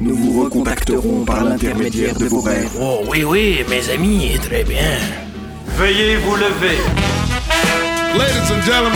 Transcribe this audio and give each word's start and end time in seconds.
Nous 0.00 0.14
vous 0.14 0.44
recontacterons 0.44 1.24
par 1.24 1.42
l'intermédiaire 1.42 2.14
de 2.16 2.26
vos 2.26 2.40
rêves. 2.40 2.70
Oh 2.80 3.00
oui, 3.08 3.24
oui, 3.24 3.64
mes 3.68 3.90
amis, 3.90 4.38
très 4.40 4.62
bien. 4.62 4.96
Veuillez 5.76 6.16
vous 6.18 6.36
lever. 6.36 6.78
Ladies 8.16 8.50
and 8.52 8.62
gentlemen, 8.62 8.94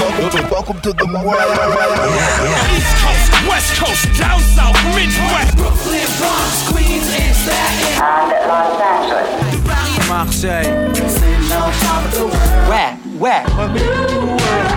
welcome 0.48 0.80
to 0.80 0.92
the 0.92 1.02
East 1.02 2.94
Coast, 3.02 3.32
West 3.50 3.80
Coast, 3.80 4.06
down 4.16 4.40
south, 4.54 4.78
Midwest. 4.94 5.56
Brooklyn, 5.56 6.06
Bronx, 6.18 6.70
Queens, 6.70 7.08
and 7.18 7.34
Staten 7.34 7.98
and 8.00 8.30
Los 8.48 8.80
Angeles. 8.80 9.28
Marseille. 10.08 10.70
Where? 12.68 12.94
Where? 13.18 14.71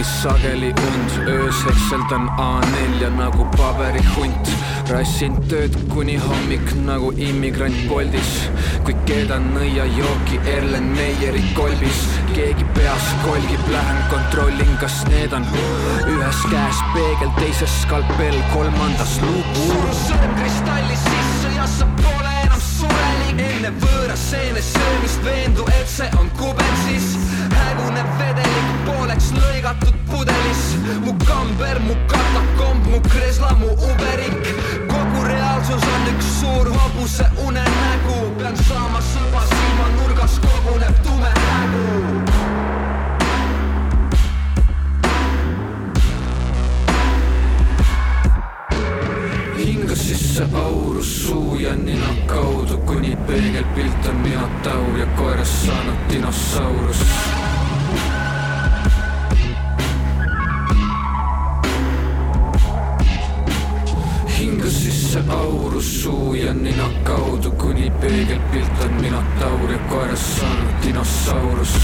Eriti 0.00 0.04
sageli 0.04 0.68
und 0.68 1.28
öösel 1.28 1.74
seldan 1.88 2.28
A4 2.28 3.10
nagu 3.16 3.44
paberihunt 3.56 4.48
rassin 4.88 5.36
tööd 5.48 5.76
kuni 5.92 6.16
hommik 6.16 6.72
nagu 6.86 7.12
immigrant 7.16 7.76
Boltis 7.88 8.48
kui 8.84 8.94
keedan 9.06 9.50
nõiajooki 9.54 10.40
Erlen 10.48 10.88
Meieri 10.96 11.42
kolbis. 11.54 12.00
Keegi 12.32 12.64
peas 12.74 13.10
kolgib, 13.24 13.60
lähen 13.68 14.00
kontrollin, 14.10 14.72
kas 14.80 15.02
need 15.10 15.32
on 15.36 15.44
ühes 16.06 16.40
käes 16.48 16.80
peegel, 16.94 17.30
teises 17.38 17.76
skalpell, 17.82 18.40
kolmandas 18.54 19.18
luup 19.26 19.60
suru 19.66 19.98
sõrm 20.06 20.34
kristalli 20.40 20.96
sisse 21.04 21.52
ja 21.58 21.68
sa 21.68 21.90
pole 22.00 22.34
enam 22.46 22.64
surelik 22.70 23.44
enne 23.50 23.74
võõra 23.84 24.16
seene 24.16 24.64
söömist 24.72 25.24
veendu, 25.26 25.68
et 25.76 25.96
see 25.98 26.10
on 26.16 26.32
kubetsis 26.38 26.59
lõigatud 29.70 29.94
pudelis 30.10 30.62
mu 31.04 31.14
kamber, 31.26 31.78
mu 31.80 31.94
katakomb, 32.08 32.86
mu 32.90 33.00
kresla, 33.00 33.52
mu 33.58 33.70
uberik. 33.70 34.42
Kogu 34.88 35.24
reaalsus 35.24 35.82
on 35.82 36.06
üks 36.10 36.26
suur 36.40 36.66
hobuse 36.74 37.26
unenägu. 37.46 38.34
Pean 38.38 38.56
saama 38.56 39.00
sõba 39.00 39.42
silmanurgas 39.46 40.40
koguneb 40.42 41.02
tume 41.04 41.30
hägu 41.30 41.88
hinga 49.60 49.94
sisse 49.94 50.46
aurus 50.54 51.26
suu 51.26 51.58
ja 51.60 51.76
nina 51.76 52.14
kaudu, 52.26 52.78
kuni 52.86 53.16
peegelpilt 53.26 54.06
on 54.08 54.16
minotaur 54.16 54.98
ja 54.98 55.06
koerast 55.16 55.66
saanud 55.66 56.08
dinosaurus. 56.10 57.29
Aurus 65.30 66.02
suu 66.02 66.34
ja 66.34 66.54
nina 66.54 66.88
kaudu, 67.04 67.50
kuni 67.50 67.90
peegelpilt 68.00 68.84
on 68.84 68.92
minotaur 69.00 69.70
ja 69.70 69.78
koerast 69.78 70.38
saanud 70.38 70.82
dinosaurus. 70.86 71.74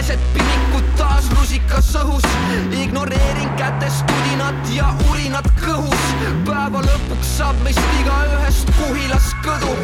Keset 0.00 0.20
pinikut 0.32 0.86
taas 0.96 1.26
rusikas 1.36 1.90
õhus. 2.00 2.24
Ignoreerin 2.72 3.50
kätest 3.58 4.08
udinat 4.08 4.70
ja 4.72 4.88
urinat 5.10 5.48
kõhus. 5.60 6.06
Päeva 6.46 6.80
lõpuks 6.86 7.34
saab 7.36 7.60
meist 7.66 7.82
igaühest 7.98 8.72
kuhilas 8.78 9.28
kõdu. 9.44 9.74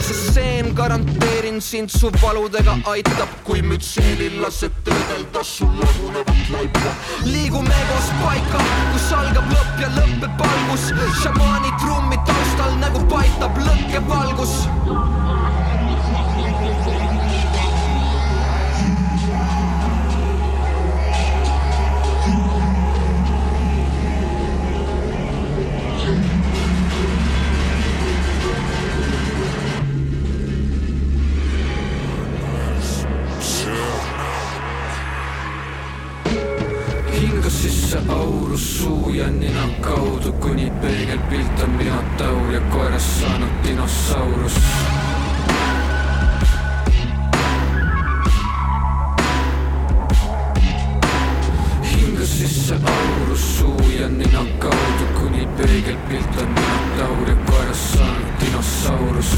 See 0.00 0.16
seen, 0.32 0.72
garanteerin 0.78 1.60
sind 1.60 1.92
su 1.92 2.08
valudega 2.22 2.78
aitab 2.88 3.36
kui 3.44 3.60
mütseelil 3.60 4.40
lased 4.40 4.80
töödelda 4.86 5.44
sul 5.44 5.72
lagunevat 5.82 6.50
laipa 6.54 6.96
liigume 7.28 7.80
koos 7.92 8.10
paika 8.24 8.64
kus 8.94 9.08
algab 9.20 9.52
lõpp 9.52 9.80
ja 9.84 9.92
lõpeb 9.98 10.44
algus. 10.48 10.88
Šamaani 11.20 11.76
trummi 11.82 12.20
taustal 12.28 12.78
nagu 12.80 13.04
paitab 13.12 13.60
lõkkevalgus 13.68 14.60
peegelpilt 41.30 41.62
on 41.62 41.70
minotaur 41.70 42.52
ja 42.52 42.60
koerast 42.60 43.20
saanud 43.20 43.50
dinosaurus. 43.64 44.52
hinga 51.82 52.26
sisse 52.26 52.74
aurus 52.74 53.58
suu 53.58 53.90
ja 54.00 54.08
nina 54.08 54.44
kaudu, 54.58 55.06
kuni 55.20 55.48
peegelpilt 55.56 56.42
on 56.42 56.48
minotaur 56.48 57.28
ja 57.28 57.36
koerast 57.50 57.92
saanud 57.92 58.40
dinosaurus. 58.40 59.36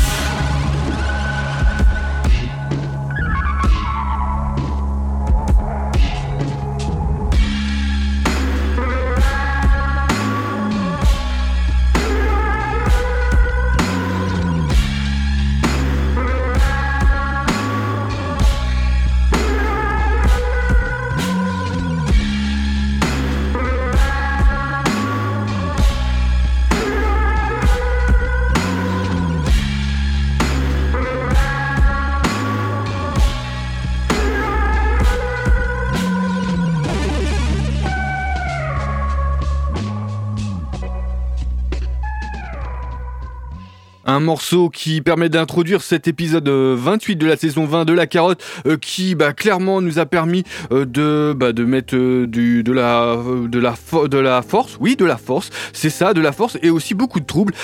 Un 44.19 44.21
morceau 44.21 44.69
qui 44.69 45.01
permet 45.01 45.29
d'introduire 45.29 45.81
cet 45.81 46.09
épisode 46.09 46.49
28 46.49 47.15
de 47.15 47.25
la 47.25 47.37
saison 47.37 47.67
20 47.67 47.85
de 47.85 47.93
la 47.93 48.09
carotte 48.09 48.43
qui 48.81 49.15
bah, 49.15 49.33
clairement 49.33 49.81
nous 49.81 50.01
a 50.01 50.07
permis 50.07 50.43
de, 50.73 51.33
bah, 51.37 51.53
de 51.53 51.65
mettre 51.65 51.95
du, 52.27 52.65
de, 52.65 52.73
la, 52.73 53.17
de, 53.47 53.59
la 53.61 53.77
de 54.09 54.19
la 54.19 54.43
force, 54.43 54.77
oui 54.81 54.97
de 54.97 55.05
la 55.05 55.19
force, 55.19 55.51
c'est 55.73 55.89
ça, 55.89 56.15
de 56.15 56.21
la 56.21 56.33
force 56.33 56.59
et 56.63 56.71
aussi 56.71 56.95
beaucoup 56.95 57.21
de 57.21 57.27
troubles 57.27 57.55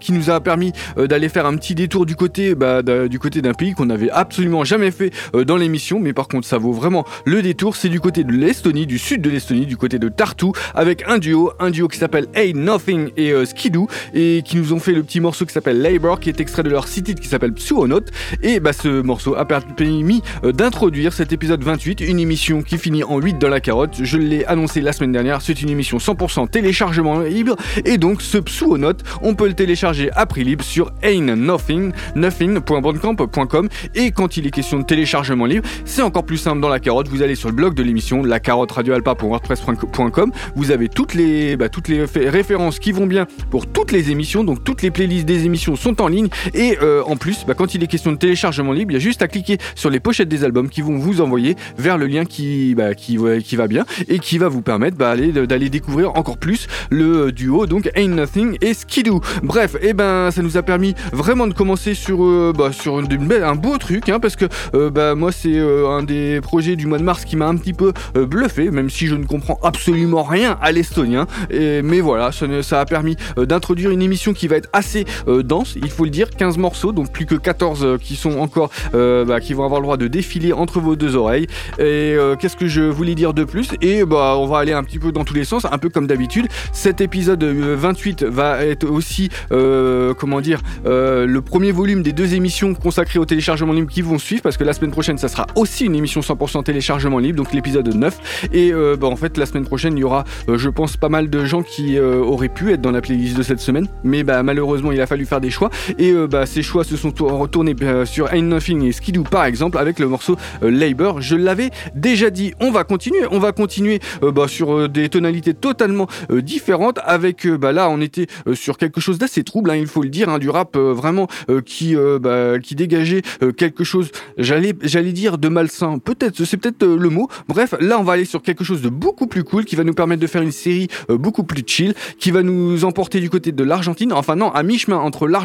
qui 0.00 0.12
nous 0.12 0.30
a 0.30 0.40
permis 0.40 0.72
d'aller 0.96 1.28
faire 1.28 1.44
un 1.44 1.56
petit 1.56 1.74
détour 1.74 2.06
du 2.06 2.16
côté, 2.16 2.54
bah, 2.54 2.82
du 2.82 3.18
côté 3.18 3.42
d'un 3.42 3.52
pays 3.52 3.74
qu'on 3.74 3.86
n'avait 3.86 4.10
absolument 4.10 4.64
jamais 4.64 4.92
fait 4.92 5.12
dans 5.34 5.58
l'émission 5.58 6.00
mais 6.00 6.14
par 6.14 6.28
contre 6.28 6.46
ça 6.46 6.56
vaut 6.56 6.72
vraiment 6.72 7.04
le 7.26 7.42
détour, 7.42 7.76
c'est 7.76 7.90
du 7.90 8.00
côté 8.00 8.24
de 8.24 8.32
l'Estonie, 8.32 8.86
du 8.86 8.98
sud 8.98 9.20
de 9.20 9.28
l'Estonie, 9.28 9.66
du 9.66 9.76
côté 9.76 9.98
de 9.98 10.08
Tartu 10.08 10.46
avec 10.74 11.04
un 11.06 11.18
duo, 11.18 11.52
un 11.60 11.70
duo 11.70 11.88
qui 11.88 11.98
s'appelle 11.98 12.26
Hey 12.34 12.54
Nothing 12.54 13.10
et 13.18 13.32
euh, 13.32 13.44
Skidoo 13.44 13.86
et 14.14 14.42
qui 14.46 14.56
nous 14.56 14.72
ont 14.72 14.78
fait 14.78 14.92
le 14.92 15.02
petit 15.02 15.20
morceau 15.20 15.44
qui 15.44 15.52
s'appelle 15.52 15.82
Qui 16.20 16.28
est 16.28 16.40
extrait 16.40 16.62
de 16.62 16.70
leur 16.70 16.86
site 16.86 17.18
qui 17.18 17.26
s'appelle 17.26 17.52
Psuonote 17.52 18.10
et 18.42 18.60
bah 18.60 18.72
ce 18.72 19.02
morceau 19.02 19.34
a 19.34 19.44
permis 19.44 20.22
euh, 20.44 20.52
d'introduire 20.52 21.12
cet 21.12 21.32
épisode 21.32 21.64
28, 21.64 22.00
une 22.00 22.20
émission 22.20 22.62
qui 22.62 22.78
finit 22.78 23.02
en 23.02 23.18
8 23.18 23.38
dans 23.38 23.48
la 23.48 23.60
carotte. 23.60 23.96
Je 24.00 24.16
l'ai 24.16 24.44
annoncé 24.44 24.80
la 24.82 24.92
semaine 24.92 25.10
dernière, 25.10 25.42
c'est 25.42 25.62
une 25.62 25.68
émission 25.68 25.98
100% 25.98 26.48
téléchargement 26.48 27.20
libre. 27.20 27.56
Et 27.84 27.98
donc 27.98 28.22
ce 28.22 28.38
Psuonote, 28.38 29.02
on 29.20 29.34
peut 29.34 29.48
le 29.48 29.54
télécharger 29.54 30.10
à 30.12 30.26
prix 30.26 30.44
libre 30.44 30.64
sur 30.64 30.92
Ain't 31.02 31.34
Nothing, 31.34 31.92
nothing.bandcamp.com 32.14 33.68
et 33.96 34.12
quand 34.12 34.36
il 34.36 34.46
est 34.46 34.50
question 34.50 34.78
de 34.78 34.84
téléchargement 34.84 35.46
libre, 35.46 35.68
c'est 35.84 36.02
encore 36.02 36.24
plus 36.24 36.38
simple 36.38 36.60
dans 36.60 36.68
la 36.68 36.78
carotte, 36.78 37.08
vous 37.08 37.22
allez 37.22 37.34
sur 37.34 37.48
le 37.48 37.54
blog 37.54 37.74
de 37.74 37.82
l'émission, 37.82 38.22
la 38.22 38.38
carotte 38.38 38.70
radioalpa.wordpress.com, 38.70 40.32
vous 40.54 40.70
avez 40.70 40.88
toutes 40.88 41.14
les, 41.14 41.56
bah, 41.56 41.68
toutes 41.68 41.88
les 41.88 42.04
références 42.04 42.78
qui 42.78 42.92
vont 42.92 43.06
bien 43.06 43.26
pour 43.50 43.66
toutes 43.66 43.90
les 43.90 44.10
émissions, 44.10 44.44
donc 44.44 44.62
toutes 44.62 44.82
les 44.82 44.92
playlists 44.92 45.26
des 45.26 45.46
émissions 45.46 45.76
sont 45.80 46.00
en 46.00 46.08
ligne 46.08 46.28
et 46.54 46.78
euh, 46.82 47.02
en 47.06 47.16
plus, 47.16 47.44
bah, 47.46 47.54
quand 47.54 47.74
il 47.74 47.82
est 47.82 47.86
question 47.86 48.12
de 48.12 48.16
téléchargement 48.16 48.72
libre, 48.72 48.92
il 48.92 48.94
y 48.94 48.96
a 48.96 49.00
juste 49.00 49.22
à 49.22 49.28
cliquer 49.28 49.58
sur 49.74 49.90
les 49.90 50.00
pochettes 50.00 50.28
des 50.28 50.44
albums 50.44 50.68
qui 50.68 50.82
vont 50.82 50.98
vous 50.98 51.20
envoyer 51.20 51.56
vers 51.78 51.98
le 51.98 52.06
lien 52.06 52.24
qui, 52.24 52.74
bah, 52.74 52.94
qui, 52.94 53.16
va 53.16 53.66
bien 53.66 53.84
et 54.08 54.18
qui 54.18 54.38
va 54.38 54.48
vous 54.48 54.62
permettre 54.62 54.96
d'aller 54.96 55.70
découvrir 55.70 56.16
encore 56.16 56.38
plus 56.38 56.66
le 56.90 57.26
euh, 57.26 57.32
duo, 57.32 57.66
donc 57.66 57.90
Ain't 57.94 58.14
Nothing 58.14 58.56
et 58.60 58.74
Skidoo. 58.74 59.20
Bref, 59.42 59.74
et 59.76 59.88
eh 59.90 59.92
ben 59.92 60.30
ça 60.30 60.42
nous 60.42 60.56
a 60.56 60.62
permis 60.62 60.94
vraiment 61.12 61.46
de 61.46 61.54
commencer 61.54 61.94
sur, 61.94 62.24
euh, 62.24 62.52
sur 62.72 62.98
un 62.98 63.54
beau 63.54 63.78
truc, 63.78 64.08
hein, 64.08 64.20
parce 64.20 64.36
que 64.36 64.46
bah, 64.88 65.14
moi 65.14 65.32
c'est 65.32 65.58
un 65.58 66.02
des 66.02 66.40
projets 66.40 66.76
du 66.76 66.86
mois 66.86 66.98
de 66.98 67.04
mars 67.04 67.24
qui 67.24 67.36
m'a 67.36 67.46
un 67.46 67.56
petit 67.56 67.72
peu 67.72 67.92
bluffé, 68.14 68.70
même 68.70 68.90
si 68.90 69.06
je 69.06 69.14
ne 69.14 69.24
comprends 69.24 69.58
absolument 69.62 70.22
rien 70.22 70.58
à 70.60 70.72
l'estonien. 70.72 71.26
Mais 71.50 72.00
voilà, 72.00 72.30
ça, 72.32 72.80
a 72.80 72.84
permis 72.84 73.16
d'introduire 73.36 73.90
une 73.90 74.02
émission 74.02 74.32
qui 74.32 74.48
va 74.48 74.56
être 74.56 74.68
assez 74.72 75.04
euh, 75.28 75.42
il 75.76 75.90
faut 75.90 76.04
le 76.04 76.10
dire, 76.10 76.30
15 76.30 76.58
morceaux, 76.58 76.92
donc 76.92 77.12
plus 77.12 77.26
que 77.26 77.34
14 77.34 77.84
euh, 77.84 77.98
qui 77.98 78.16
sont 78.16 78.38
encore, 78.38 78.70
bah, 78.92 79.40
qui 79.40 79.54
vont 79.54 79.64
avoir 79.64 79.80
le 79.80 79.84
droit 79.84 79.96
de 79.96 80.06
défiler 80.06 80.52
entre 80.52 80.80
vos 80.80 80.96
deux 80.96 81.16
oreilles. 81.16 81.46
Et 81.78 82.16
qu'est-ce 82.38 82.56
que 82.56 82.66
je 82.66 82.82
voulais 82.82 83.14
dire 83.14 83.34
de 83.34 83.44
plus? 83.44 83.70
Et 83.80 84.04
bah, 84.04 84.36
on 84.38 84.46
va 84.46 84.58
aller 84.58 84.72
un 84.72 84.82
petit 84.82 84.98
peu 84.98 85.12
dans 85.12 85.24
tous 85.24 85.34
les 85.34 85.44
sens, 85.44 85.66
un 85.70 85.78
peu 85.78 85.88
comme 85.88 86.06
d'habitude. 86.06 86.48
Cet 86.72 87.00
épisode 87.00 87.42
28 87.42 88.24
va 88.24 88.64
être 88.64 88.88
aussi, 88.88 89.28
comment 89.50 90.40
dire, 90.40 90.60
le 90.84 91.38
premier 91.40 91.72
volume 91.72 92.02
des 92.02 92.12
deux 92.12 92.34
émissions 92.34 92.74
consacrées 92.74 93.18
au 93.18 93.24
téléchargement 93.24 93.72
libre 93.72 93.90
qui 93.90 94.02
vont 94.02 94.18
suivre, 94.18 94.42
parce 94.42 94.56
que 94.56 94.64
la 94.64 94.72
semaine 94.72 94.90
prochaine, 94.90 95.18
ça 95.18 95.28
sera 95.28 95.46
aussi 95.54 95.86
une 95.86 95.94
émission 95.94 96.20
100% 96.20 96.64
téléchargement 96.64 97.18
libre, 97.18 97.36
donc 97.36 97.52
l'épisode 97.52 97.94
9. 97.94 98.48
Et 98.52 98.72
bah, 98.72 99.06
en 99.06 99.16
fait, 99.16 99.36
la 99.36 99.46
semaine 99.46 99.64
prochaine, 99.64 99.96
il 99.96 100.00
y 100.00 100.04
aura, 100.04 100.24
je 100.48 100.68
pense, 100.68 100.96
pas 100.96 101.08
mal 101.08 101.30
de 101.30 101.44
gens 101.44 101.62
qui 101.62 101.98
euh, 101.98 102.16
auraient 102.16 102.48
pu 102.48 102.72
être 102.72 102.80
dans 102.80 102.90
la 102.90 103.00
playlist 103.00 103.36
de 103.36 103.42
cette 103.42 103.60
semaine, 103.60 103.88
mais 104.04 104.22
bah, 104.22 104.42
malheureusement 104.42 104.92
il 104.92 105.00
a 105.00 105.06
fallu 105.06 105.26
faire 105.26 105.40
des 105.40 105.49
choix. 105.50 105.70
Et 105.98 106.12
euh, 106.12 106.26
bah, 106.26 106.46
ces 106.46 106.62
choix 106.62 106.84
se 106.84 106.96
sont 106.96 107.12
retournés 107.18 107.74
euh, 107.82 108.04
sur 108.04 108.32
Ain't 108.32 108.48
Nothing 108.48 108.84
et 108.84 108.92
Skidoo 108.92 109.24
par 109.24 109.44
exemple 109.44 109.78
avec 109.78 109.98
le 109.98 110.08
morceau 110.08 110.36
Labor. 110.62 111.20
Je 111.20 111.36
l'avais 111.36 111.70
déjà 111.94 112.30
dit, 112.30 112.52
on 112.60 112.70
va 112.70 112.84
continuer, 112.84 113.20
on 113.30 113.38
va 113.38 113.52
continuer 113.52 114.00
bah, 114.22 114.48
sur 114.48 114.88
des 114.88 115.08
tonalités 115.08 115.54
totalement 115.54 116.06
différentes. 116.30 116.98
Avec 117.04 117.46
bah, 117.46 117.72
là 117.72 117.88
on 117.90 118.00
était 118.00 118.26
sur 118.54 118.78
quelque 118.78 119.00
chose 119.00 119.18
d'assez 119.18 119.44
trouble, 119.44 119.70
hein, 119.70 119.76
il 119.76 119.86
faut 119.86 120.02
le 120.02 120.08
dire, 120.08 120.28
hein, 120.28 120.38
du 120.38 120.48
rap 120.48 120.76
vraiment 120.76 121.28
qui, 121.64 121.96
bah, 122.20 122.58
qui 122.58 122.74
dégageait 122.74 123.22
quelque 123.56 123.84
chose, 123.84 124.10
j'allais 124.38 124.74
j'allais 124.82 125.12
dire 125.12 125.38
de 125.38 125.48
malsain, 125.48 125.98
peut-être 125.98 126.44
c'est 126.44 126.56
peut-être 126.56 126.86
le 126.86 127.08
mot. 127.08 127.28
Bref, 127.48 127.74
là 127.80 127.98
on 127.98 128.02
va 128.02 128.14
aller 128.14 128.24
sur 128.24 128.42
quelque 128.42 128.64
chose 128.64 128.82
de 128.82 128.88
beaucoup 128.88 129.26
plus 129.26 129.44
cool 129.44 129.64
qui 129.64 129.76
va 129.76 129.84
nous 129.84 129.94
permettre 129.94 130.20
de 130.20 130.26
faire 130.26 130.42
une 130.42 130.52
série 130.52 130.88
beaucoup 131.08 131.44
plus 131.44 131.62
chill, 131.66 131.94
qui 132.18 132.30
va 132.30 132.42
nous 132.42 132.84
emporter 132.84 133.20
du 133.20 133.30
côté 133.30 133.52
de 133.52 133.64
l'Argentine, 133.64 134.12
enfin 134.12 134.36
non, 134.36 134.50
à 134.52 134.62
mi-chemin 134.62 134.98
entre 134.98 135.26
l'Argentine 135.26 135.39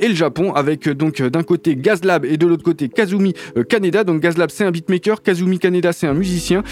et 0.00 0.08
le 0.08 0.14
Japon, 0.14 0.52
avec 0.52 0.86
euh, 0.86 0.94
donc 0.94 1.20
euh, 1.20 1.28
d'un 1.28 1.42
côté 1.42 1.74
Gazlab 1.76 2.24
et 2.24 2.36
de 2.36 2.46
l'autre 2.46 2.62
côté 2.62 2.88
Kazumi 2.88 3.34
euh, 3.56 3.64
Kaneda. 3.64 4.04
Donc 4.04 4.20
Gazlab 4.20 4.50
c'est 4.50 4.64
un 4.64 4.70
beatmaker, 4.70 5.22
Kazumi 5.22 5.58
Kaneda 5.58 5.92
c'est 5.92 6.06
un 6.06 6.14
musicien. 6.14 6.62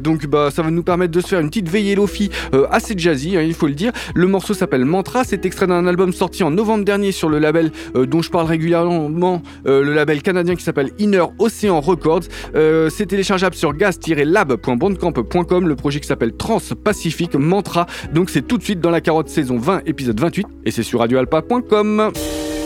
donc 0.00 0.26
bah 0.26 0.50
ça 0.50 0.62
va 0.62 0.70
nous 0.70 0.82
permettre 0.82 1.12
de 1.12 1.20
se 1.20 1.28
faire 1.28 1.40
une 1.40 1.48
petite 1.48 1.68
veillée 1.68 1.94
lofi 1.94 2.30
assez 2.70 2.94
jazzy, 2.96 3.36
hein, 3.36 3.42
il 3.42 3.54
faut 3.54 3.66
le 3.66 3.74
dire. 3.74 3.92
Le 4.14 4.26
morceau 4.26 4.54
s'appelle 4.54 4.84
Mantra, 4.84 5.24
c'est 5.24 5.44
extrait 5.44 5.66
d'un 5.66 5.86
album 5.86 6.12
sorti 6.12 6.42
en 6.42 6.50
novembre 6.50 6.84
dernier 6.84 7.12
sur 7.12 7.28
le 7.28 7.38
label 7.38 7.70
dont 7.94 8.22
je 8.22 8.30
parle 8.30 8.46
régulièrement, 8.46 9.42
le 9.64 9.92
label 9.92 10.22
canadien 10.22 10.54
qui 10.56 10.62
s'appelle 10.62 10.90
Inner 10.98 11.24
Ocean 11.38 11.80
Records. 11.80 12.24
c'est 12.54 13.06
téléchargeable 13.06 13.54
sur 13.54 13.74
gaz-lab.bandcamp.com, 13.74 15.68
le 15.68 15.76
projet 15.76 16.00
qui 16.00 16.06
s'appelle 16.06 16.36
Trans-Pacific 16.36 17.34
Mantra. 17.34 17.86
Donc 18.12 18.30
c'est 18.30 18.46
tout 18.46 18.58
de 18.58 18.62
suite 18.62 18.80
dans 18.80 18.90
la 18.90 19.00
carotte 19.00 19.28
saison 19.28 19.58
20 19.58 19.82
épisode 19.86 20.20
28 20.20 20.46
et 20.64 20.70
c'est 20.70 20.82
sur 20.82 21.00
radioalpa.com. 21.00 22.12
And 22.16 22.63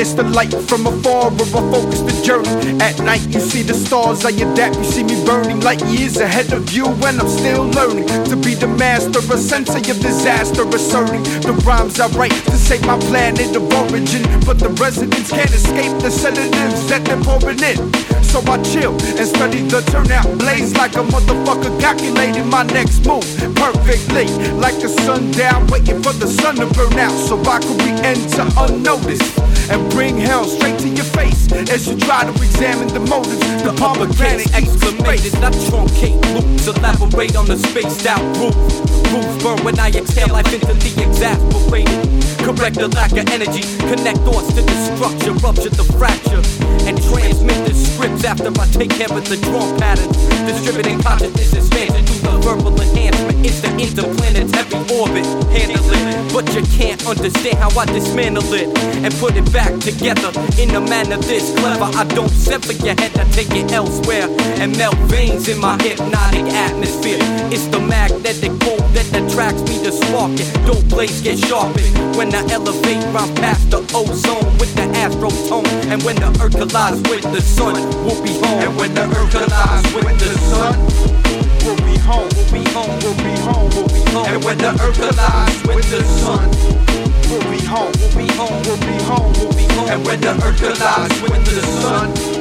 it's 0.00 0.14
the 0.14 0.22
light 0.22 0.52
from 0.64 0.86
afar 0.86 1.28
where 1.30 1.52
I 1.52 1.62
focus 1.68 2.00
the 2.00 2.16
journey. 2.24 2.80
At 2.80 2.98
night, 3.00 3.20
you 3.28 3.38
see 3.38 3.60
the 3.62 3.74
stars, 3.74 4.24
I 4.24 4.30
adapt, 4.30 4.76
you 4.76 4.84
see 4.84 5.04
me 5.04 5.22
burning 5.26 5.60
light 5.60 5.84
years 5.86 6.16
ahead 6.16 6.52
of 6.54 6.72
you. 6.72 6.86
And 6.86 7.20
I'm 7.20 7.28
still 7.28 7.68
learning 7.68 8.08
to 8.32 8.36
be 8.36 8.54
the 8.54 8.66
master, 8.66 9.20
a 9.20 9.36
sensei 9.36 9.84
of 9.90 10.00
disaster, 10.00 10.64
asserting 10.64 11.22
the 11.44 11.52
rhymes 11.66 12.00
I 12.00 12.08
write 12.16 12.32
to 12.32 12.56
save 12.56 12.86
my 12.86 12.98
planet 12.98 13.54
of 13.54 13.68
origin. 13.76 14.24
But 14.46 14.58
the 14.58 14.70
residents 14.80 15.30
can't 15.30 15.52
escape 15.52 15.92
the 16.00 16.10
sedatives 16.10 16.88
that 16.88 17.04
they're 17.04 17.20
pouring 17.20 17.60
in. 17.60 17.76
So 18.24 18.40
I 18.46 18.56
chill 18.62 18.96
and 19.20 19.26
study 19.28 19.60
the 19.68 19.82
turnout, 19.92 20.26
blaze 20.38 20.72
like 20.76 20.94
a 20.94 21.04
motherfucker, 21.04 21.78
calculating 21.80 22.48
my 22.48 22.62
next 22.62 23.04
move 23.04 23.26
perfectly. 23.54 24.24
Like 24.56 24.80
a 24.80 24.88
sundown, 24.88 25.66
waiting 25.66 26.00
for 26.02 26.14
the 26.14 26.26
sun 26.26 26.56
to 26.56 26.66
burn 26.72 26.98
out, 26.98 27.12
so 27.28 27.36
I 27.44 27.58
could 27.58 27.82
re 27.82 27.92
enter 28.00 28.46
unnoticed 28.56 29.39
and 29.70 29.90
bring 29.90 30.18
hell 30.18 30.44
straight 30.44 30.78
to 30.80 30.88
your 30.88 31.04
face 31.04 31.50
as 31.70 31.86
you 31.86 31.96
try 31.96 32.24
to 32.24 32.32
examine 32.42 32.88
the 32.88 33.00
motives. 33.00 33.38
The, 33.62 33.72
pomegranate 33.78 34.50
exclamated, 34.50 35.40
not 35.40 35.52
truncate 35.52 36.18
loops, 36.34 36.66
elaborate 36.66 37.36
on 37.36 37.46
the 37.46 37.56
spaced 37.56 38.06
out 38.06 38.22
roof. 38.36 38.54
Roof 39.14 39.42
burn 39.42 39.64
when 39.64 39.78
I 39.78 39.90
exhale 39.90 40.28
life 40.28 40.52
into 40.52 40.74
the 40.74 40.90
exasperated. 41.02 42.10
Correct 42.42 42.76
the 42.76 42.88
lack 42.88 43.12
of 43.12 43.28
energy, 43.30 43.62
connect 43.86 44.18
thoughts 44.26 44.48
to 44.54 44.62
the 44.62 44.76
structure, 44.90 45.32
rupture 45.38 45.70
the 45.70 45.84
fracture, 45.98 46.42
and 46.88 46.98
transmit 46.98 47.58
the 47.66 47.74
scripts 47.74 48.24
after 48.24 48.50
I 48.50 48.66
take 48.74 48.90
care 48.90 49.12
of 49.12 49.22
the 49.28 49.36
drum 49.36 49.76
pattern. 49.78 50.10
Distributing 50.46 51.00
consciousness 51.02 51.54
expansion 51.54 52.04
through 52.06 52.22
the 52.26 52.38
verbal 52.42 52.74
enhancement. 52.80 53.46
It's 53.46 53.60
the 53.60 53.70
interplanetary 53.78 54.80
orbit, 54.98 55.26
handle 55.54 55.90
it. 55.94 56.32
But 56.32 56.54
you 56.54 56.62
can't 56.78 57.04
understand 57.06 57.58
how 57.58 57.70
I 57.78 57.84
dismantle 57.86 58.54
it 58.54 58.68
and 59.04 59.12
put 59.14 59.36
it 59.36 59.52
back 59.52 59.59
together 59.80 60.30
in 60.58 60.74
a 60.74 60.80
manner 60.80 61.16
this 61.18 61.52
clever. 61.58 61.84
I 61.96 62.04
don't 62.04 62.30
sever 62.30 62.72
your 62.72 62.94
head, 62.94 63.18
I 63.18 63.24
take 63.30 63.50
it 63.54 63.72
elsewhere 63.72 64.26
and 64.60 64.76
melt 64.76 64.96
veins 65.08 65.48
in 65.48 65.58
my 65.58 65.76
hypnotic 65.82 66.46
atmosphere. 66.52 67.18
It's 67.52 67.66
the 67.66 67.80
magnetic 67.80 68.58
pole 68.60 68.79
that 68.94 69.06
attracts 69.14 69.62
me 69.62 69.82
to 69.84 69.92
spark 69.92 70.32
it. 70.34 70.50
Dope 70.66 70.84
blades 70.88 71.20
get 71.20 71.38
sharpened 71.38 72.16
when 72.16 72.34
I 72.34 72.42
elevate 72.50 73.02
round 73.14 73.36
past 73.36 73.70
the 73.70 73.80
ozone 73.94 74.50
with 74.58 74.74
the 74.74 74.86
astro 74.98 75.30
tone. 75.48 75.66
And 75.90 76.02
when 76.02 76.16
the 76.16 76.30
earth 76.42 76.56
collides 76.56 77.00
with 77.08 77.22
the 77.22 77.40
sun, 77.40 77.74
we'll 78.04 78.22
be 78.22 78.34
home. 78.40 78.60
And 78.64 78.76
when 78.76 78.94
the 78.94 79.04
earth 79.04 79.30
collides 79.30 79.88
with 79.94 80.18
the 80.18 80.32
sun, 80.50 80.74
we'll 81.64 81.80
be 81.86 81.96
home. 81.98 82.28
We'll 82.34 82.52
be 82.52 82.64
home. 82.70 82.92
We'll 83.02 83.18
be 83.22 83.34
home. 83.46 83.70
We'll 83.74 83.88
be 83.88 84.02
home. 84.10 84.26
And 84.26 84.44
when 84.44 84.58
the 84.58 84.70
earth 84.82 84.98
collides 84.98 85.60
with 85.66 85.88
the 85.90 86.02
sun, 86.22 86.50
we'll 87.30 87.46
be 87.50 87.62
home. 87.64 87.92
We'll 88.00 88.16
be 88.16 88.26
home. 88.34 88.56
We'll 88.66 88.80
be 88.80 88.96
home. 89.04 89.32
We'll 89.38 89.54
be 89.54 89.66
home. 89.74 89.88
And 89.90 90.04
when 90.06 90.20
the 90.20 90.34
earth 90.42 90.58
collides 90.58 91.20
with 91.22 91.44
the 91.46 91.62
sun, 91.82 92.14
be 92.14 92.39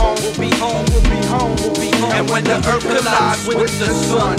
home. 0.00 0.16
We'll 0.22 0.40
be 0.40 0.50
home. 0.56 0.84
We'll 0.90 1.02
be 1.02 1.20
home. 1.28 1.56
We'll 1.60 1.76
be 1.76 1.90
home. 2.00 2.12
And 2.16 2.24
when 2.30 2.44
the 2.44 2.58
earth 2.72 2.84
collides 2.84 3.46
with 3.46 3.74
the 3.78 3.90
sun, 4.08 4.36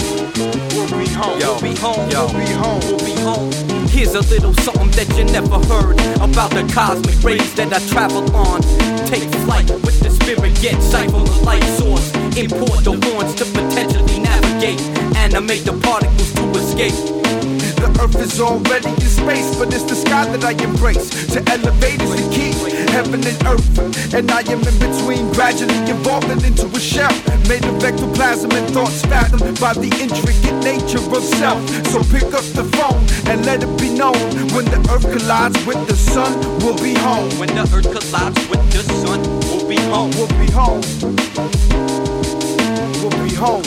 we'll 0.74 0.90
be 0.98 1.08
home. 1.14 1.38
We'll 1.38 1.60
be 1.62 1.74
home. 1.78 2.02
We'll 2.10 2.34
be 2.34 2.50
home. 2.62 2.80
We'll 2.90 3.06
be 3.06 3.16
home. 3.22 3.50
Here's 3.88 4.14
a 4.14 4.24
little 4.32 4.54
something 4.66 4.90
that 4.98 5.08
you 5.16 5.24
never 5.24 5.58
heard 5.70 6.00
about 6.18 6.50
the 6.50 6.64
cosmic 6.74 7.22
rays 7.22 7.54
that 7.54 7.72
I 7.72 7.80
travel 7.92 8.24
on. 8.34 8.60
Take 9.06 9.28
flight 9.44 9.68
with 9.84 10.00
the 10.00 10.10
spirit, 10.10 10.54
get 10.60 10.82
sight 10.82 11.10
from 11.10 11.24
the 11.24 11.38
light 11.44 11.64
source. 11.78 12.10
Import 12.36 12.82
the 12.82 12.96
horns 13.04 13.34
to 13.36 13.44
potentially 13.44 14.18
navigate, 14.20 14.80
animate 15.16 15.64
the 15.64 15.76
particles 15.84 16.32
to 16.32 16.44
escape. 16.58 16.96
The 17.76 17.88
earth 18.00 18.16
is 18.16 18.40
already 18.40 18.88
in 18.88 19.10
space, 19.20 19.54
but 19.58 19.72
it's 19.74 19.84
the 19.84 19.94
sky 19.94 20.24
that 20.34 20.42
I 20.44 20.52
embrace. 20.64 21.10
To 21.34 21.38
elevate 21.50 22.00
is 22.00 22.10
the 22.16 22.24
key, 22.32 22.52
heaven 22.92 23.24
and 23.24 23.40
earth. 23.48 24.14
And 24.14 24.30
I 24.30 24.40
am 24.52 24.60
in 24.60 24.76
between, 24.78 25.32
gradually 25.32 25.80
evolving 25.88 26.44
into 26.44 26.66
a 26.66 26.80
shell. 26.80 27.12
Made 27.48 27.64
of 27.64 27.82
ectoplasm 27.82 28.52
and 28.52 28.68
thoughts 28.70 29.00
fathomed 29.06 29.58
by 29.58 29.72
the 29.72 29.90
intricate 30.04 30.58
nature 30.60 31.00
of 31.00 31.24
self. 31.40 31.60
So 31.88 32.04
pick 32.12 32.28
up 32.36 32.44
the 32.52 32.68
phone 32.76 33.02
and 33.30 33.44
let 33.46 33.62
it 33.62 33.72
be 33.80 33.88
known. 33.88 34.20
When 34.52 34.66
the 34.66 34.80
earth 34.92 35.08
collides 35.08 35.58
with 35.66 35.80
the 35.88 35.96
sun, 35.96 36.32
we'll 36.60 36.76
be 36.76 36.94
home. 36.94 37.30
When 37.40 37.48
the 37.48 37.64
earth 37.72 37.88
collides 37.88 38.40
with 38.48 38.62
the 38.72 38.84
sun, 39.02 39.20
we'll 39.48 39.66
be 39.66 39.80
home. 39.92 40.10
We'll 40.16 40.28
be 40.36 40.50
home. 40.52 40.82
We'll 43.00 43.18
be 43.24 43.34
home. 43.34 43.64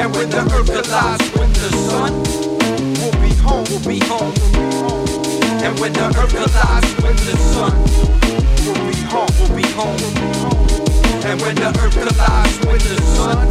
And 0.00 0.08
when 0.14 0.28
the 0.30 0.42
earth 0.56 0.70
collides 0.74 1.26
with 1.38 1.52
the 1.54 1.70
sun, 1.88 2.49
We'll 3.80 3.98
be 3.98 4.04
home. 4.04 4.34
And 5.64 5.78
when 5.80 5.94
the 5.94 6.04
earth 6.04 6.34
collides 6.34 6.94
with 7.00 7.16
the 7.24 7.36
sun, 7.48 7.72
we'll 8.66 8.76
be 8.86 9.00
home. 9.08 9.28
We'll 9.40 9.56
be 9.56 9.64
home. 9.72 9.96
And 11.24 11.40
when 11.40 11.54
the 11.54 11.68
earth 11.68 11.94
collides 11.94 12.58
with 12.66 12.84
the 12.84 13.00
sun, 13.16 13.48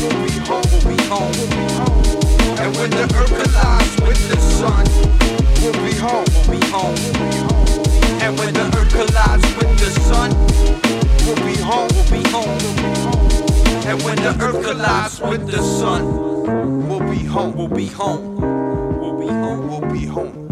we'll 0.00 0.24
be 0.24 0.32
home. 0.48 0.64
We'll 0.72 0.96
be 0.96 1.02
home. 1.04 1.36
And 2.60 2.74
when 2.76 2.90
the 2.90 3.04
earth 3.12 3.28
collides 3.28 4.00
with 4.00 4.28
the 4.30 4.40
sun, 4.40 4.86
we'll 5.60 5.76
be 5.84 5.98
home. 5.98 6.24
We'll 6.32 6.58
be 6.58 6.66
home. 6.68 6.96
And 8.22 8.38
when 8.38 8.54
the 8.54 8.64
earth 8.78 8.90
collides 8.90 9.44
with 9.56 9.78
the 9.78 9.90
sun, 10.00 10.30
we'll 11.26 11.44
be 11.44 11.60
home. 11.60 11.90
We'll 11.92 12.10
be 12.10 12.26
home. 12.30 12.58
And 13.84 14.00
when 14.02 14.16
the 14.16 14.34
earth 14.40 14.64
collides 14.64 15.20
with 15.20 15.46
the 15.50 15.60
sun, 15.60 16.88
we'll 16.88 17.00
be 17.00 17.24
home. 17.24 17.54
We'll 17.54 17.68
be 17.68 17.86
home. 17.88 18.61
Be 19.92 20.06
home. 20.06 20.51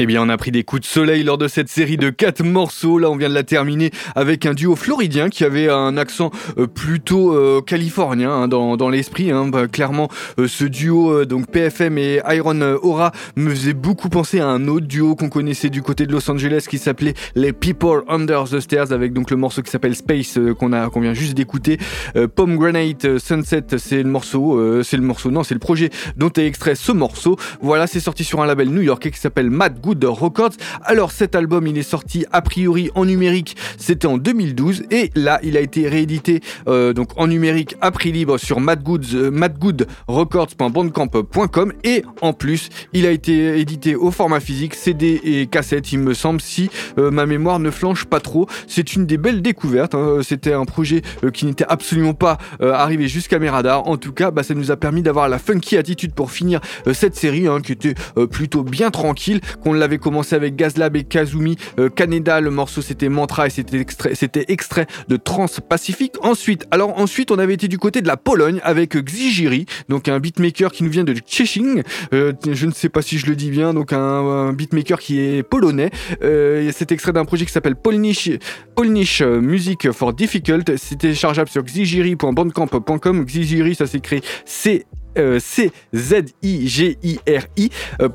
Eh 0.00 0.06
bien, 0.06 0.22
on 0.22 0.28
a 0.28 0.36
pris 0.36 0.52
des 0.52 0.62
coups 0.62 0.82
de 0.82 0.86
soleil 0.86 1.24
lors 1.24 1.38
de 1.38 1.48
cette 1.48 1.68
série 1.68 1.96
de 1.96 2.10
quatre 2.10 2.44
morceaux. 2.44 3.00
Là, 3.00 3.10
on 3.10 3.16
vient 3.16 3.28
de 3.28 3.34
la 3.34 3.42
terminer 3.42 3.90
avec 4.14 4.46
un 4.46 4.54
duo 4.54 4.76
floridien 4.76 5.28
qui 5.28 5.42
avait 5.42 5.68
un 5.68 5.96
accent 5.96 6.30
euh, 6.56 6.68
plutôt 6.68 7.32
euh, 7.34 7.60
californien 7.62 8.30
hein, 8.30 8.48
dans, 8.48 8.76
dans 8.76 8.90
l'esprit. 8.90 9.32
Hein. 9.32 9.48
Bah, 9.48 9.66
clairement, 9.66 10.08
euh, 10.38 10.46
ce 10.46 10.64
duo, 10.64 11.10
euh, 11.10 11.26
donc 11.26 11.50
PFM 11.50 11.98
et 11.98 12.20
Iron 12.30 12.60
Aura, 12.80 13.10
me 13.34 13.50
faisait 13.50 13.74
beaucoup 13.74 14.08
penser 14.08 14.38
à 14.38 14.46
un 14.46 14.68
autre 14.68 14.86
duo 14.86 15.16
qu'on 15.16 15.30
connaissait 15.30 15.68
du 15.68 15.82
côté 15.82 16.06
de 16.06 16.12
Los 16.12 16.30
Angeles 16.30 16.66
qui 16.70 16.78
s'appelait 16.78 17.14
les 17.34 17.52
People 17.52 18.02
Under 18.08 18.44
the 18.44 18.60
Stairs 18.60 18.92
avec 18.92 19.12
donc 19.12 19.30
le 19.30 19.36
morceau 19.36 19.62
qui 19.62 19.70
s'appelle 19.70 19.96
Space 19.96 20.38
euh, 20.38 20.54
qu'on 20.54 20.72
a 20.72 20.90
qu'on 20.90 21.00
vient 21.00 21.14
juste 21.14 21.34
d'écouter. 21.34 21.78
Euh, 22.16 22.28
Pomegranate 22.28 23.18
Sunset, 23.18 23.64
c'est 23.78 24.02
le 24.02 24.08
morceau, 24.08 24.58
euh, 24.58 24.82
c'est 24.82 24.96
le 24.96 25.02
morceau, 25.02 25.30
non, 25.30 25.42
c'est 25.42 25.54
le 25.54 25.60
projet 25.60 25.90
dont 26.16 26.30
est 26.30 26.46
extrait 26.46 26.74
ce 26.74 26.92
morceau. 26.92 27.36
Voilà, 27.60 27.86
c'est 27.86 28.00
sorti 28.00 28.24
sur 28.24 28.40
un 28.42 28.46
label 28.46 28.70
new-yorkais 28.70 29.10
qui 29.10 29.18
s'appelle 29.18 29.50
Mad 29.50 29.80
Good 29.88 30.04
Records. 30.04 30.52
Alors 30.82 31.12
cet 31.12 31.34
album, 31.34 31.66
il 31.66 31.78
est 31.78 31.82
sorti 31.82 32.26
a 32.30 32.42
priori 32.42 32.90
en 32.94 33.06
numérique, 33.06 33.56
c'était 33.78 34.06
en 34.06 34.18
2012 34.18 34.82
et 34.90 35.10
là, 35.14 35.40
il 35.42 35.56
a 35.56 35.60
été 35.60 35.88
réédité 35.88 36.42
euh, 36.68 36.92
donc 36.92 37.08
en 37.16 37.26
numérique 37.26 37.74
à 37.80 37.90
prix 37.90 38.12
libre 38.12 38.36
sur 38.36 38.60
madgoods, 38.60 39.14
euh, 39.14 39.30
madgoodrecords.bandcamp.com 39.30 41.72
et 41.84 42.02
en 42.20 42.34
plus, 42.34 42.68
il 42.92 43.06
a 43.06 43.10
été 43.10 43.58
édité 43.58 43.96
au 43.96 44.10
format 44.10 44.40
physique, 44.40 44.74
CD 44.74 45.22
et 45.24 45.46
cassette, 45.46 45.90
il 45.92 46.00
me 46.00 46.12
semble, 46.12 46.42
si 46.42 46.68
euh, 46.98 47.10
ma 47.10 47.24
mémoire 47.24 47.60
ne 47.60 47.70
flanche 47.70 48.04
pas 48.04 48.20
trop. 48.20 48.46
C'est 48.66 48.94
une 48.94 49.06
des 49.06 49.16
belles 49.16 49.40
découvertes. 49.40 49.94
hein. 49.94 50.18
C'était 50.22 50.52
un 50.52 50.66
projet 50.66 51.00
euh, 51.24 51.30
qui 51.30 51.46
n'était 51.46 51.64
absolument 51.66 52.12
pas 52.14 52.36
arrivé 52.60 53.08
jusqu'à 53.08 53.38
mes 53.38 53.48
radars. 53.48 53.88
En 53.88 53.96
tout 53.96 54.12
cas, 54.12 54.30
bah, 54.30 54.42
ça 54.42 54.52
nous 54.54 54.70
a 54.70 54.76
permis 54.76 55.00
d'avoir 55.02 55.30
la 55.30 55.38
funky 55.38 55.78
attitude 55.78 56.12
pour 56.12 56.30
finir 56.30 56.60
cette 56.92 57.16
série 57.16 57.46
hein, 57.46 57.60
qui 57.60 57.72
était 57.72 57.94
plutôt 58.30 58.64
bien 58.64 58.90
tranquille. 58.90 59.40
Qu'on 59.62 59.72
l'avait 59.78 59.98
commencé 59.98 60.34
avec 60.34 60.56
Gazlab 60.56 60.96
et 60.96 61.04
Kazumi 61.04 61.56
euh. 61.78 61.88
Le 61.98 62.50
morceau 62.50 62.82
c'était 62.82 63.08
Mantra 63.08 63.46
et 63.46 63.50
c'était 63.50 64.44
extrait, 64.48 64.86
de 65.08 65.16
Trans-Pacific. 65.16 66.14
Ensuite, 66.22 66.66
alors 66.70 66.98
ensuite, 66.98 67.30
on 67.30 67.38
avait 67.38 67.54
été 67.54 67.68
du 67.68 67.78
côté 67.78 68.00
de 68.02 68.06
la 68.06 68.16
Pologne 68.16 68.60
avec 68.62 68.96
Xijiri, 68.96 69.66
donc 69.88 70.08
un 70.08 70.18
beatmaker 70.20 70.72
qui 70.72 70.84
nous 70.84 70.90
vient 70.90 71.04
de 71.04 71.14
Tchéching. 71.14 71.82
Euh, 72.12 72.32
je 72.50 72.66
ne 72.66 72.72
sais 72.72 72.88
pas 72.88 73.02
si 73.02 73.18
je 73.18 73.26
le 73.26 73.36
dis 73.36 73.50
bien, 73.50 73.74
donc 73.74 73.92
un, 73.92 74.52
beatmaker 74.52 74.98
qui 74.98 75.20
est 75.20 75.42
polonais. 75.42 75.90
Euh, 76.22 76.70
c'est 76.74 76.92
extrait 76.92 77.12
d'un 77.12 77.24
projet 77.24 77.44
qui 77.44 77.52
s'appelle 77.52 77.76
Polnish, 77.76 78.30
Music 79.22 79.92
for 79.92 80.12
Difficult. 80.12 80.76
C'est 80.76 80.98
téléchargeable 80.98 81.48
sur 81.48 81.62
xijiri.bandcamp.com. 81.62 83.24
Xijiri, 83.24 83.74
ça 83.74 83.86
s'écrit 83.86 84.20
C 84.44 84.86
C-Z-I-G-I-R-I, 85.16 85.70
euh. 88.00 88.08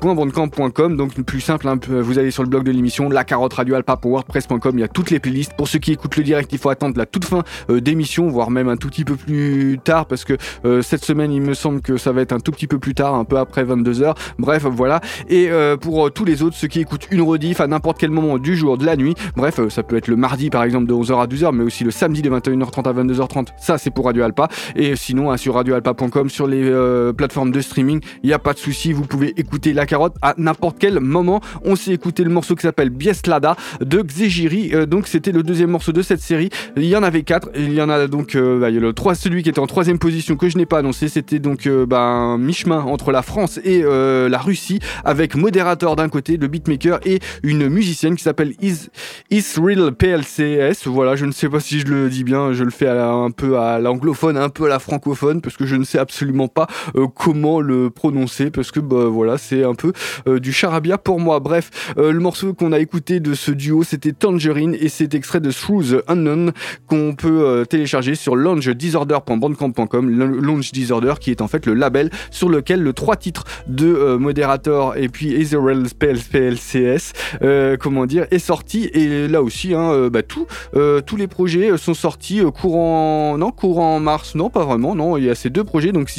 Donc, 0.96 1.22
plus 1.22 1.40
simple, 1.40 1.68
hein, 1.68 1.78
vous 1.88 2.18
allez 2.18 2.30
sur 2.30 2.42
le 2.42 2.48
blog 2.48 2.64
de 2.64 2.70
l'émission, 2.70 3.08
la 3.08 3.24
carotte 3.24 3.54
radio 3.54 3.76
wordpress.com. 4.04 4.78
Il 4.78 4.80
y 4.80 4.84
a 4.84 4.88
toutes 4.88 5.10
les 5.10 5.18
playlists. 5.18 5.54
Pour 5.56 5.68
ceux 5.68 5.78
qui 5.78 5.92
écoutent 5.92 6.16
le 6.16 6.22
direct, 6.22 6.52
il 6.52 6.58
faut 6.58 6.70
attendre 6.70 6.96
la 6.98 7.06
toute 7.06 7.24
fin 7.24 7.42
euh, 7.70 7.80
d'émission, 7.80 8.28
voire 8.28 8.50
même 8.50 8.68
un 8.68 8.76
tout 8.76 8.88
petit 8.88 9.04
peu 9.04 9.16
plus 9.16 9.78
tard, 9.82 10.06
parce 10.06 10.24
que 10.24 10.34
euh, 10.64 10.82
cette 10.82 11.04
semaine, 11.04 11.32
il 11.32 11.40
me 11.40 11.54
semble 11.54 11.80
que 11.80 11.96
ça 11.96 12.12
va 12.12 12.22
être 12.22 12.32
un 12.32 12.40
tout 12.40 12.52
petit 12.52 12.66
peu 12.66 12.78
plus 12.78 12.94
tard, 12.94 13.14
un 13.14 13.24
peu 13.24 13.38
après 13.38 13.64
22h. 13.64 14.14
Bref, 14.38 14.64
voilà. 14.64 15.00
Et 15.28 15.48
euh, 15.50 15.76
pour 15.76 16.06
euh, 16.06 16.10
tous 16.10 16.24
les 16.24 16.42
autres, 16.42 16.56
ceux 16.56 16.68
qui 16.68 16.80
écoutent 16.80 17.06
une 17.10 17.22
rediff 17.22 17.60
à 17.60 17.66
n'importe 17.66 17.98
quel 17.98 18.10
moment 18.10 18.38
du 18.38 18.56
jour, 18.56 18.78
de 18.78 18.84
la 18.84 18.96
nuit, 18.96 19.14
bref, 19.36 19.58
euh, 19.58 19.70
ça 19.70 19.82
peut 19.82 19.96
être 19.96 20.08
le 20.08 20.16
mardi 20.16 20.50
par 20.50 20.62
exemple 20.62 20.86
de 20.86 20.94
11h 20.94 21.22
à 21.22 21.26
12h, 21.26 21.52
mais 21.52 21.64
aussi 21.64 21.84
le 21.84 21.90
samedi 21.90 22.22
de 22.22 22.30
21h30 22.30 22.88
à 22.88 22.92
22h30. 22.92 23.48
Ça, 23.58 23.78
c'est 23.78 23.90
pour 23.90 24.06
Radio 24.06 24.22
Alpa. 24.24 24.48
Et 24.76 24.96
sinon, 24.96 25.30
hein, 25.30 25.36
sur 25.36 25.54
radioalpa.com, 25.54 26.28
sur 26.28 26.46
les 26.46 26.70
euh, 26.84 27.12
plateformes 27.12 27.50
de 27.50 27.60
streaming, 27.60 28.00
il 28.22 28.26
n'y 28.26 28.32
a 28.32 28.38
pas 28.38 28.52
de 28.52 28.58
souci, 28.58 28.92
vous 28.92 29.04
pouvez 29.04 29.32
écouter 29.36 29.72
La 29.72 29.86
Carotte 29.86 30.14
à 30.22 30.34
n'importe 30.38 30.76
quel 30.78 31.00
moment. 31.00 31.40
On 31.64 31.76
s'est 31.76 31.92
écouté 31.92 32.24
le 32.24 32.30
morceau 32.30 32.54
qui 32.54 32.62
s'appelle 32.62 32.90
Bieslada 32.90 33.56
de 33.80 34.02
Xejiri. 34.02 34.74
Euh, 34.74 34.86
donc, 34.86 35.08
c'était 35.08 35.32
le 35.32 35.42
deuxième 35.42 35.70
morceau 35.70 35.92
de 35.92 36.02
cette 36.02 36.20
série. 36.20 36.50
Il 36.76 36.84
y 36.84 36.96
en 36.96 37.02
avait 37.02 37.22
quatre. 37.22 37.48
Il 37.56 37.72
y 37.72 37.82
en 37.82 37.88
a 37.88 38.06
donc 38.06 38.34
euh, 38.34 38.60
bah, 38.60 38.70
le 38.70 38.92
3, 38.92 39.14
celui 39.14 39.42
qui 39.42 39.48
était 39.48 39.58
en 39.58 39.66
troisième 39.66 39.98
position 39.98 40.36
que 40.36 40.48
je 40.48 40.56
n'ai 40.56 40.66
pas 40.66 40.78
annoncé. 40.78 41.08
C'était 41.08 41.38
donc 41.38 41.68
bah, 41.68 42.36
mi-chemin 42.38 42.80
entre 42.80 43.12
la 43.12 43.22
France 43.22 43.58
et 43.64 43.82
la 43.82 44.38
Russie 44.38 44.80
avec 45.04 45.36
modérateur 45.36 45.96
d'un 45.96 46.08
côté, 46.08 46.36
le 46.36 46.48
beatmaker 46.48 47.00
et 47.04 47.20
une 47.42 47.68
musicienne 47.68 48.16
qui 48.16 48.22
s'appelle 48.22 48.54
Is 48.60 48.88
Israel 49.30 49.92
PLCS. 49.92 50.86
Voilà, 50.86 51.16
je 51.16 51.26
ne 51.26 51.32
sais 51.32 51.48
pas 51.48 51.60
si 51.60 51.80
je 51.80 51.86
le 51.86 52.08
dis 52.08 52.24
bien, 52.24 52.52
je 52.52 52.64
le 52.64 52.70
fais 52.70 52.88
un 52.88 53.30
peu 53.30 53.58
à 53.58 53.78
l'anglophone, 53.78 54.36
un 54.36 54.48
peu 54.48 54.66
à 54.66 54.68
la 54.68 54.78
francophone 54.78 55.40
parce 55.40 55.56
que 55.56 55.66
je 55.66 55.76
ne 55.76 55.84
sais 55.84 55.98
absolument 55.98 56.48
pas 56.48 56.66
comment 57.14 57.60
le 57.60 57.90
prononcer 57.90 58.50
parce 58.50 58.70
que 58.70 58.80
bah, 58.80 59.06
voilà, 59.06 59.38
c'est 59.38 59.64
un 59.64 59.74
peu 59.74 59.92
euh, 60.28 60.40
du 60.40 60.52
charabia 60.52 60.98
pour 60.98 61.20
moi. 61.20 61.40
Bref, 61.40 61.94
euh, 61.98 62.12
le 62.12 62.20
morceau 62.20 62.54
qu'on 62.54 62.72
a 62.72 62.78
écouté 62.78 63.20
de 63.20 63.34
ce 63.34 63.50
duo, 63.50 63.82
c'était 63.82 64.12
Tangerine 64.12 64.76
et 64.78 64.88
c'est 64.88 65.14
extrait 65.14 65.40
de 65.40 65.50
Through 65.50 65.84
the 65.90 66.04
Unknown 66.08 66.52
qu'on 66.86 67.14
peut 67.14 67.42
euh, 67.44 67.64
télécharger 67.64 68.14
sur 68.14 68.36
launchdisorder.bandcamp.com, 68.36 70.10
Launch 70.10 70.72
Disorder 70.72 71.14
qui 71.20 71.30
est 71.30 71.40
en 71.40 71.48
fait 71.48 71.66
le 71.66 71.74
label 71.74 72.10
sur 72.30 72.48
lequel 72.48 72.82
le 72.82 72.92
trois 72.92 73.16
titres 73.16 73.44
de 73.66 73.86
euh, 73.86 74.18
Moderator 74.18 74.96
et 74.96 75.08
puis 75.08 75.28
Israel 75.28 75.84
PLCS, 75.98 77.12
euh, 77.42 77.76
comment 77.78 78.06
dire, 78.06 78.26
est 78.30 78.38
sorti. 78.38 78.90
Et 78.92 79.28
là 79.28 79.42
aussi, 79.42 79.74
hein, 79.74 79.92
euh, 79.92 80.10
bah, 80.10 80.22
tout, 80.22 80.46
euh, 80.74 81.00
tous 81.00 81.16
les 81.16 81.26
projets 81.26 81.72
euh, 81.72 81.76
sont 81.76 81.94
sortis 81.94 82.40
euh, 82.40 82.50
courant, 82.50 83.36
non, 83.38 83.50
courant 83.50 84.00
mars, 84.00 84.34
non, 84.34 84.50
pas 84.50 84.64
vraiment, 84.64 84.94
non, 84.94 85.16
il 85.16 85.24
y 85.24 85.30
a 85.30 85.34
ces 85.34 85.50
deux 85.50 85.64
projets, 85.64 85.92
donc 85.92 86.10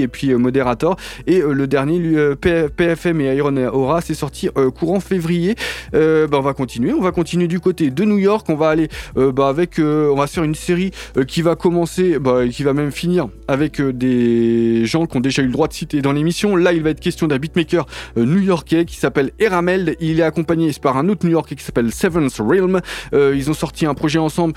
Et 0.00 0.08
puis 0.08 0.32
euh, 0.32 0.38
Moderator 0.38 0.96
et 1.26 1.40
euh, 1.40 1.52
le 1.52 1.66
dernier, 1.66 2.00
euh, 2.16 2.34
PFM 2.34 3.20
et 3.20 3.36
Iron 3.36 3.56
Aura, 3.56 4.00
c'est 4.00 4.14
sorti 4.14 4.48
courant 4.78 5.00
février. 5.00 5.54
Bah, 5.92 6.28
on 6.32 6.40
va 6.40 6.54
continuer, 6.54 6.92
on 6.92 7.00
va 7.00 7.12
continuer 7.12 7.48
du 7.48 7.60
côté 7.60 7.90
de 7.90 8.04
New 8.04 8.18
York, 8.18 8.46
on 8.48 8.54
va 8.54 8.68
aller 8.70 8.88
bah, 9.14 9.48
avec, 9.48 9.78
on 9.78 10.14
va 10.14 10.26
faire 10.26 10.44
une 10.44 10.54
série 10.54 10.90
qui 11.26 11.42
va 11.42 11.56
commencer, 11.56 12.18
bah, 12.18 12.46
qui 12.48 12.62
va 12.62 12.72
même 12.72 12.92
finir 12.92 13.28
avec 13.48 13.80
des 13.80 14.84
gens 14.86 15.06
qui 15.06 15.16
ont 15.16 15.20
déjà 15.20 15.42
eu 15.42 15.46
le 15.46 15.52
droit 15.52 15.68
de 15.68 15.72
citer 15.72 16.02
dans 16.02 16.12
l'émission. 16.12 16.56
Là, 16.56 16.72
il 16.72 16.82
va 16.82 16.90
être 16.90 17.00
question 17.00 17.26
d'un 17.26 17.38
beatmaker 17.38 17.86
new-yorkais 18.16 18.84
qui 18.84 18.96
s'appelle 18.96 19.32
Eramel. 19.38 19.96
Il 20.00 20.20
est 20.20 20.24
accompagné 20.24 20.70
par 20.80 20.96
un 20.96 21.08
autre 21.08 21.26
new-yorkais 21.26 21.54
qui 21.54 21.64
s'appelle 21.64 21.92
Seventh 21.92 22.36
Realm. 22.38 22.80
Ils 23.12 23.50
ont 23.50 23.54
sorti 23.54 23.86
un 23.86 23.94
projet 23.94 24.18
ensemble 24.18 24.54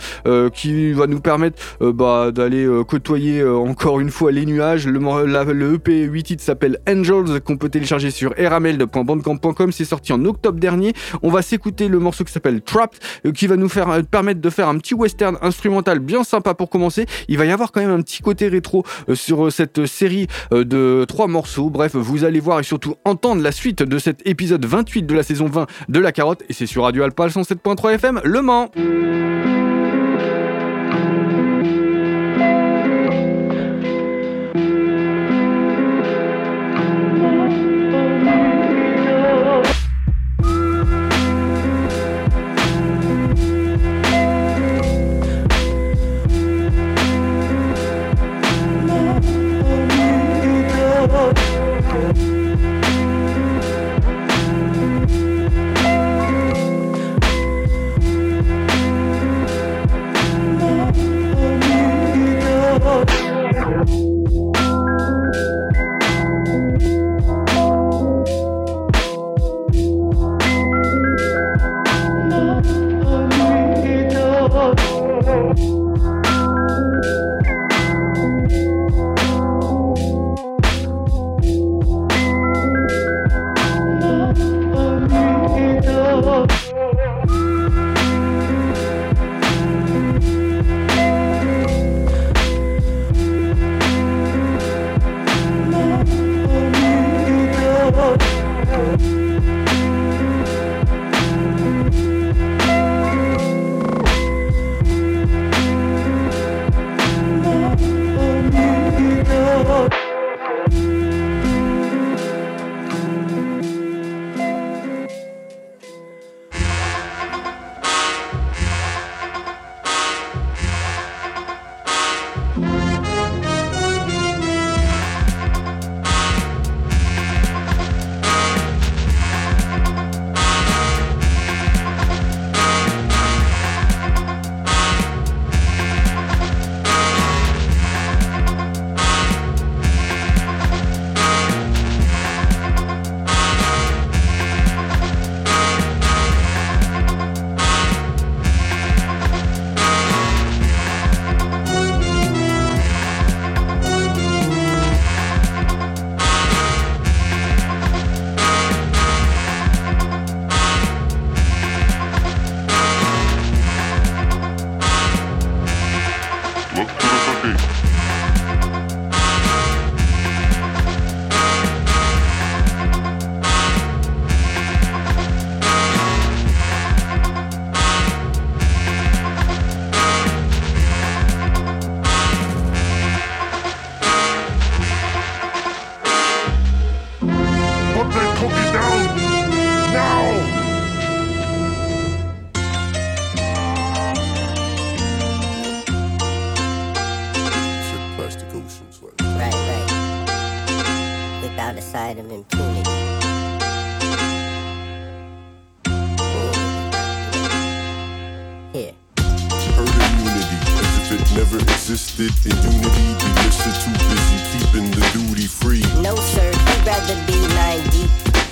qui 0.53 0.93
va 0.93 1.07
nous 1.07 1.21
permettre 1.21 1.61
bah, 1.81 2.31
d'aller 2.31 2.67
côtoyer 2.87 3.43
encore 3.43 3.99
une 3.99 4.09
fois 4.09 4.31
les 4.31 4.45
nuages. 4.45 4.87
Le, 4.87 4.99
le 5.41 5.75
EP 5.75 6.03
8 6.03 6.23
titres 6.23 6.43
s'appelle 6.43 6.77
Angels 6.87 7.41
qu'on 7.41 7.57
peut 7.57 7.69
télécharger 7.69 8.11
sur 8.11 8.37
eramel.bandcamp.com. 8.37 9.71
C'est 9.71 9.85
sorti 9.85 10.13
en 10.13 10.23
octobre 10.25 10.59
dernier. 10.59 10.93
On 11.23 11.29
va 11.29 11.41
s'écouter 11.41 11.87
le 11.87 11.99
morceau 11.99 12.23
qui 12.23 12.31
s'appelle 12.31 12.61
Trapped 12.61 12.99
euh, 13.25 13.31
qui 13.31 13.47
va 13.47 13.55
nous 13.55 13.69
faire 13.69 13.89
euh, 13.89 14.01
permettre 14.03 14.41
de 14.41 14.49
faire 14.49 14.67
un 14.67 14.77
petit 14.77 14.93
western 14.93 15.37
instrumental 15.41 15.99
bien 15.99 16.23
sympa 16.23 16.53
pour 16.53 16.69
commencer. 16.69 17.05
Il 17.27 17.37
va 17.37 17.45
y 17.45 17.51
avoir 17.51 17.71
quand 17.71 17.81
même 17.81 17.89
un 17.89 18.01
petit 18.01 18.21
côté 18.21 18.47
rétro 18.47 18.83
euh, 19.09 19.15
sur 19.15 19.51
cette 19.51 19.85
série 19.85 20.27
de 20.51 21.05
trois 21.07 21.27
morceaux. 21.27 21.69
Bref, 21.69 21.95
vous 21.95 22.23
allez 22.23 22.39
voir 22.39 22.59
et 22.59 22.63
surtout 22.63 22.95
entendre 23.05 23.41
la 23.41 23.51
suite 23.51 23.81
de 23.81 23.97
cet 23.97 24.25
épisode 24.27 24.65
28 24.65 25.03
de 25.03 25.15
la 25.15 25.23
saison 25.23 25.47
20 25.47 25.67
de 25.89 25.99
La 25.99 26.11
Carotte 26.11 26.43
et 26.49 26.53
c'est 26.53 26.67
sur 26.67 26.83
Radio 26.83 27.03
Alpa 27.03 27.27
107.3 27.27 27.93
FM 27.95 28.21
Le 28.23 28.41
Mans. 28.41 28.69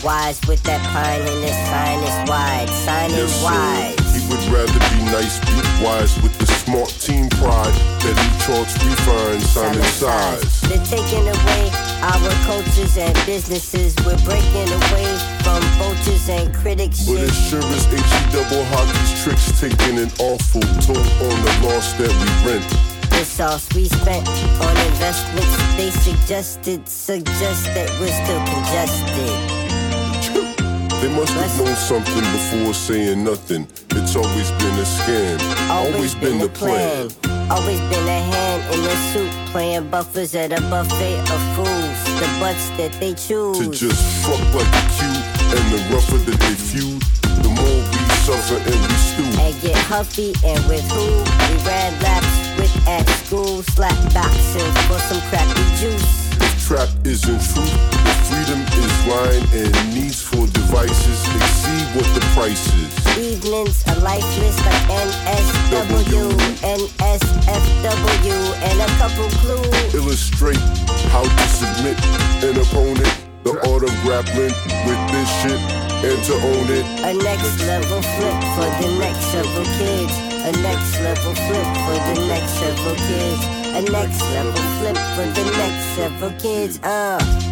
Wise 0.04 0.42
with 0.48 0.64
that 0.64 0.82
pine 0.90 1.22
and 1.22 1.44
his 1.46 1.54
sign 1.70 2.02
is 2.02 2.18
wide. 2.30 2.70
Sign 2.70 3.12
is 3.12 3.30
Yes, 3.38 3.44
wide. 3.44 3.94
sir. 4.02 4.18
He 4.18 4.22
would 4.34 4.46
rather 4.50 4.80
be 4.90 5.02
nice, 5.14 5.38
be 5.46 5.62
wise 5.86 6.18
with 6.26 6.34
the 6.40 6.48
smart 6.48 6.90
team 6.98 7.30
pride 7.38 7.70
that 8.02 8.16
he 8.18 8.30
charts 8.42 8.74
refine, 8.82 9.40
Simon 9.42 9.84
size. 9.94 10.62
They're 10.66 10.82
taking 10.90 11.28
away 11.30 11.70
our 12.02 12.34
cultures 12.50 12.98
and 12.98 13.14
businesses. 13.28 13.94
We're 14.02 14.18
breaking 14.26 14.74
away 14.74 15.06
from 15.46 15.62
vultures 15.78 16.30
and 16.30 16.50
critics. 16.56 17.06
But 17.06 17.22
it 17.22 17.34
sure 17.34 17.62
is 17.62 17.86
HE 17.86 18.22
double 18.34 18.66
hockey's 18.74 19.22
tricks 19.22 19.54
taking 19.62 20.00
an 20.02 20.10
awful 20.18 20.66
toll 20.82 20.98
on 20.98 21.36
the 21.46 21.54
loss 21.62 21.94
that 22.02 22.10
we 22.10 22.28
rent. 22.50 22.66
The 23.14 23.24
sauce 23.26 23.70
we 23.76 23.86
spent 23.86 24.28
on 24.66 24.76
investments, 24.90 25.54
they 25.78 25.92
suggested, 25.92 26.88
suggest 26.90 27.66
that 27.78 27.90
we're 28.02 28.10
still 28.26 28.42
congested. 28.50 29.61
They 31.02 31.10
must 31.16 31.34
have 31.34 31.58
known 31.58 31.76
something 31.76 32.22
before 32.32 32.76
saying 32.76 33.24
nothing. 33.24 33.68
It's 33.90 34.16
always 34.16 34.52
been 34.52 34.76
a 34.78 34.86
scam, 34.86 35.40
always 35.70 36.14
been 36.14 36.38
the 36.38 36.48
plan. 36.48 37.10
Always 37.50 37.80
been 37.90 38.08
a 38.08 38.22
hand 38.22 38.62
in 38.74 38.84
the 38.84 38.96
soup, 39.12 39.32
playing 39.52 39.90
buffers 39.90 40.36
at 40.36 40.52
a 40.52 40.62
buffet 40.70 41.20
of 41.22 41.42
fools. 41.56 41.98
The 42.22 42.28
butts 42.40 42.70
that 42.78 42.94
they 43.00 43.16
choose. 43.16 43.58
To 43.58 43.72
just 43.72 44.02
fuck 44.24 44.40
like 44.54 44.68
a 44.68 44.84
cue, 44.94 45.18
and 45.58 45.66
the 45.74 45.82
rougher 45.92 46.18
that 46.18 46.40
they 46.40 46.54
feud, 46.54 47.02
the 47.44 47.50
more 47.50 47.82
we 47.82 48.02
suffer 48.22 48.58
and 48.62 48.82
we 48.86 48.96
stew. 49.10 49.42
and 49.42 49.60
get 49.62 49.76
huffy 49.90 50.34
and 50.46 50.64
with 50.70 50.86
who 50.92 51.02
we 51.02 51.66
ran 51.66 51.92
laps 52.04 52.60
with 52.60 52.88
at 52.88 53.10
school 53.26 53.64
slap 53.64 53.98
boxing 54.14 54.72
for 54.86 55.00
some 55.10 55.22
crappy 55.30 55.66
juice 55.82 56.31
trap 56.72 56.88
isn't 57.04 57.44
truth, 57.52 57.76
freedom 58.32 58.64
is 58.80 58.94
lying 59.04 59.44
and 59.60 59.76
needs 59.94 60.22
for 60.24 60.48
devices. 60.56 61.20
Exceed 61.36 61.84
what 62.00 62.08
the 62.16 62.24
price 62.32 62.64
is. 62.80 62.92
evenings 63.20 63.84
are 63.90 64.00
lifeless 64.00 64.58
like 64.64 64.84
NSW 64.88 66.32
NSFW 66.64 68.40
and 68.64 68.78
a 68.80 68.90
couple 68.96 69.28
clues. 69.44 69.94
Illustrate 69.94 70.64
how 71.12 71.24
to 71.28 71.46
submit 71.60 72.00
an 72.40 72.56
opponent, 72.56 73.20
the 73.44 73.52
art 73.68 73.84
of 73.84 73.92
grappling 74.04 74.56
with 74.88 75.02
this 75.12 75.28
shit, 75.44 75.60
and 76.08 76.24
to 76.24 76.36
own 76.40 76.68
it. 76.72 76.86
a 77.04 77.14
next 77.22 77.60
level 77.68 78.02
flip 78.16 78.40
for 78.56 78.70
the 78.80 78.96
next 78.98 79.26
several 79.28 79.66
kids 79.76 80.31
a 80.44 80.52
next 80.64 81.00
level 81.02 81.36
flip 81.36 81.68
for 81.86 81.98
the 82.08 82.28
next 82.28 82.52
several 82.54 82.96
kids. 82.96 83.46
A 83.78 83.82
next 83.92 84.22
level 84.34 84.64
flip 84.80 84.98
for 85.16 85.26
the 85.38 85.46
next 85.58 85.86
several 85.96 86.32
kids. 86.40 86.80
Uh 86.84 87.51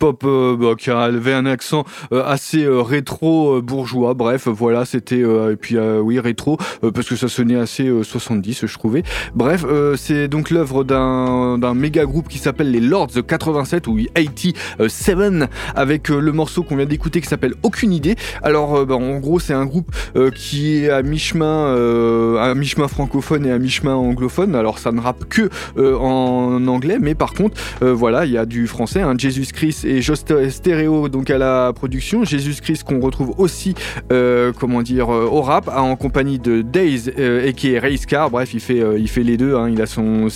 hip-hop 0.00 0.24
euh, 0.24 0.56
bah, 0.56 0.74
qui 0.78 0.90
avait 0.90 1.32
un 1.32 1.46
accent 1.46 1.84
euh, 2.12 2.24
assez 2.24 2.64
euh, 2.64 2.80
rétro 2.80 3.60
bourgeois. 3.62 4.14
Bref, 4.14 4.48
voilà, 4.48 4.84
c'était 4.84 5.20
et 5.20 5.56
puis 5.56 5.78
oui 5.78 6.18
rétro 6.20 6.58
parce 6.94 7.08
que 7.08 7.16
ça 7.16 7.28
sonnait 7.28 7.56
assez 7.56 7.86
euh, 7.86 8.02
70, 8.02 8.66
je 8.66 8.74
trouvais. 8.78 9.02
Bref, 9.34 9.64
c'est 9.96 10.28
donc 10.28 10.50
l'œuvre 10.50 10.84
d'un 10.84 11.74
méga 11.74 12.04
groupe 12.04 12.28
qui 12.28 12.38
s'appelle 12.38 12.70
les 12.70 12.80
Lords 12.80 13.10
87 13.26 13.86
ou 13.86 13.98
87 14.14 15.50
avec 15.74 16.08
le 16.08 16.32
morceau 16.32 16.62
qu'on 16.62 16.76
vient 16.76 16.86
d'écouter 16.86 17.20
qui 17.20 17.28
s'appelle 17.28 17.54
Aucune 17.62 17.92
idée. 17.92 18.16
Alors 18.42 18.86
bah, 18.86 18.96
en 18.96 19.18
gros, 19.18 19.38
c'est 19.38 19.54
un 19.54 19.66
groupe 19.66 19.90
qui 20.34 20.76
est 20.76 20.90
à 20.90 21.02
mi-chemin 21.02 22.36
à 22.40 22.54
mi-chemin 22.54 22.88
francophone 22.88 23.46
et 23.46 23.52
à 23.52 23.58
mi-chemin 23.58 23.94
anglophone. 23.94 24.54
Alors 24.54 24.78
ça 24.78 24.92
ne 24.92 25.00
rappe 25.00 25.28
que 25.28 25.50
en 25.78 26.66
anglais, 26.66 26.98
mais 27.00 27.14
par 27.14 27.34
contre, 27.34 27.60
voilà, 27.80 28.26
il 28.26 28.32
y 28.32 28.38
a 28.38 28.46
du 28.46 28.66
français, 28.66 29.02
hein, 29.02 29.14
Jesus 29.16 29.52
Christ 29.52 29.84
et 29.90 30.02
Just 30.02 30.32
Stereo 30.50 31.08
donc 31.08 31.30
à 31.30 31.38
la 31.38 31.72
production. 31.72 32.24
Jesus 32.24 32.60
Christ 32.62 32.84
qu'on 32.84 33.00
retrouve 33.00 33.34
aussi, 33.38 33.74
euh, 34.12 34.52
comment 34.56 34.82
dire, 34.82 35.12
euh, 35.12 35.26
au 35.26 35.42
rap, 35.42 35.68
en 35.68 35.96
compagnie 35.96 36.38
de 36.38 36.62
Days 36.62 37.08
et 37.08 37.52
qui 37.54 37.72
est 37.72 37.78
Race 37.80 38.06
Car. 38.06 38.30
Bref, 38.30 38.54
il 38.54 38.60
fait, 38.60 38.80
euh, 38.80 38.98
il 38.98 39.08
fait 39.08 39.24
les 39.24 39.36
deux. 39.36 39.56
hein, 39.56 39.68
il 39.68 39.82
a 39.82 39.86
son, 39.86 40.28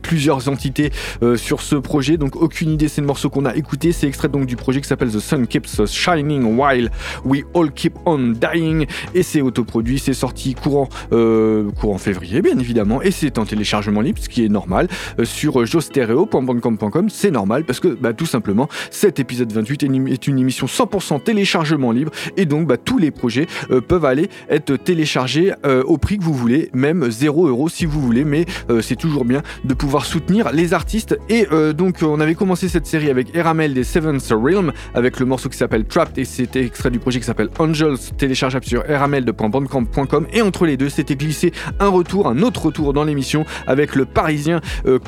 plusieurs 0.00 0.48
entités 0.48 0.90
sur 1.36 1.60
ce 1.60 1.76
projet. 1.76 2.16
Donc 2.16 2.36
aucune 2.36 2.70
idée, 2.70 2.88
c'est 2.88 3.02
le 3.02 3.06
morceau 3.06 3.28
qu'on 3.28 3.44
a 3.44 3.54
écouté. 3.54 3.92
C'est 3.92 4.06
extrait 4.06 4.28
donc 4.28 4.46
du 4.46 4.56
projet 4.56 4.80
qui 4.80 4.88
s'appelle 4.88 5.10
The 5.10 5.18
Sun 5.18 5.46
Keeps 5.46 5.84
Shining 5.86 6.58
While 6.58 6.90
We 7.24 7.44
All 7.54 7.70
Keep 7.72 7.94
On 8.06 8.32
Dying 8.32 8.86
et 9.14 9.22
c'est 9.22 9.42
autoproduit. 9.42 9.98
C'est 9.98 10.14
sorti 10.14 10.54
courant, 10.54 10.88
courant 11.10 11.98
février, 11.98 12.40
bien 12.40 12.58
évidemment, 12.58 13.02
et 13.02 13.10
c'est 13.10 13.38
en 13.38 13.44
téléchargement 13.44 14.00
libre, 14.00 14.18
ce 14.22 14.28
qui 14.28 14.44
est 14.44 14.48
normal 14.48 14.88
sur 15.24 15.66
jostereo.bandcamp.com. 15.66 17.10
C'est 17.10 17.30
normal 17.30 17.64
parce 17.64 17.80
que 17.80 17.88
bah, 17.88 18.12
tout 18.12 18.26
simplement, 18.26 18.61
cet 18.90 19.18
épisode 19.20 19.52
28 19.52 19.82
est 19.84 20.26
une- 20.26 20.38
émission 20.38 20.66
100% 20.66 21.20
téléchargement 21.22 21.92
libre 21.92 22.10
et 22.36 22.46
donc 22.46 22.66
bah, 22.66 22.76
tous 22.76 22.98
les 22.98 23.10
projets 23.10 23.46
euh, 23.70 23.80
peuvent 23.80 24.04
aller 24.04 24.28
être 24.48 24.76
téléchargés 24.76 25.52
euh, 25.66 25.82
au 25.84 25.98
prix 25.98 26.18
que 26.18 26.24
vous 26.24 26.32
voulez, 26.34 26.70
même 26.72 27.10
0 27.10 27.46
euros 27.48 27.68
si 27.68 27.84
vous 27.84 28.00
voulez, 28.00 28.24
mais 28.24 28.46
euh, 28.70 28.80
c'est 28.80 28.96
toujours 28.96 29.24
bien 29.24 29.42
de 29.64 29.74
pouvoir 29.74 30.04
soutenir 30.06 30.52
les 30.52 30.72
artistes. 30.74 31.18
Et 31.28 31.46
donc 31.74 31.98
on 32.02 32.18
avait 32.20 32.34
commencé 32.34 32.68
cette 32.68 32.86
série 32.86 33.10
avec 33.10 33.34
Eramel 33.34 33.74
des 33.74 33.84
Seventh 33.84 34.26
Realm 34.30 34.72
avec 34.94 35.20
le 35.20 35.26
morceau 35.26 35.48
qui 35.48 35.56
s'appelle 35.58 35.84
Trapped 35.84 36.16
et 36.18 36.24
c'était 36.24 36.64
extrait 36.64 36.90
du 36.90 36.98
projet 36.98 37.20
qui 37.20 37.26
s'appelle 37.26 37.50
Angels, 37.58 37.96
téléchargeable 38.16 38.64
sur 38.64 38.88
eramel.bandcamp.com 38.88 40.26
et 40.32 40.42
entre 40.42 40.66
les 40.66 40.76
deux 40.76 40.88
c'était 40.88 41.16
glissé 41.16 41.52
un 41.80 41.88
retour, 41.88 42.26
un 42.28 42.42
autre 42.42 42.66
retour 42.66 42.92
dans 42.92 43.04
l'émission 43.04 43.44
avec 43.66 43.94
le 43.94 44.04
parisien 44.04 44.60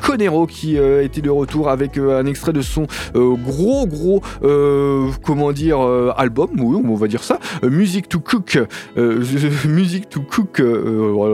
Conero 0.03 0.45
qui 0.47 0.77
était 0.77 1.21
de 1.21 1.29
retour 1.29 1.69
avec 1.69 1.97
un 1.97 2.25
extrait 2.25 2.53
de 2.53 2.61
son 2.61 2.87
gros 3.45 3.87
gros 3.87 4.21
euh, 4.43 5.09
comment 5.23 5.51
dire 5.51 5.79
euh, 5.79 6.11
album, 6.17 6.49
oui 6.57 6.81
on 6.85 6.95
va 6.95 7.07
dire 7.07 7.23
ça, 7.23 7.39
euh, 7.63 7.69
Music 7.69 8.09
to 8.09 8.19
Cook, 8.19 8.59
Music 9.65 10.09
to 10.09 10.21
Cook, 10.21 10.61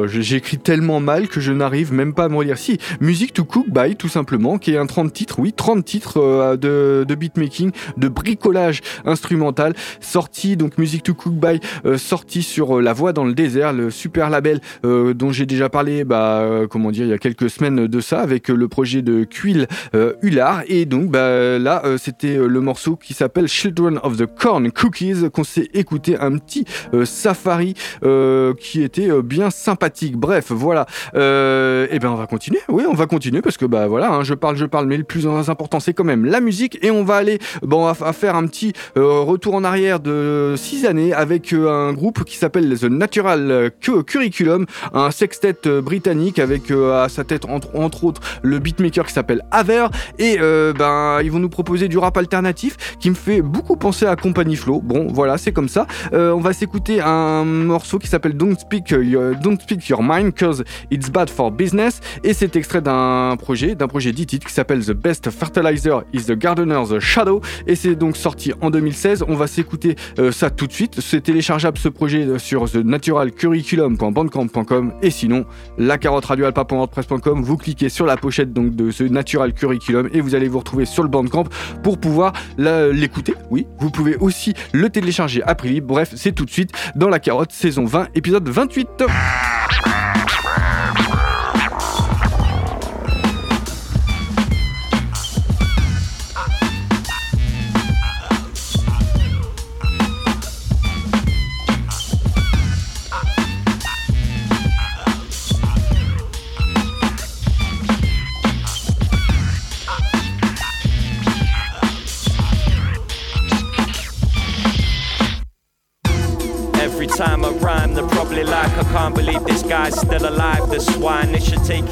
j'écris 0.08 0.58
tellement 0.58 1.00
mal 1.00 1.28
que 1.28 1.39
je 1.39 1.52
n'arrive 1.52 1.93
même 1.93 2.13
pas 2.13 2.26
à 2.26 2.30
me 2.30 2.36
relire. 2.36 2.58
Si, 2.58 2.78
Music 3.00 3.34
to 3.34 3.43
Cook 3.43 3.67
by 3.69 3.95
tout 3.95 4.08
simplement, 4.08 4.58
qui 4.58 4.74
est 4.74 4.78
un 4.78 4.86
30 4.86 5.13
titres, 5.13 5.39
oui 5.39 5.54
30 5.54 5.84
titres 5.84 6.58
de, 6.58 7.06
de 7.08 7.15
beatmaking, 7.15 7.71
de 7.97 8.08
bricolage 8.08 8.82
instrumental, 9.06 9.74
sorti 10.00 10.58
donc 10.58 10.78
Music 10.78 11.04
to 11.04 11.13
Cook 11.13 11.34
by, 11.34 11.60
sorti 11.97 12.43
sur 12.43 12.82
La 12.82 12.93
Voix 12.93 13.13
dans 13.13 13.26
le 13.26 13.34
désert, 13.34 13.74
le 13.74 13.89
super 13.89 14.30
label 14.30 14.60
dont 14.84 15.32
j'ai 15.32 15.45
déjà 15.45 15.69
parlé, 15.69 16.04
bah 16.04 16.45
comment 16.69 16.91
dire, 16.91 17.06
il 17.06 17.10
y 17.10 17.13
a 17.13 17.17
quelques 17.17 17.50
semaines 17.50 17.88
de 17.88 18.00
ça 18.00 18.19
avec 18.19 18.50
le 18.50 18.67
projet 18.67 19.02
de 19.02 19.24
Quill 19.24 19.67
euh, 19.95 20.13
Hullard 20.21 20.63
et 20.67 20.86
donc 20.86 21.10
bah 21.10 21.60
là 21.60 21.82
c'était 22.04 22.38
euh, 22.38 22.48
le 22.48 22.60
morceau 22.62 22.96
qui 22.96 23.14
s'appelle 23.14 23.48
Children 23.48 24.00
of 24.04 24.18
the 24.18 24.26
Corn 24.26 24.72
Cookies 24.72 25.30
qu'on 25.34 25.44
s'est 25.44 25.70
écouté 25.74 26.18
un 26.20 26.38
petit 26.38 26.66
euh, 26.94 27.06
safari 27.06 27.76
euh, 28.04 28.54
qui 28.56 28.82
était 28.82 29.10
bien 29.22 29.50
sympathique. 29.50 30.18
Bref, 30.18 30.52
voilà. 30.52 30.86
Et 31.14 32.00
ben 32.00 32.10
on 32.10 32.16
va 32.16 32.28
continuer. 32.28 32.60
Oui, 32.70 32.84
on 32.90 32.94
va 32.94 33.06
continuer 33.06 33.42
parce 33.42 33.58
que 33.58 33.66
bah 33.66 33.88
voilà, 33.88 34.12
hein, 34.12 34.24
je 34.24 34.34
parle, 34.34 34.56
je 34.58 34.66
parle, 34.66 34.88
mais 34.88 34.98
le 34.98 35.04
plus 35.04 35.28
important 35.28 35.80
c'est 35.80 35.94
quand 35.94 36.04
même 36.04 36.26
la 36.26 36.40
musique 36.42 36.78
et 36.84 36.92
on 36.92 37.04
va 37.04 37.16
aller, 37.16 37.40
bon, 37.62 37.84
on 37.84 37.92
va 37.92 37.94
f- 37.94 38.14
faire 38.14 38.36
un 38.36 38.46
petit 38.48 38.74
retour 38.96 39.56
en 39.56 39.64
arrière 39.64 40.00
de 40.00 40.56
six 40.58 40.86
années 40.86 41.14
avec 41.14 41.54
un 41.54 41.94
groupe 41.94 42.24
qui 42.24 42.38
s'appelle 42.38 42.78
The 42.80 42.86
Natural 42.86 43.72
Cu- 43.82 44.04
Curriculum, 44.04 44.66
un 44.94 45.12
sextet 45.12 45.56
britannique 45.84 46.40
avec 46.40 46.72
à 46.72 47.08
sa 47.10 47.24
tête 47.24 47.46
entre, 47.46 47.76
entre 47.76 48.04
autres 48.04 48.22
le 48.42 48.60
beatmaker 48.60 49.06
qui 49.06 49.14
s'appelle 49.14 49.44
Aver 49.52 49.88
et 50.20 50.38
euh, 50.40 50.74
ben 50.74 51.20
ils 51.24 51.32
vont 51.32 51.40
nous 51.40 51.50
proposer 51.50 51.88
du 51.92 52.00
rap 52.00 52.18
alternatif 52.18 52.96
qui 53.00 53.10
me 53.10 53.16
fait 53.16 53.42
beaucoup 53.42 53.76
penser 53.76 54.06
à 54.06 54.16
Company 54.16 54.56
Flow. 54.56 54.80
Bon, 54.82 55.08
voilà, 55.12 55.38
c'est 55.38 55.52
comme 55.52 55.70
ça. 55.70 55.86
Euh, 56.14 56.32
on 56.32 56.40
va 56.40 56.54
s'écouter 56.54 57.02
un 57.02 57.44
morceau 57.44 58.00
qui 58.00 58.08
s'appelle 58.08 58.34
Don't 58.34 58.58
Speak 58.58 58.90
Your, 58.90 59.36
Don't 59.36 59.60
Speak 59.60 59.88
Your 59.90 60.02
Mind 60.02 60.34
Cause 60.34 60.64
It's 60.90 61.10
Bad 61.10 61.30
for 61.30 61.52
Business 61.52 62.00
et 62.24 62.34
c'est 62.34 62.56
extrait 62.56 62.82
d'un 62.82 63.36
projet, 63.38 63.76
d'un 63.76 63.88
projet 63.88 64.14
dit 64.14 64.26
qui 64.26 64.54
s'appelle 64.54 64.86
The 64.86 64.94
Best 64.94 65.30
Fertilizer 65.30 66.04
is 66.14 66.24
the 66.24 66.32
Gardener's 66.32 66.98
Shadow 67.00 67.42
et 67.68 67.76
c'est 67.76 67.96
donc 67.96 68.16
sorti 68.16 68.54
en 68.62 68.70
2016. 68.70 69.26
On 69.28 69.36
va 69.36 69.48
s'écouter 69.48 69.98
euh, 70.18 70.32
ça 70.32 70.50
tout 70.50 70.68
de 70.68 70.72
suite. 70.72 71.02
C'est 71.02 71.20
téléchargeable 71.22 71.78
ce 71.78 71.90
projet 71.90 72.26
euh, 72.26 72.40
sur 72.40 72.72
thenaturalcurriculum.bandcamp.com 72.72 74.94
et 75.02 75.10
sinon 75.10 75.44
la 75.78 75.98
carotte 75.98 76.24
radioalpa.wordpress.com. 76.26 77.44
Vous 77.44 77.58
cliquez 77.58 77.90
sur 77.90 78.06
la 78.06 78.16
pochette 78.16 78.54
donc 78.54 78.76
de 78.76 78.92
ce 78.92 79.04
Natural 79.04 79.52
Curriculum 79.54 80.08
et 80.14 80.22
vous 80.22 80.36
allez 80.36 80.48
vous 80.48 80.60
retrouver 80.60 80.86
sur 80.86 81.04
le 81.04 81.10
Bandcamp 81.10 81.42
pour 81.84 81.98
pouvoir 82.00 82.34
l'écouter. 82.58 83.34
Oui, 83.50 83.68
vous 83.80 83.90
pouvez 83.90 84.16
aussi 84.18 84.54
le 84.74 84.90
télécharger 84.90 85.44
à 85.44 85.56
prix. 85.56 85.82
Bref, 85.82 86.14
c'est 86.16 86.32
tout 86.32 86.46
de 86.46 86.52
suite 86.52 86.72
dans 86.96 87.10
la 87.10 87.20
carotte 87.20 87.52
saison 87.52 87.86
20 87.86 88.10
épisode 88.16 88.48
28. 88.48 89.04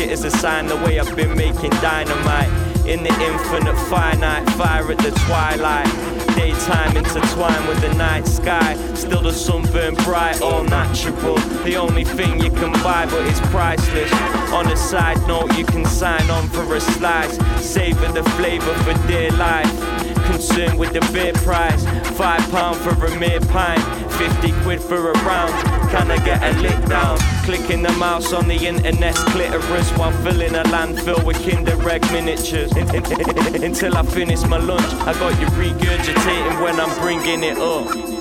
It 0.02 0.12
as 0.12 0.24
a 0.24 0.32
sign 0.32 0.68
the 0.68 0.76
way 0.78 1.00
I've 1.00 1.16
been 1.16 1.36
making 1.36 1.72
dynamite. 1.82 2.50
In 2.88 3.04
the 3.04 3.14
infinite 3.22 3.78
finite, 3.90 4.50
fire 4.52 4.92
at 4.92 4.98
the 4.98 5.12
twilight. 5.26 5.88
Daytime 6.36 6.98
intertwined 6.98 7.68
with 7.68 7.82
the 7.82 7.94
night 7.96 8.28
sky. 8.28 8.76
Still 8.94 9.22
the 9.22 9.34
sun 9.34 9.64
burn 9.72 9.96
bright, 10.06 10.42
all 10.42 10.64
natural. 10.64 11.36
The 11.64 11.76
only 11.76 12.04
thing 12.04 12.42
you 12.42 12.52
can 12.52 12.74
buy, 12.84 13.06
but 13.06 13.26
it's 13.28 13.40
priceless. 13.52 14.12
On 14.52 14.66
a 14.68 14.78
side 14.78 15.20
note, 15.28 15.56
you 15.58 15.66
can 15.66 15.86
sign 15.86 16.30
on 16.30 16.48
for 16.50 16.76
a 16.76 16.80
slice. 16.80 17.38
Savor 17.64 18.12
the 18.12 18.24
flavor 18.32 18.74
for 18.84 19.08
dear 19.08 19.32
life 19.32 20.00
concerned 20.32 20.78
with 20.78 20.94
the 20.94 21.02
beer 21.12 21.34
price. 21.34 21.84
Five 22.18 22.42
pound 22.52 22.78
for 22.78 22.94
a 23.06 23.20
mere 23.20 23.40
pint, 23.40 23.82
50 24.14 24.52
quid 24.64 24.82
for 24.82 25.12
a 25.12 25.14
round. 25.26 25.54
Can 25.90 26.12
I 26.12 26.24
get 26.24 26.44
a 26.44 26.60
lick 26.62 26.86
down? 26.86 27.38
Clicking 27.50 27.82
the 27.82 27.92
mouse 27.94 28.32
on 28.32 28.48
the 28.48 28.54
internet's 28.54 29.24
clitoris 29.24 29.90
while 29.98 30.12
filling 30.22 30.54
a 30.54 30.62
landfill 30.66 31.26
with 31.26 31.36
Kinder 31.44 31.90
Egg 31.90 32.04
miniatures. 32.12 32.72
Until 32.74 33.98
I 33.98 34.04
finish 34.04 34.44
my 34.44 34.58
lunch, 34.58 34.86
I 35.08 35.14
got 35.14 35.32
you 35.42 35.48
regurgitating 35.58 36.62
when 36.62 36.80
I'm 36.80 36.96
bringing 37.00 37.44
it 37.44 37.58
up. 37.58 38.18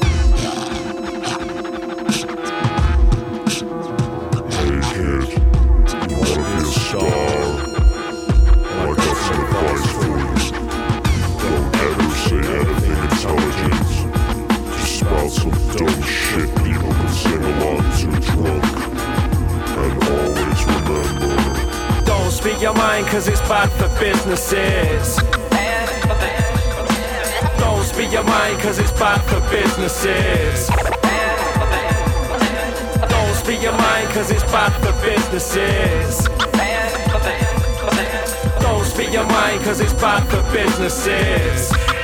Cause 23.11 23.27
it's 23.27 23.41
bad 23.43 23.71
for 23.73 23.89
businesses. 23.99 25.17
Don't 27.59 27.85
speak 27.85 28.13
your 28.13 28.25
mind 28.25 28.61
cause 28.61 28.79
it's 28.79 28.93
bad 28.93 29.21
for 29.29 29.41
businesses. 29.51 30.69
Don't 33.09 33.35
speak 33.35 33.63
your 33.63 33.73
mind 33.73 34.09
cause 34.11 34.31
it's 34.31 34.45
bad 34.45 34.73
for 34.83 34.93
businesses. 35.03 36.29
Don't 38.61 38.85
speak 38.85 39.13
your 39.13 39.27
mind 39.27 39.63
cause 39.65 39.81
it's 39.81 39.95
bad 39.95 40.23
for 40.29 40.43
businesses. 40.53 41.98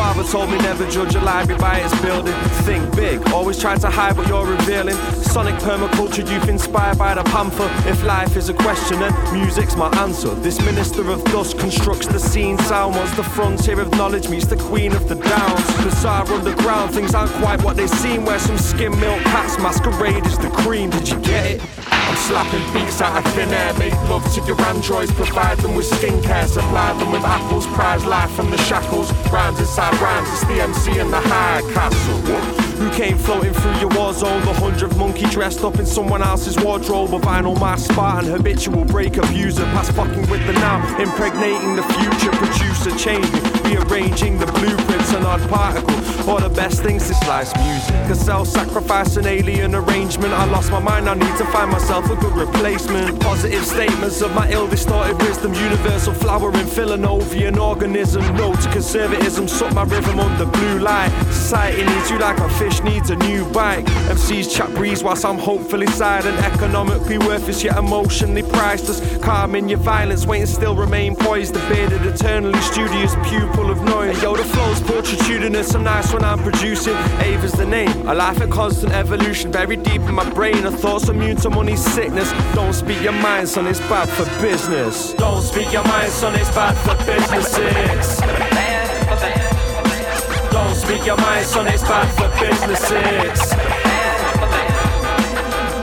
Father 0.00 0.24
told 0.24 0.50
me 0.50 0.56
never 0.56 0.88
judge 0.88 1.14
a 1.14 1.20
library 1.20 1.60
by 1.60 1.76
its 1.76 1.94
building. 2.00 2.32
Think 2.64 2.96
big, 2.96 3.20
always 3.34 3.60
try 3.60 3.76
to 3.76 3.90
hide 3.90 4.16
what 4.16 4.26
you're 4.28 4.46
revealing. 4.46 4.96
Sonic 5.16 5.54
permaculture, 5.56 6.26
youth 6.26 6.48
inspired 6.48 6.96
by 6.96 7.12
the 7.12 7.22
panther. 7.24 7.68
If 7.86 8.02
life 8.02 8.34
is 8.34 8.48
a 8.48 8.54
question, 8.54 8.98
then 8.98 9.12
music's 9.34 9.76
my 9.76 9.90
answer. 9.98 10.34
This 10.36 10.58
minister 10.64 11.06
of 11.10 11.22
dust 11.24 11.58
constructs 11.58 12.06
the 12.06 12.18
scene. 12.18 12.56
Sound 12.60 12.94
was 12.94 13.14
the 13.14 13.22
frontier 13.22 13.78
of 13.78 13.90
knowledge 13.90 14.30
meets 14.30 14.46
the 14.46 14.56
queen 14.56 14.92
of 14.92 15.06
the 15.06 15.16
downs. 15.16 15.84
Bizarre 15.84 16.26
underground, 16.32 16.94
things 16.94 17.14
aren't 17.14 17.32
quite 17.32 17.62
what 17.62 17.76
they 17.76 17.86
seem. 17.86 18.24
Where 18.24 18.38
some 18.38 18.56
skim 18.56 18.98
milk 18.98 19.20
cats 19.24 19.58
masquerade 19.58 20.24
is 20.24 20.38
the 20.38 20.48
cream. 20.62 20.88
Did 20.88 21.10
you 21.10 21.20
get 21.20 21.44
it? 21.44 21.89
I'm 22.10 22.16
slapping 22.16 22.72
beats 22.72 23.00
out 23.00 23.24
of 23.24 23.32
thin 23.34 23.50
air, 23.50 23.72
make 23.74 23.94
love 24.10 24.24
to 24.34 24.40
your 24.44 24.60
androids, 24.62 25.12
provide 25.12 25.58
them 25.58 25.76
with 25.76 25.88
skincare, 25.88 26.48
supply 26.48 26.92
them 26.94 27.12
with 27.12 27.22
apples, 27.22 27.68
prize 27.68 28.04
life 28.04 28.32
from 28.32 28.50
the 28.50 28.58
shackles, 28.58 29.12
rhymes 29.30 29.60
inside 29.60 29.94
rhymes, 30.00 30.28
it's 30.30 30.44
the 30.46 30.60
MC 30.60 30.98
in 30.98 31.08
the 31.12 31.20
high 31.20 31.62
castle. 31.72 32.60
Who 32.80 32.90
came 32.90 33.16
floating 33.16 33.52
through 33.52 33.78
your 33.78 33.90
war 33.90 34.12
zone? 34.12 34.40
The 34.44 34.54
hundredth 34.54 34.96
monkey 34.96 35.26
dressed 35.26 35.62
up 35.62 35.78
in 35.78 35.86
someone 35.86 36.22
else's 36.22 36.58
wardrobe. 36.58 37.12
A 37.12 37.20
vinyl 37.20 37.54
mask 37.60 37.92
Spartan, 37.92 38.30
habitual 38.30 38.86
break 38.86 39.18
abuser. 39.18 39.64
Past 39.66 39.92
fucking 39.92 40.28
with 40.30 40.44
the 40.46 40.54
now, 40.54 40.80
impregnating 40.98 41.76
the 41.76 41.82
future. 41.82 42.32
Producer 42.32 42.90
changing, 42.96 43.59
rearranging 43.70 44.38
the 44.38 44.46
blueprints. 44.46 45.12
An 45.12 45.24
odd 45.24 45.40
particle, 45.48 46.30
All 46.30 46.38
the 46.38 46.48
best 46.48 46.82
things 46.82 47.08
to 47.08 47.14
slice 47.14 47.52
music. 47.56 47.94
A 48.10 48.14
self 48.14 48.46
sacrifice, 48.46 49.16
an 49.16 49.26
alien 49.26 49.74
arrangement. 49.74 50.32
I 50.32 50.44
lost 50.44 50.70
my 50.70 50.78
mind, 50.78 51.08
I 51.08 51.14
need 51.14 51.36
to 51.38 51.44
find 51.46 51.70
myself 51.70 52.08
a 52.10 52.16
good 52.16 52.34
replacement. 52.34 53.20
Positive 53.20 53.64
statements 53.64 54.20
of 54.20 54.32
my 54.34 54.48
ill 54.50 54.68
distorted 54.68 55.16
wisdom. 55.18 55.52
Universal 55.54 56.14
flowering, 56.14 56.66
Philanovian 56.66 57.56
organism. 57.60 58.22
No 58.36 58.54
to 58.54 58.70
conservatism, 58.70 59.48
suck 59.48 59.74
my 59.74 59.82
rhythm 59.82 60.20
under 60.20 60.46
blue 60.46 60.78
light. 60.78 61.10
Society 61.32 61.84
needs 61.84 62.10
you 62.10 62.18
like 62.18 62.38
a 62.38 62.48
fish 62.50 62.80
needs 62.82 63.10
a 63.10 63.16
new 63.16 63.44
bike. 63.52 63.84
MCs 64.14 64.54
chat 64.54 64.72
breeze 64.74 65.02
whilst 65.02 65.24
I'm 65.24 65.38
hopefully 65.38 65.88
silent. 65.88 66.38
Economically 66.38 67.18
worthless 67.18 67.64
yet 67.64 67.76
emotionally 67.76 68.42
priceless. 68.42 69.00
Calm 69.18 69.56
in 69.56 69.68
your 69.68 69.80
violence, 69.80 70.24
wait 70.24 70.40
and 70.40 70.48
still 70.48 70.76
remain 70.76 71.16
poised. 71.16 71.54
The 71.54 71.60
bearded, 71.68 72.06
eternally 72.06 72.60
studious 72.60 73.14
pupil 73.28 73.59
of 73.68 73.82
noise. 73.82 74.22
Yo, 74.22 74.36
the 74.36 74.44
flow's 74.44 74.80
portraitudinous, 74.80 75.74
I'm 75.74 75.82
nice 75.82 76.12
when 76.12 76.24
I'm 76.24 76.38
producing. 76.38 76.94
Ava's 77.20 77.52
the 77.52 77.66
name, 77.66 77.90
a 78.08 78.14
life 78.14 78.40
in 78.40 78.50
constant 78.50 78.92
evolution. 78.92 79.50
Buried 79.50 79.82
deep 79.82 80.02
in 80.02 80.14
my 80.14 80.28
brain, 80.30 80.64
a 80.64 80.70
thoughts 80.70 81.08
immune 81.08 81.36
to 81.38 81.50
money's 81.50 81.84
sickness. 81.84 82.30
Don't 82.54 82.72
speak 82.72 83.02
your 83.02 83.12
mind, 83.12 83.48
son, 83.48 83.66
it's 83.66 83.80
bad 83.80 84.08
for 84.08 84.24
business. 84.40 85.14
Don't 85.14 85.42
speak 85.42 85.72
your 85.72 85.84
mind, 85.84 86.10
son, 86.12 86.34
it's 86.36 86.54
bad 86.54 86.74
for 86.84 86.94
businesses. 87.04 88.20
Don't 90.50 90.74
speak 90.76 91.04
your 91.04 91.16
mind, 91.16 91.44
son, 91.46 91.66
it's 91.66 91.82
bad 91.82 92.08
for 92.16 92.28
businesses. 92.40 93.40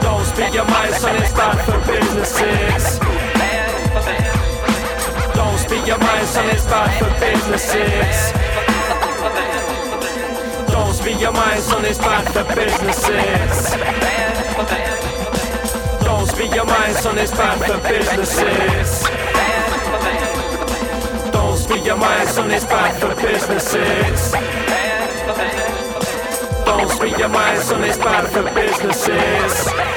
Don't 0.01 0.25
speak 0.25 0.53
your 0.53 0.65
mind, 0.65 0.93
son, 0.95 1.15
it's 1.17 1.33
bad 1.33 1.57
for 1.65 1.79
businesses. 1.91 2.99
Son, 6.37 6.49
it's 6.51 6.65
bad 6.65 6.91
for 6.99 7.09
businesses. 7.19 8.31
Don't 10.71 10.93
speak 10.93 11.19
your 11.19 11.31
mind, 11.31 11.63
son, 11.63 11.83
it's 11.83 11.97
bad 11.97 12.27
for 12.31 12.43
businesses. 12.53 13.71
Don't 16.05 16.27
speak 16.27 16.53
your 16.53 16.65
mind, 16.65 16.95
son, 16.95 17.17
it's 17.17 17.31
bad 17.31 17.57
for 17.65 17.79
businesses. 17.89 19.09
Don't 21.31 21.57
speak 21.57 21.83
your 21.83 21.97
mind, 21.97 22.29
son, 22.29 22.51
it's 22.51 22.65
bad 22.65 22.93
for 23.01 23.15
businesses. 23.19 24.31
Don't 26.65 26.91
speak 26.91 27.17
your 27.17 27.29
mind, 27.29 27.63
son, 27.63 27.83
it's 27.83 27.97
bad 27.97 28.27
for 28.29 28.43
businesses. 28.53 29.96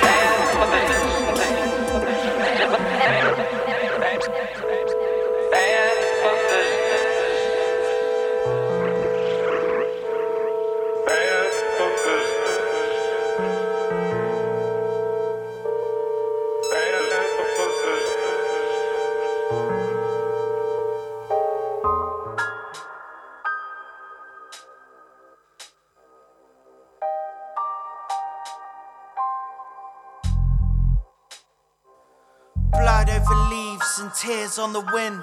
Tears 34.20 34.58
on 34.58 34.74
the 34.74 34.80
wind 34.92 35.22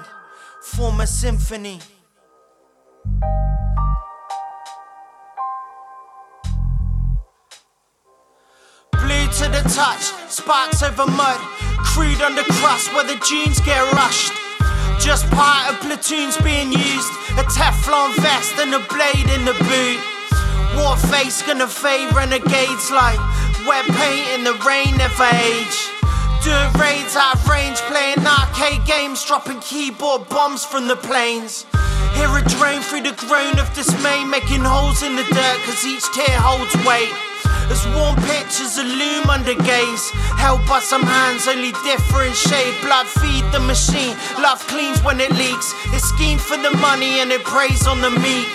form 0.60 1.00
a 1.00 1.06
symphony. 1.06 1.78
Blue 8.90 9.26
to 9.38 9.46
the 9.54 9.62
touch, 9.72 10.02
sparks 10.28 10.82
over 10.82 11.06
mud, 11.06 11.38
crude 11.86 12.20
under 12.22 12.42
crust 12.42 12.92
where 12.92 13.04
the 13.04 13.14
dunes 13.28 13.60
get 13.60 13.80
rushed. 13.92 14.32
Just 14.98 15.30
part 15.30 15.70
of 15.72 15.80
platoons 15.80 16.36
being 16.38 16.72
used, 16.72 17.12
a 17.38 17.44
Teflon 17.54 18.16
vest 18.16 18.54
and 18.58 18.74
a 18.74 18.80
blade 18.90 19.30
in 19.30 19.44
the 19.44 19.54
boot. 19.70 20.00
War 20.76 20.96
face 20.96 21.40
gonna 21.42 21.68
fade 21.68 22.12
renegades 22.12 22.90
like 22.90 23.18
wet 23.64 23.86
paint 23.86 24.26
in 24.34 24.42
the 24.42 24.54
rain 24.66 24.96
never 24.96 25.30
age. 25.36 25.97
Doing 26.44 26.72
raids 26.78 27.16
of 27.16 27.48
range, 27.48 27.78
playing 27.90 28.24
arcade 28.24 28.86
games, 28.86 29.24
dropping 29.24 29.60
keyboard 29.60 30.28
bombs 30.28 30.64
from 30.64 30.86
the 30.86 30.96
planes. 30.96 31.66
Hear 32.14 32.30
a 32.30 32.42
drone 32.56 32.80
through 32.80 33.02
the 33.02 33.16
groan 33.26 33.58
of 33.58 33.72
dismay, 33.74 34.24
making 34.24 34.62
holes 34.62 35.02
in 35.02 35.16
the 35.16 35.24
dirt, 35.24 35.58
cause 35.66 35.84
each 35.84 36.06
tear 36.14 36.38
holds 36.38 36.74
weight. 36.86 37.10
As 37.70 37.84
warm 37.92 38.16
pictures 38.24 38.78
illume 38.78 39.28
under 39.28 39.54
gaze, 39.54 40.10
held 40.38 40.64
by 40.66 40.80
some 40.80 41.02
hands, 41.02 41.48
only 41.48 41.72
different 41.84 42.34
shade. 42.34 42.74
Blood 42.82 43.06
feed 43.06 43.44
the 43.52 43.60
machine, 43.60 44.16
love 44.40 44.64
cleans 44.68 45.02
when 45.02 45.20
it 45.20 45.32
leaks. 45.32 45.74
It 45.92 46.00
schemes 46.00 46.42
for 46.42 46.56
the 46.56 46.70
money 46.78 47.20
and 47.20 47.30
it 47.30 47.44
preys 47.44 47.86
on 47.86 48.00
the 48.00 48.10
meat. 48.10 48.48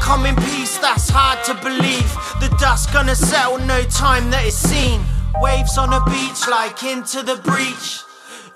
Come 0.00 0.26
in 0.26 0.36
peace, 0.36 0.78
that's 0.78 1.08
hard 1.08 1.42
to 1.46 1.54
believe. 1.64 2.12
The 2.38 2.54
dust 2.60 2.92
gonna 2.92 3.16
settle, 3.16 3.58
no 3.58 3.82
time 3.84 4.30
that 4.30 4.44
is 4.44 4.56
seen. 4.56 5.00
Waves 5.40 5.76
on 5.76 5.92
a 5.92 6.02
beach, 6.06 6.48
like 6.48 6.82
into 6.82 7.22
the 7.22 7.36
breach. 7.36 8.00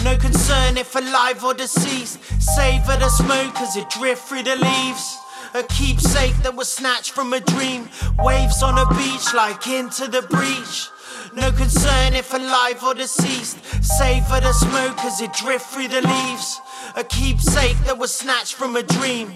No 0.03 0.17
concern 0.17 0.79
if 0.79 0.95
alive 0.95 1.45
or 1.45 1.53
deceased. 1.53 2.19
Savor 2.41 2.97
the 2.97 3.09
smoke 3.09 3.61
as 3.61 3.77
it 3.77 3.91
drift 3.91 4.23
through 4.29 4.45
the 4.45 4.57
leaves. 4.57 5.19
A 5.53 5.63
keepsake 5.65 6.37
that 6.43 6.55
was 6.55 6.69
snatched 6.69 7.11
from 7.11 7.33
a 7.33 7.41
dream. 7.41 7.89
Waves 8.19 8.63
on 8.63 8.79
a 8.79 8.87
beach, 8.95 9.35
like 9.35 9.67
into 9.67 10.09
the 10.09 10.23
breach. 10.23 10.89
No 11.35 11.53
concern 11.53 12.15
if 12.15 12.33
alive 12.33 12.83
or 12.83 12.95
deceased. 12.95 13.59
Savor 13.85 14.41
the 14.41 14.53
smoke 14.53 14.99
as 15.05 15.21
it 15.21 15.33
drift 15.35 15.67
through 15.67 15.89
the 15.89 16.01
leaves. 16.01 16.61
A 16.97 17.05
keepsake 17.05 17.79
that 17.85 17.99
was 17.99 18.15
snatched 18.15 18.55
from 18.55 18.77
a 18.77 18.83
dream. 18.83 19.35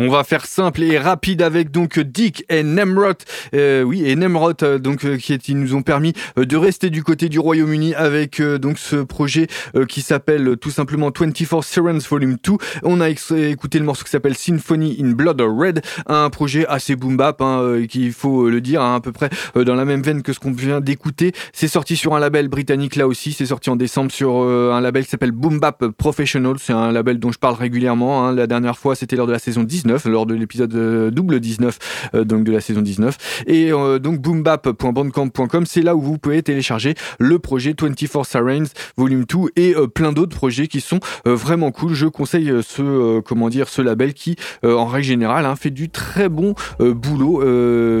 On 0.00 0.10
va 0.10 0.22
faire 0.22 0.46
simple 0.46 0.84
et 0.84 0.96
rapide 0.96 1.42
avec 1.42 1.72
donc 1.72 1.98
Dick 1.98 2.44
et 2.48 2.62
Nemrod. 2.62 3.16
Euh, 3.52 3.82
oui, 3.82 4.04
et 4.08 4.14
Nemrod, 4.14 4.62
euh, 4.62 4.78
donc 4.78 5.04
euh, 5.04 5.16
qui, 5.16 5.32
est, 5.32 5.48
nous 5.48 5.74
ont 5.74 5.82
permis 5.82 6.12
de 6.36 6.56
rester 6.56 6.88
du 6.88 7.02
côté 7.02 7.28
du 7.28 7.40
Royaume-Uni 7.40 7.96
avec 7.96 8.40
donc 8.40 8.78
ce 8.78 8.94
projet 8.94 9.48
qui 9.88 10.02
s'appelle 10.02 10.56
tout 10.60 10.70
simplement 10.70 11.10
24 11.10 11.64
Sirens 11.64 12.08
Volume 12.08 12.36
2. 12.44 12.52
On 12.84 13.00
a 13.00 13.08
écouté 13.08 13.80
le 13.80 13.84
morceau 13.84 14.04
qui 14.04 14.10
s'appelle 14.10 14.36
Symphony 14.36 14.98
in 15.02 15.14
Blood 15.14 15.40
Red, 15.40 15.80
un 16.06 16.30
projet 16.30 16.64
assez 16.68 16.94
boom 16.94 17.16
bap, 17.16 17.42
hein, 17.42 17.82
qu'il 17.88 18.12
faut 18.12 18.48
le 18.48 18.60
dire, 18.60 18.80
hein, 18.82 18.96
à 18.96 19.00
peu 19.00 19.10
près 19.10 19.30
dans 19.56 19.74
la 19.74 19.84
même 19.84 20.02
veine 20.02 20.22
que 20.22 20.32
ce 20.32 20.38
qu'on 20.38 20.52
vient 20.52 20.80
d'écouter. 20.80 21.32
C'est 21.52 21.66
sorti 21.66 21.96
sur 21.96 22.14
un 22.14 22.20
label 22.20 22.46
britannique 22.46 22.94
là 22.94 23.08
aussi. 23.08 23.32
C'est 23.32 23.46
sorti 23.46 23.68
en 23.68 23.76
décembre 23.76 24.12
sur 24.12 24.36
un 24.36 24.80
label 24.80 25.04
qui 25.04 25.10
s'appelle 25.10 25.32
Boom 25.32 25.58
Bap 25.58 25.88
Professional. 25.96 26.54
C'est 26.60 26.72
un 26.72 26.92
label 26.92 27.18
dont 27.18 27.32
je 27.32 27.38
parle 27.38 27.56
régulièrement. 27.56 28.28
Hein. 28.28 28.32
La 28.32 28.46
dernière 28.46 28.78
fois, 28.78 28.94
c'était 28.94 29.16
lors 29.16 29.26
de 29.26 29.32
la 29.32 29.40
saison 29.40 29.64
19 29.64 29.87
lors 30.06 30.26
de 30.26 30.34
l'épisode 30.34 30.74
euh, 30.74 31.10
double 31.10 31.40
19 31.40 31.78
euh, 32.14 32.24
donc 32.24 32.44
de 32.44 32.52
la 32.52 32.60
saison 32.60 32.82
19 32.82 33.44
et 33.46 33.72
euh, 33.72 33.98
donc 33.98 34.20
boombap.bandcamp.com 34.20 35.66
c'est 35.66 35.82
là 35.82 35.96
où 35.96 36.00
vous 36.00 36.18
pouvez 36.18 36.42
télécharger 36.42 36.94
le 37.18 37.38
projet 37.38 37.74
24 37.78 38.24
Sirens 38.24 38.68
Volume 38.96 39.24
2 39.24 39.38
et 39.56 39.74
plein 39.94 40.12
d'autres 40.12 40.36
projets 40.36 40.66
qui 40.66 40.80
sont 40.80 41.00
vraiment 41.24 41.70
cool. 41.70 41.94
Je 41.94 42.06
conseille 42.06 42.52
ce 42.62 43.20
comment 43.20 43.48
dire 43.48 43.68
ce 43.68 43.82
label 43.82 44.14
qui 44.14 44.36
en 44.62 44.86
règle 44.86 45.06
générale 45.06 45.46
hein, 45.46 45.56
fait 45.56 45.70
du 45.70 45.88
très 45.88 46.28
bon 46.28 46.54
boulot 46.78 47.42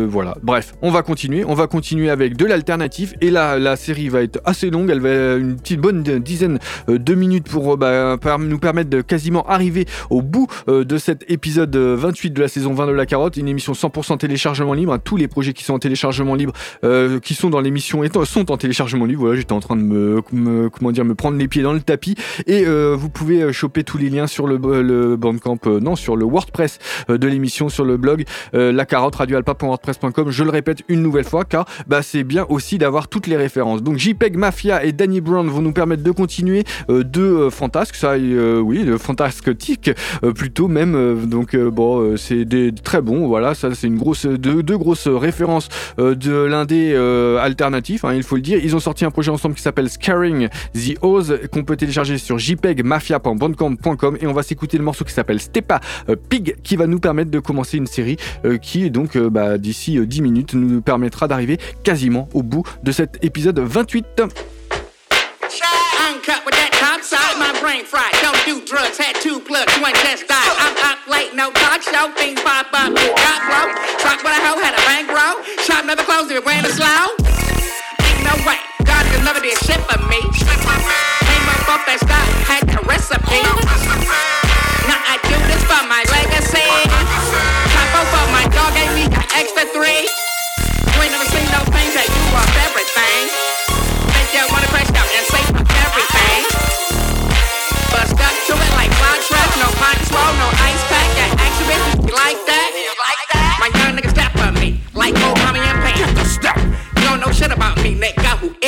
voilà. 0.08 0.36
Bref 0.42 0.74
on 0.82 0.90
va 0.90 1.02
continuer. 1.02 1.44
On 1.44 1.54
va 1.54 1.66
continuer 1.66 2.10
avec 2.10 2.36
de 2.36 2.44
l'alternatif. 2.44 3.14
Et 3.20 3.30
là 3.30 3.58
la 3.58 3.76
série 3.76 4.08
va 4.08 4.22
être 4.22 4.40
assez 4.44 4.70
longue. 4.70 4.90
Elle 4.90 5.00
va 5.00 5.36
une 5.36 5.56
petite 5.56 5.80
bonne 5.80 6.02
dizaine 6.02 6.58
de 6.88 7.14
minutes 7.14 7.48
pour 7.48 7.76
bah, 7.76 8.16
nous 8.38 8.58
permettre 8.58 8.90
de 8.90 9.00
quasiment 9.00 9.46
arriver 9.46 9.86
au 10.10 10.22
bout 10.22 10.46
de 10.66 10.98
cet 10.98 11.30
épisode 11.30 11.77
28 11.78 12.30
de 12.30 12.40
la 12.40 12.48
saison 12.48 12.74
20 12.74 12.86
de 12.86 12.92
La 12.92 13.06
Carotte, 13.06 13.36
une 13.36 13.48
émission 13.48 13.72
100% 13.72 14.18
téléchargement 14.18 14.74
libre. 14.74 14.98
Tous 15.02 15.16
les 15.16 15.28
projets 15.28 15.52
qui 15.52 15.64
sont 15.64 15.74
en 15.74 15.78
téléchargement 15.78 16.34
libre, 16.34 16.52
euh, 16.84 17.20
qui 17.20 17.34
sont 17.34 17.50
dans 17.50 17.60
l'émission, 17.60 18.02
sont 18.24 18.50
en 18.50 18.56
téléchargement 18.56 19.04
libre. 19.04 19.22
Voilà, 19.22 19.36
j'étais 19.36 19.52
en 19.52 19.60
train 19.60 19.76
de 19.76 19.82
me, 19.82 20.20
comment 20.70 20.92
dire, 20.92 21.04
me 21.04 21.14
prendre 21.14 21.38
les 21.38 21.48
pieds 21.48 21.62
dans 21.62 21.72
le 21.72 21.80
tapis. 21.80 22.14
Et 22.46 22.64
euh, 22.66 22.96
vous 22.98 23.08
pouvez 23.08 23.42
euh, 23.42 23.52
choper 23.52 23.84
tous 23.84 23.98
les 23.98 24.10
liens 24.10 24.26
sur 24.26 24.46
le, 24.46 24.58
le 24.82 25.16
Bandcamp, 25.16 25.58
non, 25.80 25.96
sur 25.96 26.16
le 26.16 26.24
WordPress 26.24 26.78
de 27.08 27.26
l'émission, 27.26 27.68
sur 27.68 27.84
le 27.84 27.96
blog 27.96 28.24
La 28.52 28.84
Carotte, 28.84 29.16
radioalpa.wordpress.com. 29.16 30.30
Je 30.30 30.44
le 30.44 30.50
répète 30.50 30.82
une 30.88 31.02
nouvelle 31.02 31.24
fois, 31.24 31.44
car 31.44 31.66
bah, 31.86 32.02
c'est 32.02 32.24
bien 32.24 32.46
aussi 32.48 32.78
d'avoir 32.78 33.08
toutes 33.08 33.26
les 33.26 33.36
références. 33.36 33.82
Donc 33.82 33.98
JPEG 33.98 34.36
Mafia 34.36 34.84
et 34.84 34.92
Danny 34.92 35.20
Brown 35.20 35.48
vont 35.48 35.62
nous 35.62 35.72
permettre 35.72 36.02
de 36.02 36.10
continuer 36.10 36.64
de 36.88 37.48
fantasque, 37.50 37.94
ça, 37.94 38.16
oui, 38.16 38.84
de 38.84 38.96
fantastique 38.96 39.90
plutôt 40.34 40.68
même. 40.68 41.26
donc 41.26 41.56
bon, 41.70 42.00
euh, 42.00 42.16
c'est 42.16 42.46
très 42.82 43.00
bons. 43.00 43.26
Voilà, 43.26 43.54
ça 43.54 43.74
c'est 43.74 43.86
une 43.86 43.98
grosse, 43.98 44.26
deux, 44.26 44.78
grosses 44.78 45.08
références 45.08 45.68
euh, 45.98 46.14
de 46.14 46.32
l'indé 46.32 46.92
euh, 46.94 47.38
alternatif. 47.38 48.04
Hein, 48.04 48.14
il 48.14 48.22
faut 48.22 48.36
le 48.36 48.42
dire. 48.42 48.58
Ils 48.62 48.76
ont 48.76 48.80
sorti 48.80 49.04
un 49.04 49.10
projet 49.10 49.30
ensemble 49.30 49.54
qui 49.54 49.62
s'appelle 49.62 49.88
Scaring 49.88 50.48
the 50.74 50.96
Oz 51.02 51.40
qu'on 51.52 51.64
peut 51.64 51.76
télécharger 51.76 52.18
sur 52.18 52.38
jpegmafia.bandcamp.com 52.38 54.18
et 54.20 54.26
on 54.26 54.32
va 54.32 54.42
s'écouter 54.42 54.78
le 54.78 54.84
morceau 54.84 55.04
qui 55.04 55.12
s'appelle 55.12 55.40
Stepa 55.40 55.80
Pig 56.28 56.56
qui 56.62 56.76
va 56.76 56.86
nous 56.86 57.00
permettre 57.00 57.30
de 57.30 57.38
commencer 57.38 57.76
une 57.76 57.86
série 57.86 58.16
qui 58.62 58.90
donc 58.90 59.16
bah, 59.16 59.58
d'ici 59.58 59.98
10 60.04 60.22
minutes 60.22 60.54
nous 60.54 60.80
permettra 60.80 61.28
d'arriver 61.28 61.58
quasiment 61.82 62.28
au 62.34 62.42
bout 62.42 62.64
de 62.82 62.92
cet 62.92 63.22
épisode 63.24 63.58
28. 63.58 64.22
cut 66.28 66.44
with 66.44 66.54
that 66.54 66.72
top 66.72 67.00
side, 67.02 67.38
my 67.38 67.58
brain 67.58 67.84
fried. 67.84 68.17
Don't 68.28 68.44
do 68.44 68.60
drugs, 68.60 69.00
had 69.00 69.16
two 69.24 69.40
plugs, 69.40 69.72
ain't 69.80 69.96
just 70.04 70.28
died. 70.28 70.52
I'm 70.60 70.76
up 70.84 71.00
late, 71.08 71.32
no 71.32 71.48
talk 71.48 71.80
show, 71.80 72.12
things 72.12 72.36
pop 72.44 72.68
up, 72.76 72.92
got 72.92 73.40
blow. 73.48 73.72
Talk 74.04 74.20
with 74.20 74.36
a 74.36 74.40
hoe, 74.44 74.60
had 74.60 74.76
a 74.76 74.82
bankroll. 74.84 75.40
Shop 75.64 75.88
never 75.88 76.04
closed, 76.04 76.28
it 76.30 76.44
ran 76.44 76.60
slow. 76.68 77.16
Ain't 78.04 78.20
no 78.28 78.36
way, 78.44 78.60
God 78.84 79.00
could 79.08 79.24
never 79.24 79.40
did 79.40 79.56
shit 79.64 79.80
for 79.88 79.96
me. 80.12 80.20
Came 80.44 81.46
up 81.56 81.72
off 81.72 81.88
that 81.88 82.04
stock, 82.04 82.28
had 82.44 82.68
the 82.68 82.84
recipe. 82.84 83.40
Now 84.84 85.00
I 85.08 85.16
do 85.24 85.36
this 85.48 85.64
for 85.64 85.80
my 85.88 86.04
legacy. 86.12 86.68
Capo 87.72 88.00
for 88.12 88.26
my 88.28 88.44
dog 88.52 88.76
gave 88.76 88.92
me 88.92 89.08
an 89.08 89.24
extra 89.40 89.64
three. 89.72 90.17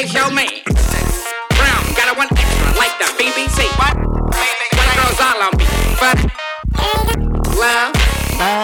Is 0.01 0.15
your 0.15 0.33
man? 0.33 0.49
Brown, 1.61 1.83
got 1.93 2.09
a 2.09 2.15
one 2.17 2.29
extra, 2.33 2.73
like 2.81 2.97
the 2.97 3.09
BBC. 3.21 3.69
What? 3.77 3.93
One 4.01 4.91
girls 4.97 5.21
all 5.21 5.45
on 5.45 5.53
me, 5.61 5.67
but 6.01 6.17
love. 7.61 7.93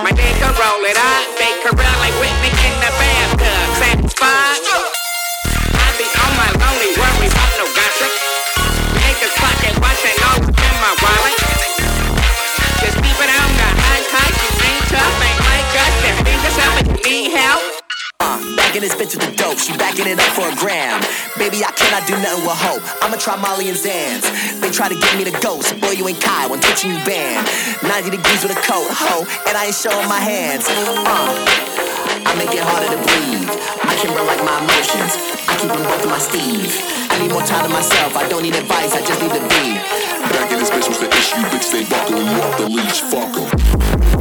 My 0.01 0.13
nigga 0.17 0.49
roll 0.57 0.81
it 0.89 0.97
up, 0.97 1.25
make 1.37 1.61
her 1.69 1.77
run 1.77 1.97
like 2.01 2.17
Whitney 2.17 2.49
in 2.49 2.75
the 2.81 2.89
bathtub. 2.89 3.69
Satisfied. 3.77 4.65
I 5.77 5.89
be 6.01 6.09
on 6.09 6.33
my 6.41 6.49
lonely 6.57 6.97
worry 6.97 7.29
about 7.29 7.53
no 7.61 7.69
gossip. 7.77 8.13
Niggas 9.05 9.37
pocket 9.37 9.77
watching 9.77 10.17
all 10.33 10.41
in 10.41 10.75
my 10.81 10.93
wallet. 11.05 11.37
Just 12.81 12.97
keep 12.97 13.19
it 13.21 13.29
on 13.29 13.51
the 13.61 13.69
high 13.85 14.05
tight. 14.09 14.35
You 14.41 14.53
ain't 14.73 14.85
tough, 14.89 15.21
ain't 15.21 15.41
like 15.45 15.73
us. 15.85 15.93
Just 16.01 16.19
think 16.25 16.41
yourself 16.49 16.75
if 16.81 16.87
you 16.89 16.99
need 17.05 17.37
help. 17.37 17.77
Uh, 18.21 18.41
back 18.57 18.75
in 18.75 18.81
this 18.81 18.95
bitch 18.95 19.13
with 19.13 19.29
the 19.29 19.37
dope, 19.37 19.59
she 19.59 19.77
backing 19.77 20.07
it 20.09 20.19
up 20.19 20.33
for 20.33 20.49
a 20.49 20.57
gram. 20.57 21.05
Baby, 21.57 21.65
I 21.65 21.73
cannot 21.73 22.05
do 22.05 22.13
nothing 22.21 22.45
with 22.45 22.61
hope. 22.61 22.85
I'ma 23.01 23.17
try 23.17 23.33
Molly 23.41 23.73
and 23.73 23.81
Zans. 23.81 24.29
They 24.61 24.69
try 24.69 24.93
to 24.93 24.95
get 24.95 25.17
me 25.17 25.25
the 25.25 25.33
ghost. 25.41 25.73
Boy, 25.81 25.97
you 25.97 26.05
ain't 26.05 26.21
Kai 26.21 26.45
when 26.53 26.61
teaching 26.61 26.93
you 26.93 27.01
band. 27.09 27.49
90 27.81 28.13
degrees 28.13 28.45
with 28.45 28.53
a 28.53 28.61
coat, 28.61 28.85
ho, 28.93 29.25
and 29.49 29.57
I 29.57 29.73
ain't 29.73 29.75
showing 29.75 30.05
my 30.05 30.21
hands. 30.21 30.69
Uh, 30.69 31.33
I 32.29 32.37
make 32.37 32.53
it 32.53 32.61
harder 32.61 32.93
to 32.93 33.01
breathe. 33.01 33.49
I 33.49 33.97
can 33.97 34.13
run 34.13 34.29
like 34.29 34.45
my 34.45 34.61
emotions. 34.69 35.17
I 35.49 35.57
keep 35.57 35.73
them 35.73 35.81
both 35.81 36.05
in 36.05 36.13
my 36.13 36.21
sleeve. 36.21 36.77
I 37.09 37.25
need 37.25 37.33
more 37.33 37.47
time 37.49 37.65
to 37.65 37.73
myself. 37.73 38.13
I 38.21 38.29
don't 38.29 38.45
need 38.45 38.53
advice. 38.53 38.93
I 38.93 39.01
just 39.01 39.17
need 39.25 39.33
to 39.33 39.41
be. 39.41 39.81
Back 40.37 40.53
in 40.53 40.61
this 40.61 40.69
bitch 40.69 40.93
was 40.93 41.01
the 41.01 41.09
issue. 41.09 41.41
Bitch, 41.49 41.73
they 41.73 41.89
buckle 41.89 42.21
you 42.21 42.37
off 42.37 42.53
the 42.61 42.69
leash. 42.69 43.01
Fuck 43.01 43.33
'em. 43.33 44.16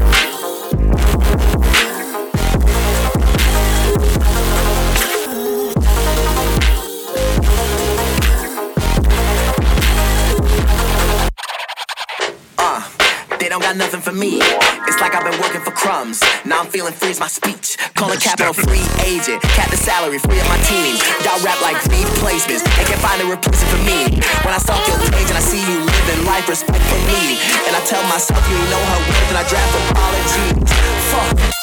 They 13.76 13.84
don't 13.84 13.92
got 13.92 14.00
nothing 14.00 14.02
for 14.02 14.16
me. 14.16 14.40
It's 14.88 15.00
like 15.02 15.16
I've 15.16 15.24
been 15.24 15.40
working 15.42 15.62
for 15.62 15.72
crumbs. 15.72 16.24
Now 16.46 16.62
I'm 16.62 16.68
feeling 16.68 16.94
free's 16.94 17.20
my 17.20 17.28
speech. 17.28 17.78
Calling 17.96 18.20
capital 18.20 18.54
free 18.54 18.86
agent. 19.04 19.42
Cap 19.56 19.70
the 19.70 19.78
salary, 19.78 20.20
free 20.20 20.40
of 20.40 20.48
my 20.48 20.60
team. 20.64 20.96
Y'all 21.24 21.40
rap 21.44 21.60
like 21.62 21.78
replacements. 21.86 22.64
They 22.78 22.86
can 22.86 23.00
find 23.00 23.22
a 23.22 23.26
replacement 23.26 23.72
for 23.72 23.82
me. 23.84 24.22
When 24.44 24.54
I 24.54 24.60
stalk 24.60 24.86
your 24.88 25.00
page 25.12 25.28
and 25.28 25.38
I 25.38 25.44
see 25.44 25.62
you 25.62 25.80
living 25.84 26.26
life, 26.26 26.48
respect 26.48 26.84
for 26.84 27.00
me. 27.08 27.40
And 27.68 27.76
I 27.76 27.82
tell 27.86 28.04
myself 28.08 28.42
you 28.50 28.60
know 28.72 28.82
her 28.82 29.00
worth 29.08 29.30
and 29.30 29.38
I 29.40 29.44
draft 29.48 29.74
apologies. 29.92 30.72
Fuck. 31.12 31.55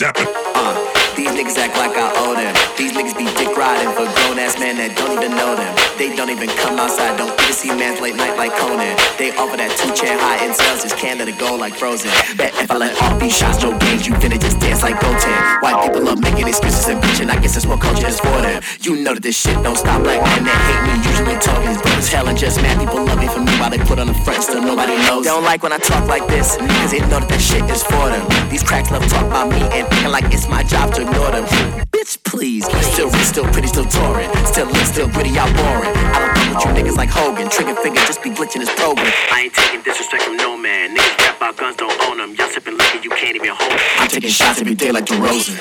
Step 0.00 0.14
it. 0.20 0.28
Uh, 0.54 0.78
these 1.16 1.26
niggas 1.30 1.58
act 1.58 1.74
like 1.74 1.90
I 1.98 2.06
owe 2.22 2.36
them. 2.38 2.54
These 2.78 2.92
niggas 2.92 3.18
be 3.18 3.26
dick 3.34 3.50
riding 3.56 3.90
for 3.98 4.06
grown 4.38 4.46
ass 4.46 4.54
that 4.54 4.94
don't 4.94 5.18
even 5.18 5.34
know 5.34 5.56
them. 5.56 5.74
They 5.98 6.14
don't 6.14 6.30
even 6.30 6.48
come 6.62 6.78
outside, 6.78 7.18
don't 7.18 7.34
even 7.34 7.54
see 7.54 7.74
man's 7.74 8.00
late 8.00 8.14
night 8.14 8.36
like 8.38 8.54
Conan. 8.54 8.94
They 9.18 9.34
offer 9.34 9.56
that 9.58 9.74
two 9.74 9.90
chair 9.98 10.14
high 10.14 10.38
in 10.46 10.54
sales, 10.54 10.82
just 10.82 10.96
can 10.96 11.18
let 11.18 11.26
it 11.28 11.38
go 11.38 11.56
like 11.56 11.74
frozen. 11.74 12.10
Bet 12.38 12.54
if 12.62 12.70
I 12.70 12.76
let 12.76 12.94
off 13.02 13.18
these 13.18 13.34
shots, 13.34 13.58
Joe 13.58 13.74
games, 13.78 14.06
you 14.06 14.14
finna 14.14 14.38
just 14.38 14.60
dance 14.60 14.82
like 14.82 15.00
Goten. 15.00 15.34
White 15.62 15.78
people 15.82 16.06
love 16.06 16.20
making 16.22 16.46
excuses 16.46 16.86
and 16.86 17.02
bitching, 17.02 17.30
I 17.30 17.38
guess 17.40 17.54
that's 17.54 17.66
what 17.66 17.80
culture 17.80 18.06
is 18.06 18.20
for 18.20 18.38
them. 18.40 18.62
You 18.80 19.02
know 19.02 19.14
that 19.14 19.22
this 19.22 19.34
shit 19.34 19.58
don't 19.62 19.76
stop 19.76 20.02
black 20.02 20.22
men 20.22 20.46
that 20.46 20.58
hate 20.70 20.82
me, 20.86 20.94
usually 21.02 21.36
talking 21.42 21.74
is 21.74 21.82
broke 21.82 21.98
as 21.98 22.08
hell 22.08 22.28
and 22.28 22.38
just 22.38 22.62
mad 22.62 22.78
people 22.78 23.02
love 23.02 23.18
me 23.18 23.26
for 23.26 23.40
me 23.42 23.52
while 23.58 23.70
they 23.70 23.82
put 23.82 23.98
on 23.98 24.06
the 24.06 24.18
front, 24.22 24.42
still 24.42 24.62
nobody 24.62 24.94
knows. 25.10 25.24
They 25.24 25.34
don't 25.34 25.44
like 25.44 25.62
when 25.62 25.72
I 25.72 25.78
talk 25.78 26.06
like 26.06 26.26
this, 26.30 26.56
cause 26.56 26.90
they 26.94 27.02
know 27.10 27.18
that 27.18 27.28
that 27.28 27.42
shit 27.42 27.64
is 27.66 27.82
for 27.82 28.06
them. 28.06 28.22
These 28.50 28.62
cracks 28.62 28.90
love 28.90 29.02
talk 29.10 29.26
about 29.26 29.50
me 29.50 29.58
and 29.74 29.86
thinking 29.88 30.12
like 30.14 30.30
it's 30.30 30.46
my 30.48 30.62
job 30.62 30.94
to 30.94 31.02
ignore 31.02 31.32
them. 31.32 31.44
Bitch, 31.90 32.22
please. 32.22 32.64
Still 32.94 33.10
rich, 33.10 33.26
still 33.26 33.44
pretty, 33.50 33.68
still 33.68 33.84
touring. 33.84 34.27
Still 34.46 34.66
lit, 34.66 34.86
still 34.86 35.08
gritty, 35.08 35.30
y'all 35.30 35.52
boring. 35.54 35.92
I 36.12 36.18
don't 36.20 36.36
fuck 36.36 36.66
with 36.66 36.76
you 36.76 36.82
niggas 36.82 36.96
like 36.96 37.10
Hogan. 37.10 37.48
Trigger 37.48 37.74
finger 37.76 38.00
just 38.00 38.22
be 38.22 38.30
glitching 38.30 38.60
his 38.60 38.70
program. 38.70 39.12
I 39.32 39.42
ain't 39.44 39.54
taking 39.54 39.82
disrespect 39.82 40.24
from 40.24 40.36
no 40.36 40.56
man. 40.56 40.96
Niggas 40.96 41.18
rap 41.18 41.36
about 41.36 41.56
guns, 41.56 41.76
don't 41.76 42.00
own 42.08 42.18
them. 42.18 42.34
Y'all 42.34 42.48
sipping 42.48 42.76
liquor, 42.76 42.98
you 43.02 43.10
can't 43.10 43.36
even 43.36 43.50
hold 43.50 43.72
'em. 43.72 43.78
I'm 43.98 44.08
taking 44.08 44.30
shots 44.30 44.60
every 44.60 44.74
day 44.74 44.90
like 44.92 45.06
DeRozan. 45.06 45.58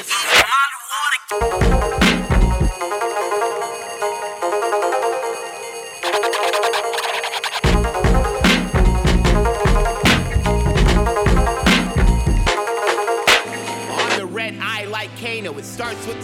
On 1.32 1.99
the 1.99 2.07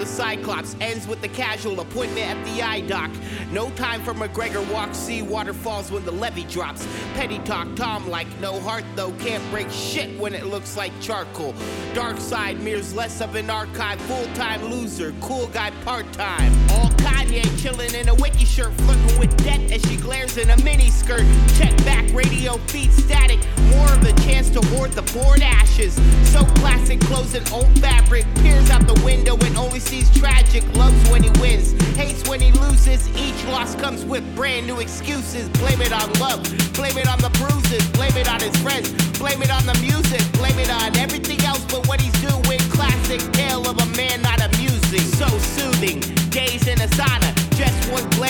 the 0.04 0.10
Cyclops, 0.10 0.76
ends 0.82 1.08
with 1.08 1.22
the 1.22 1.30
casual 1.30 1.80
appointment 1.80 2.28
at 2.28 2.45
the 2.45 2.62
eye 2.62 2.82
doc. 2.82 3.10
No 3.51 3.70
time 3.72 4.04
for 4.04 4.14
McGregor 4.14 4.70
walks, 4.72 4.97
see 4.97 5.22
waterfalls 5.22 5.91
when 5.91 6.04
the 6.04 6.12
levy 6.12 6.43
drops. 6.43 6.86
Petty 7.14 7.39
talk, 7.39 7.74
Tom 7.76 8.10
like 8.10 8.28
no 8.41 8.60
heart 8.60 8.84
though, 8.95 9.14
can't 9.14 9.43
break 9.49 9.70
shit 9.70 10.20
when 10.20 10.34
it 10.34 10.45
looks 10.47 10.76
like 10.76 10.91
charcoal. 10.99 11.56
Dark 11.93 12.18
side 12.18 12.60
mirrors 12.60 12.93
less 12.93 13.22
of 13.22 13.36
an 13.36 13.49
archive, 13.49 14.01
full 14.01 14.26
time 14.34 14.62
loser, 14.64 15.14
cool 15.22 15.47
guy 15.47 15.72
part 15.86 16.12
time. 16.12 16.51
All 16.72 16.89
Kanye 17.04 17.43
chilling 17.62 17.93
in 17.93 18.10
a 18.10 18.16
wiki 18.16 18.43
shirt, 18.43 18.74
flirting 18.74 19.20
with 19.20 19.36
death 19.43 19.72
as 19.72 19.82
she 19.84 19.95
glares 19.95 20.38
in 20.38 20.49
a 20.49 20.58
mini 20.64 20.89
skirt. 20.89 21.26
Check 21.58 21.76
back, 21.86 22.06
radio 22.14 22.58
feed 22.68 22.91
static, 22.91 23.39
more 23.70 23.91
of 23.93 24.04
a 24.04 24.14
chance 24.24 24.49
to 24.49 24.62
hoard 24.68 24.91
the 24.91 25.04
board 25.18 25.41
ashes. 25.41 25.93
So 26.32 26.43
classic, 26.60 26.99
clothes 27.01 27.36
and 27.36 27.49
old 27.54 27.80
fabric, 27.80 28.26
peers 28.41 28.70
out 28.70 28.86
the 28.86 29.01
window 29.06 29.38
and 29.38 29.56
only 29.58 29.80
sees 29.94 30.10
tragic. 30.20 30.64
Loves 30.76 31.10
when 31.10 31.22
he 31.22 31.30
wins, 31.39 31.72
hates 31.96 32.28
when 32.28 32.41
he 32.41 32.52
loses. 32.52 33.08
Each 33.16 33.39
loss 33.46 33.76
comes 33.76 34.04
with 34.06 34.24
brand 34.36 34.66
new 34.66 34.80
excuses. 34.80 35.50
Blame 35.62 35.82
it 35.82 35.94
on 35.94 36.12
love, 36.14 36.41
blame 36.74 36.98
it 36.98 37.08
on 37.08 37.20
the 37.20 37.30
bruises, 37.39 37.86
blame 37.91 38.18
it 38.18 38.28
on 38.28 38.39
his 38.39 38.56
friends, 38.64 38.89
blame 39.20 39.41
it 39.44 39.52
on 39.52 39.66
the 39.66 39.78
music, 39.82 40.22
blame 40.34 40.58
it 40.58 40.70
on 40.70 40.98
everything 40.98 41.39
else 41.46 41.64
but 41.66 41.88
what 41.88 42.02
he's 42.02 42.18
doing. 42.22 42.60
Classic 42.78 43.22
tale 43.34 43.68
of 43.70 43.78
a 43.78 43.86
man 43.98 44.22
not 44.22 44.39
amusing, 44.41 45.06
so 45.22 45.28
soothing. 45.56 46.00
Days 46.30 46.68
in 46.68 46.82
a 46.82 46.89
sauna, 46.98 47.22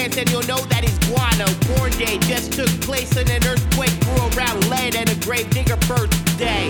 glance 0.03 0.17
and 0.17 0.29
you'll 0.31 0.47
know 0.47 0.63
that 0.67 0.83
he's 0.83 0.97
guano. 1.07 1.47
Born 1.75 1.91
day 1.91 2.17
just 2.27 2.53
took 2.53 2.69
place 2.81 3.15
in 3.15 3.29
an 3.29 3.45
earthquake, 3.45 3.97
grew 4.01 4.27
around 4.35 4.69
lead 4.69 4.95
and 4.95 5.09
a 5.09 5.15
grave 5.25 5.49
digger 5.49 5.77
birthday. 5.87 6.67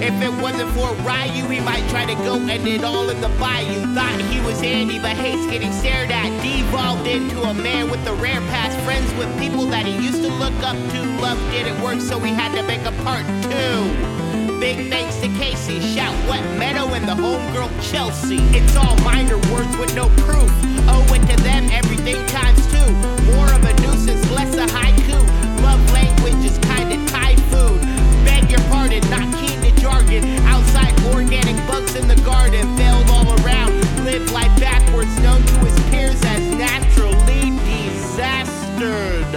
If 0.00 0.16
it 0.22 0.32
wasn't 0.40 0.70
for 0.72 0.88
Ryu, 1.04 1.44
he 1.48 1.60
might 1.60 1.86
try 1.90 2.06
to 2.06 2.14
go 2.24 2.36
end 2.36 2.66
it 2.66 2.82
all 2.82 3.10
in 3.10 3.20
the 3.20 3.28
bayou. 3.38 3.94
Thought 3.94 4.20
he 4.32 4.40
was 4.40 4.62
Andy, 4.62 4.98
but 4.98 5.16
hates 5.16 5.44
getting 5.50 5.72
stared 5.72 6.10
at. 6.10 6.30
Devolved 6.42 7.06
into 7.06 7.42
a 7.42 7.52
man 7.52 7.90
with 7.90 8.06
a 8.06 8.14
rare 8.14 8.40
past, 8.48 8.78
friends 8.80 9.12
with 9.18 9.28
people 9.38 9.66
that 9.66 9.84
he 9.84 9.92
used 9.92 10.22
to 10.22 10.28
look 10.28 10.56
up 10.62 10.76
to. 10.92 11.00
Love 11.20 11.38
didn't 11.50 11.82
work, 11.82 12.00
so 12.00 12.18
we 12.18 12.30
had 12.30 12.54
to 12.54 12.62
make 12.62 12.84
a 12.86 12.92
part 13.04 13.26
two. 13.44 14.29
Big 14.58 14.88
thanks 14.90 15.16
to 15.20 15.28
Casey, 15.38 15.80
shout 15.80 16.14
Wet 16.28 16.44
Meadow 16.58 16.94
and 16.94 17.06
the 17.06 17.14
homegirl 17.14 17.70
Chelsea. 17.90 18.38
It's 18.56 18.76
all 18.76 18.96
minor 18.98 19.38
words 19.52 19.76
with 19.76 19.94
no 19.94 20.08
proof. 20.24 20.50
Owe 20.88 21.14
it 21.14 21.20
to 21.28 21.36
them, 21.42 21.68
everything 21.72 22.16
times 22.26 22.64
two. 22.72 22.92
More 23.32 23.50
of 23.52 23.64
a 23.64 23.72
nuisance, 23.82 24.30
less 24.30 24.54
a 24.56 24.66
haiku. 24.66 25.20
Love 25.62 25.80
language 25.92 26.44
is 26.44 26.58
kinda 26.58 26.96
typhoon. 27.10 27.80
Beg 28.24 28.50
your 28.50 28.60
pardon, 28.70 29.02
not 29.10 29.28
keen 29.40 29.60
to 29.62 29.70
jargon. 29.80 30.24
Outside 30.46 30.94
organic 31.14 31.56
bugs 31.66 31.94
in 31.94 32.06
the 32.08 32.16
garden, 32.22 32.76
failed 32.76 33.08
all 33.10 33.32
around. 33.42 33.72
Live 34.04 34.30
life 34.32 34.54
backwards, 34.60 35.14
known 35.20 35.42
to 35.42 35.58
his 35.64 35.78
peers 35.90 36.22
as 36.24 36.40
naturally 36.54 37.52
disastered. 37.64 39.34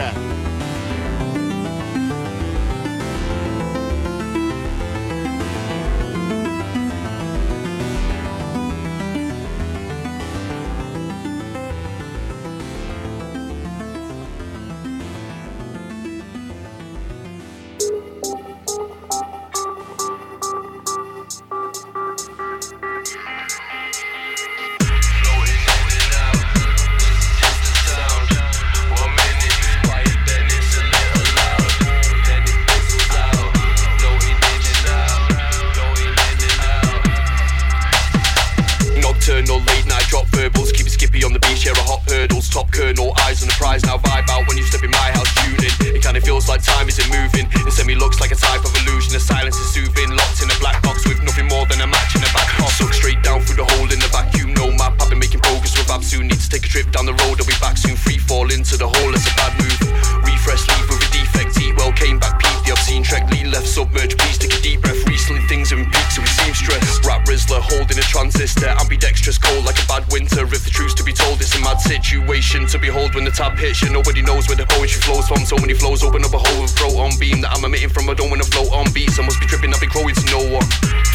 Situation 72.13 72.67
to 72.67 72.77
behold 72.77 73.15
when 73.15 73.23
the 73.23 73.31
tab 73.31 73.57
hits 73.57 73.81
you. 73.81 73.89
Nobody 73.89 74.21
knows 74.21 74.47
where 74.47 74.55
the 74.55 74.65
poetry 74.65 75.01
flows 75.01 75.27
from. 75.27 75.45
So 75.45 75.57
many 75.57 75.73
flows 75.73 76.03
open 76.03 76.23
up 76.23 76.33
a 76.33 76.37
hole 76.37 76.61
with 76.61 76.73
on 76.97 77.17
beam 77.19 77.41
that 77.41 77.51
I'm 77.55 77.63
emitting 77.65 77.89
from. 77.89 78.09
I 78.09 78.13
don't 78.13 78.29
wanna 78.29 78.43
float 78.43 78.71
on 78.71 78.91
beats. 78.93 79.19
I 79.19 79.23
must 79.23 79.39
be 79.39 79.47
tripping, 79.47 79.73
I've 79.73 79.79
been 79.79 79.89
growing 79.89 80.15
to 80.15 80.25
no 80.29 80.41
one. 80.51 80.67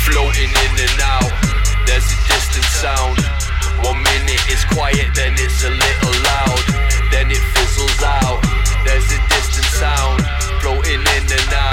Floating 0.08 0.50
in 0.50 0.72
and 0.78 1.00
out, 1.02 1.30
there's 1.86 2.06
a 2.06 2.18
distant 2.28 2.68
sound. 2.82 3.18
One 3.84 4.00
minute 4.02 4.42
it's 4.48 4.64
quiet, 4.74 5.08
then 5.14 5.34
it's 5.38 5.62
a 5.64 5.70
little 5.70 6.14
loud. 6.24 6.62
Then 7.12 7.30
it 7.30 7.42
fizzles 7.54 8.02
out, 8.02 8.40
there's 8.84 9.08
a 9.12 9.20
distant 9.28 9.68
sound. 9.78 10.24
Floating 10.60 11.00
in 11.00 11.24
and 11.28 11.52
out, 11.54 11.67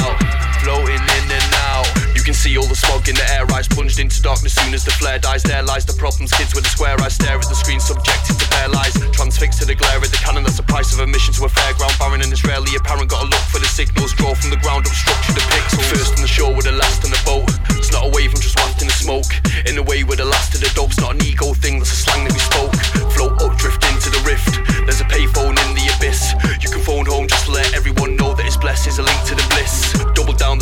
see 2.46 2.62
all 2.62 2.70
the 2.70 2.78
smog 2.78 3.10
in 3.10 3.18
the 3.18 3.26
air, 3.34 3.42
I 3.50 3.66
plunged 3.74 3.98
into 3.98 4.22
darkness 4.22 4.54
soon 4.54 4.70
as 4.78 4.86
the 4.86 4.94
flare 4.94 5.18
dies. 5.18 5.42
There 5.42 5.66
lies 5.66 5.82
the 5.82 5.98
problems, 5.98 6.30
kids 6.30 6.54
with 6.54 6.70
a 6.70 6.70
square 6.70 6.94
eye 7.02 7.10
stare 7.10 7.42
at 7.42 7.50
the 7.50 7.58
screen, 7.58 7.82
subjected 7.82 8.38
to 8.38 8.46
bare 8.54 8.70
lies. 8.70 8.94
Transfixed 9.18 9.58
to 9.62 9.66
the 9.66 9.74
glare 9.74 9.98
of 9.98 10.12
the 10.14 10.22
cannon, 10.22 10.46
that's 10.46 10.62
the 10.62 10.68
price 10.70 10.94
of 10.94 11.02
admission 11.02 11.34
to 11.42 11.50
a 11.50 11.50
fairground. 11.50 11.98
Barren 11.98 12.22
and 12.22 12.30
Israeli 12.30 12.78
apparent, 12.78 13.10
gotta 13.10 13.26
look 13.26 13.46
for 13.50 13.58
the 13.58 13.66
signals, 13.66 14.14
draw 14.14 14.38
from 14.38 14.54
the 14.54 14.62
ground 14.62 14.86
up, 14.86 14.94
structure 14.94 15.34
the 15.34 15.42
pixels. 15.50 15.90
First 15.90 16.14
on 16.14 16.22
the 16.22 16.30
shore 16.30 16.54
with 16.54 16.70
the 16.70 16.78
last 16.78 17.02
on 17.02 17.10
the 17.10 17.22
boat. 17.26 17.50
It's 17.82 17.90
not 17.90 18.06
a 18.06 18.12
wave, 18.14 18.30
I'm 18.30 18.42
just 18.42 18.62
wafting 18.62 18.94
the 18.94 18.98
smoke. 19.02 19.32
In 19.66 19.74
the 19.74 19.82
way 19.82 20.06
with 20.06 20.22
the 20.22 20.30
last 20.30 20.54
of 20.54 20.62
the 20.62 20.70
dope's 20.78 21.02
not 21.02 21.18
an 21.18 21.26
ego 21.26 21.58
thing, 21.58 21.82
that's 21.82 21.98
a 21.98 21.98
slang 21.98 22.30
that 22.30 22.34
we 22.38 22.44
spoke. 22.46 22.78
Float 23.18 23.42
up, 23.42 23.58
drift 23.58 23.82
into 23.90 24.14
the 24.14 24.22
rift. 24.22 24.54
There's 24.86 25.02
a 25.02 25.10
payphone 25.10 25.58
in 25.66 25.70
the 25.74 25.90
abyss. 25.98 26.38
You 26.62 26.70
can 26.70 26.86
phone 26.86 27.10
home, 27.10 27.26
just 27.26 27.50
let 27.50 27.74
everyone 27.74 28.14
know 28.14 28.38
that 28.38 28.46
it's 28.46 28.58
blessed. 28.58 28.86
Is 28.86 29.02
a 29.02 29.04
link 29.04 29.18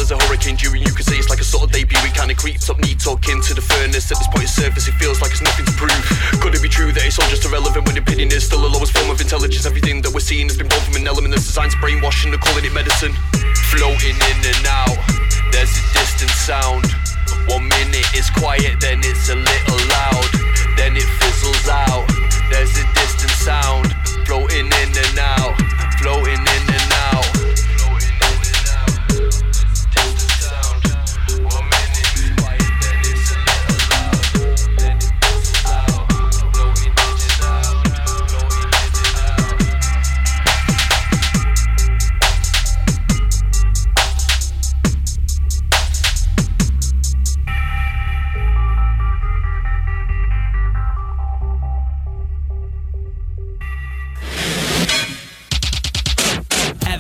there's 0.04 0.20
a 0.20 0.28
hurricane 0.28 0.60
due 0.60 0.68
and 0.76 0.84
you 0.84 0.92
can 0.92 1.06
say 1.06 1.16
it's 1.16 1.30
like 1.30 1.40
a 1.40 1.48
sort 1.48 1.64
of 1.64 1.72
debut. 1.72 1.96
We 2.04 2.12
kinda 2.12 2.36
creeps 2.36 2.70
up, 2.70 2.78
knee 2.80 2.96
talking 2.96 3.40
to 3.40 3.54
the 3.54 3.62
furnace. 3.62 4.12
At 4.12 4.20
this 4.20 4.28
point, 4.28 4.44
it's 4.44 4.52
surface, 4.52 4.88
it 4.90 4.96
feels 5.00 5.22
like 5.22 5.32
it's 5.32 5.42
nothing 5.42 5.66
to 5.66 5.72
prove. 5.80 5.96
Could 6.44 6.56
it 6.56 6.62
be 6.62 6.68
true 6.68 6.92
that 6.92 7.06
it's 7.06 7.18
all 7.20 7.30
just 7.30 7.46
irrelevant 7.46 7.88
when 7.88 7.98
opinion 7.98 8.28
is 8.32 8.44
still 8.44 8.60
the 8.60 8.68
lowest 8.68 8.92
form 8.92 9.10
of 9.10 9.22
intelligence? 9.22 9.66
Everything 9.66 10.02
that 10.02 10.12
we're 10.12 10.20
seeing 10.20 10.48
has 10.50 10.58
been 10.58 10.68
born 10.68 10.82
from 10.82 10.96
an 10.98 11.08
element 11.08 11.34
that's 11.34 11.48
designed 11.48 11.72
to 11.72 11.78
brainwash 11.78 12.24
and 12.26 12.34
they're 12.34 12.44
calling 12.44 12.66
it 12.66 12.74
medicine. 12.74 13.14
Floating 13.72 14.18
in 14.20 14.38
and 14.44 14.66
out, 14.68 15.00
there's 15.56 15.72
a 15.72 15.84
distant 15.96 16.32
sound. 16.32 16.84
One 17.48 17.64
minute 17.70 18.08
it's 18.12 18.30
quiet, 18.30 18.82
then 18.82 19.00
it's 19.04 19.30
a 19.30 19.36
little. 19.36 19.73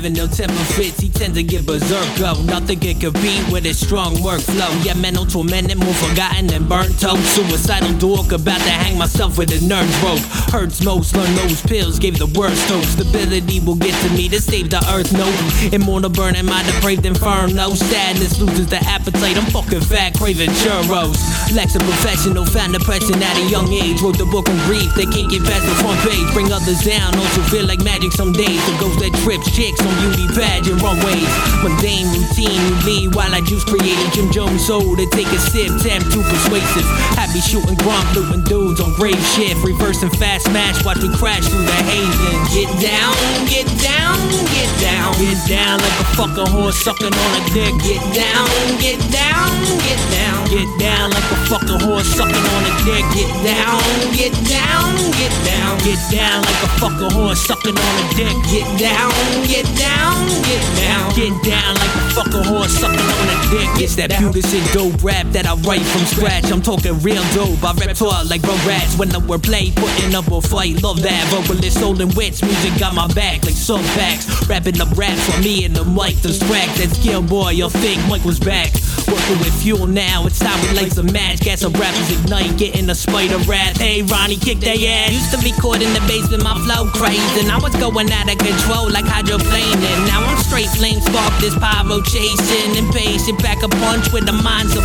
Having 0.03 0.19
no 0.19 0.27
temper 0.27 0.65
fits, 0.75 0.99
he 0.99 1.07
tend 1.07 1.33
to 1.35 1.43
get 1.43 1.65
berserk 1.65 2.03
go. 2.19 2.35
Nothing 2.43 2.77
can 2.77 2.99
compete 2.99 3.47
with 3.49 3.63
his 3.63 3.79
strong 3.79 4.15
workflow. 4.15 4.67
Yeah, 4.83 4.95
mental 4.95 5.25
tormented, 5.25 5.77
more 5.79 5.93
forgotten 5.93 6.47
than 6.47 6.67
burnt 6.67 6.99
toast. 6.99 7.23
Suicidal 7.35 7.97
dork, 7.99 8.33
about 8.33 8.59
to 8.59 8.75
hang 8.83 8.97
myself 8.97 9.37
with 9.37 9.55
a 9.55 9.65
nerve 9.65 9.87
rope. 10.03 10.19
Hurts 10.51 10.83
most, 10.83 11.15
learn 11.15 11.33
those 11.35 11.61
pills, 11.61 11.99
gave 11.99 12.19
the 12.19 12.27
worst 12.35 12.67
hope. 12.67 12.83
Stability 12.83 13.61
will 13.61 13.79
get 13.79 13.95
to 14.03 14.09
me 14.11 14.27
to 14.27 14.41
save 14.41 14.69
the 14.71 14.83
earth. 14.91 15.13
No, 15.15 15.23
immortal 15.71 16.09
burning 16.09 16.47
my 16.47 16.61
depraved 16.63 17.05
inferno. 17.05 17.73
Sadness 17.73 18.41
loses 18.41 18.67
the 18.67 18.83
appetite. 18.83 19.37
I'm 19.37 19.47
fucking 19.55 19.87
fat, 19.87 20.19
craving 20.19 20.51
churros. 20.67 21.15
Lex 21.55 21.75
a 21.75 21.79
professional, 21.79 22.43
found 22.43 22.73
depression 22.73 23.23
at 23.23 23.37
a 23.39 23.45
young 23.47 23.71
age. 23.71 24.01
Wrote 24.01 24.17
the 24.17 24.27
book 24.27 24.49
on 24.49 24.57
grief, 24.67 24.91
they 24.95 25.07
can't 25.07 25.31
get 25.31 25.47
past 25.47 25.63
the 25.63 25.75
front 25.79 25.95
page. 26.03 26.27
Bring 26.33 26.51
others 26.51 26.83
down, 26.83 27.15
also 27.15 27.39
feel 27.47 27.65
like 27.65 27.79
magic 27.79 28.11
some 28.11 28.33
days. 28.33 28.59
The 28.67 28.75
ghost 28.83 28.99
that 28.99 29.15
trips 29.23 29.47
chicks 29.55 29.79
beauty 30.01 30.27
pageant 30.33 30.81
runways. 30.81 31.29
Mundane 31.61 32.07
routine, 32.09 32.61
lead 32.85 33.15
while 33.15 33.33
I 33.33 33.41
juice 33.41 33.63
creating 33.63 34.11
Jim 34.11 34.31
Jones 34.31 34.65
soul 34.65 34.95
to 34.95 35.05
take 35.07 35.27
a 35.27 35.39
sip. 35.39 35.69
Damn, 35.83 36.01
too 36.09 36.23
persuasive. 36.23 36.87
Happy 37.33 37.49
shooting 37.49 37.75
grump, 37.81 38.13
looting 38.13 38.43
dudes 38.43 38.79
on 38.79 38.93
grave 38.93 39.17
shift. 39.33 39.65
Reversing 39.65 40.11
fast 40.21 40.45
smash, 40.45 40.85
watch 40.85 41.01
me 41.01 41.09
crash 41.17 41.41
through 41.49 41.65
the 41.65 41.79
hazen. 41.89 42.37
Get 42.53 42.69
down, 42.77 43.17
get 43.49 43.65
down, 43.81 44.21
get 44.53 44.69
down. 44.77 45.17
Get 45.17 45.41
down 45.49 45.81
like 45.81 45.97
a 45.97 46.05
fucking 46.13 46.45
horse 46.53 46.77
sucking 46.77 47.09
on 47.09 47.31
a 47.33 47.41
dick. 47.49 47.73
Get 47.81 48.05
down, 48.13 48.45
get 48.77 49.01
down, 49.09 49.49
get 49.81 49.97
down. 50.13 50.45
Get 50.53 50.69
down 50.77 51.09
like 51.09 51.25
a 51.33 51.37
fucking 51.49 51.81
horse 51.81 52.05
sucking 52.13 52.37
on 52.37 52.61
a 52.69 52.73
dick. 52.85 53.01
Get 53.17 53.33
down, 53.41 53.81
get 54.13 54.35
down, 54.45 54.93
get 55.17 55.33
down. 55.41 55.73
Get 55.81 55.97
down 56.13 56.45
like 56.45 56.61
a 56.61 56.69
fucking 56.77 57.11
horse 57.17 57.41
sucking 57.41 57.73
on 57.73 57.95
a 57.97 58.05
dick. 58.13 58.37
Get 58.53 58.69
down, 58.77 59.09
get 59.49 59.65
down, 59.73 60.21
get 60.45 60.65
down. 60.77 61.09
Get 61.17 61.33
down 61.41 61.73
like 61.81 61.95
a 61.97 62.03
fucking 62.13 62.45
horse 62.45 62.77
sucking 62.77 63.09
on 63.09 63.25
a 63.25 63.37
dick. 63.49 63.69
It's 63.81 63.97
that 63.97 64.13
beautiful 64.21 64.61
dope 64.69 65.01
rap 65.01 65.25
that 65.33 65.49
I 65.49 65.57
write 65.65 65.81
from 65.81 66.05
scratch. 66.05 66.51
I'm 66.53 66.61
talking 66.61 66.93
real 67.01 67.22
dope. 67.33 67.63
I 67.63 67.73
rap 67.73 67.97
hard 67.97 68.29
like 68.29 68.41
bro 68.41 68.55
rats 68.65 68.97
when 68.97 69.13
I 69.15 69.19
were 69.19 69.39
play, 69.39 69.71
putting 69.75 70.15
up 70.15 70.31
a 70.31 70.41
fight. 70.41 70.81
Love 70.81 71.01
that 71.03 71.27
vocalist, 71.29 71.77
stolen 71.77 72.09
wits. 72.15 72.41
Music 72.41 72.73
got 72.79 72.95
my 72.95 73.07
back 73.13 73.43
like 73.43 73.55
sub 73.55 73.81
packs. 73.97 74.25
Rapping 74.47 74.79
up 74.81 74.89
raps 74.97 75.21
for 75.29 75.41
me 75.41 75.65
and 75.65 75.75
the 75.75 75.85
mic 75.85 76.17
to 76.21 76.31
track. 76.47 76.69
That 76.79 76.89
skill 76.95 77.21
boy, 77.21 77.51
you 77.51 77.69
think 77.69 78.01
Mike 78.07 78.25
was 78.25 78.39
back. 78.39 78.71
Working 79.07 79.39
with 79.43 79.53
fuel 79.61 79.85
now, 79.85 80.25
it's 80.25 80.39
time 80.39 80.55
we 80.63 80.79
light 80.79 80.93
some 80.93 81.11
match. 81.11 81.41
Gas 81.41 81.61
some 81.61 81.73
rappers 81.73 82.09
ignite, 82.09 82.57
getting 82.57 82.89
a 82.89 82.95
spider 82.95 83.37
rat. 83.49 83.77
Hey, 83.77 84.01
Ronnie, 84.01 84.37
kick 84.37 84.59
their 84.59 84.79
ass. 84.79 85.11
Used 85.11 85.31
to 85.35 85.39
record 85.43 85.81
in 85.81 85.91
the 85.93 86.01
basement, 86.07 86.43
my 86.43 86.55
flow 86.63 86.87
crazy. 86.91 87.43
And 87.43 87.51
I 87.51 87.59
was 87.59 87.75
going 87.75 88.11
out 88.11 88.31
of 88.31 88.37
control 88.39 88.89
like 88.89 89.05
hydroplaning. 89.05 89.99
Now 90.07 90.23
I'm 90.23 90.37
straight 90.39 90.71
flame 90.79 91.01
spark, 91.01 91.33
this 91.41 91.57
pyro 91.59 92.01
chasing. 92.01 92.75
Impatient, 92.79 93.41
back 93.43 93.61
a 93.61 93.67
punch 93.67 94.11
with 94.13 94.25
the 94.25 94.33
minds 94.33 94.75
of. 94.75 94.83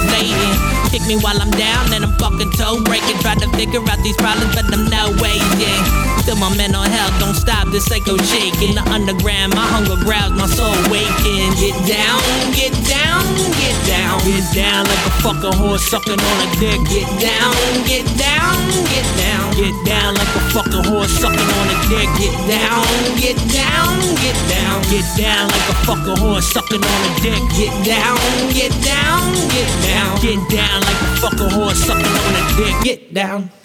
Kick 0.91 1.05
me 1.07 1.17
while 1.21 1.37
I'm 1.41 1.51
down, 1.51 1.93
and 1.93 2.05
I'm 2.05 2.17
fucking 2.29 2.51
toe 2.53 2.81
breaking. 2.85 3.17
Try 3.25 3.35
to 3.35 3.49
figure 3.57 3.81
out 3.81 4.01
these 4.05 4.17
problems, 4.17 4.55
but 4.55 4.69
I'm 4.73 4.89
no 4.93 5.13
way. 5.23 5.41
Still 6.23 6.37
my 6.37 6.53
mental 6.57 6.83
health 6.83 7.15
don't 7.21 7.35
stop, 7.35 7.69
this 7.69 7.87
psycho 7.87 8.17
shake. 8.19 8.61
In 8.61 8.75
the 8.77 8.85
underground, 8.93 9.55
my 9.55 9.65
hunger 9.65 9.97
growls, 10.05 10.33
my 10.37 10.47
soul 10.47 10.77
waking. 10.93 11.49
Get 11.57 11.77
down, 11.89 12.21
get 12.53 12.75
down, 12.85 13.25
get 13.57 13.77
down. 13.89 14.21
Get 14.29 14.45
down 14.53 14.85
like 14.85 15.05
a 15.09 15.13
fucking 15.25 15.57
horse 15.57 15.89
sucking 15.89 16.21
on 16.21 16.39
a 16.45 16.49
dick. 16.61 16.81
Get 16.93 17.09
down, 17.17 17.55
get 17.89 18.05
down, 18.21 18.57
get 18.93 19.09
down. 19.17 19.47
Get 19.57 19.75
down 19.89 20.15
like 20.15 20.35
a 20.37 20.43
fucking 20.53 20.85
horse 20.85 21.15
sucking 21.17 21.49
on 21.49 21.67
a 21.73 21.77
dick. 21.89 22.09
Get 22.21 22.37
down, 22.45 22.85
get 23.17 23.39
down, 23.49 23.97
get 24.21 24.39
down. 24.53 24.77
Get 24.93 25.07
down 25.17 25.49
like 25.49 25.69
a 25.73 25.77
fucking 25.89 26.19
horse 26.21 26.47
sucking 26.53 26.85
on 26.85 27.01
a 27.09 27.13
dick. 27.25 27.43
Get 27.57 27.73
down, 27.89 28.21
get 28.53 28.73
down, 28.85 29.33
get 29.57 29.71
down. 29.81 30.13
Get 30.21 30.41
down 30.53 30.79
like 30.85 31.01
a 31.01 31.09
fucking 31.25 31.51
horse 31.57 31.81
sucking 31.89 32.18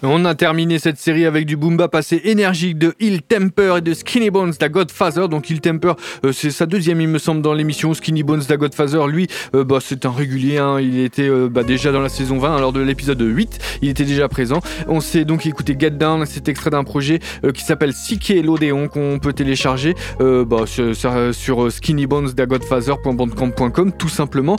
on 0.03 0.25
a 0.25 0.35
terminé 0.35 0.79
cette 0.79 0.97
série 0.97 1.25
avec 1.25 1.45
du 1.45 1.57
boom 1.57 1.77
bap 1.77 1.95
assez 1.95 2.21
énergique 2.25 2.77
de 2.77 2.93
Hill 2.99 3.21
Temper 3.21 3.75
et 3.77 3.81
de 3.81 3.93
Skinny 3.93 4.29
Bones, 4.29 4.53
da 4.59 4.69
Godfather. 4.69 5.29
Donc 5.29 5.49
Hill 5.49 5.61
Temper, 5.61 5.93
euh, 6.25 6.31
c'est 6.31 6.51
sa 6.51 6.65
deuxième, 6.65 7.01
il 7.01 7.07
me 7.07 7.19
semble, 7.19 7.41
dans 7.41 7.53
l'émission. 7.53 7.93
Skinny 7.93 8.23
Bones, 8.23 8.43
da 8.47 8.57
Godfather, 8.57 9.07
lui, 9.07 9.27
euh, 9.55 9.63
bah, 9.63 9.79
c'est 9.81 10.05
un 10.05 10.11
régulier. 10.11 10.57
hein. 10.57 10.79
Il 10.79 10.99
était 10.99 11.29
euh, 11.29 11.49
bah, 11.49 11.63
déjà 11.63 11.91
dans 11.91 12.01
la 12.01 12.09
saison 12.09 12.37
20, 12.37 12.59
lors 12.59 12.73
de 12.73 12.81
l'épisode 12.81 13.21
8, 13.21 13.79
il 13.81 13.89
était 13.89 14.05
déjà 14.05 14.27
présent. 14.27 14.59
On 14.87 14.99
s'est 14.99 15.25
donc 15.25 15.45
écouté 15.45 15.75
Get 15.79 15.91
Down, 15.91 16.25
c'est 16.25 16.47
extrait 16.47 16.69
d'un 16.69 16.83
projet 16.83 17.19
qui 17.53 17.63
s'appelle 17.63 17.93
Psyche 17.93 18.43
l'Odéon 18.43 18.87
qu'on 18.87 19.19
peut 19.19 19.33
télécharger 19.33 19.95
bah, 20.19 20.65
sur, 20.65 20.95
sur, 20.95 21.33
sur 21.33 21.71
skinnybonesdagodfather.bandcamp.com 21.71 23.91
tout 23.97 24.09
simplement. 24.09 24.57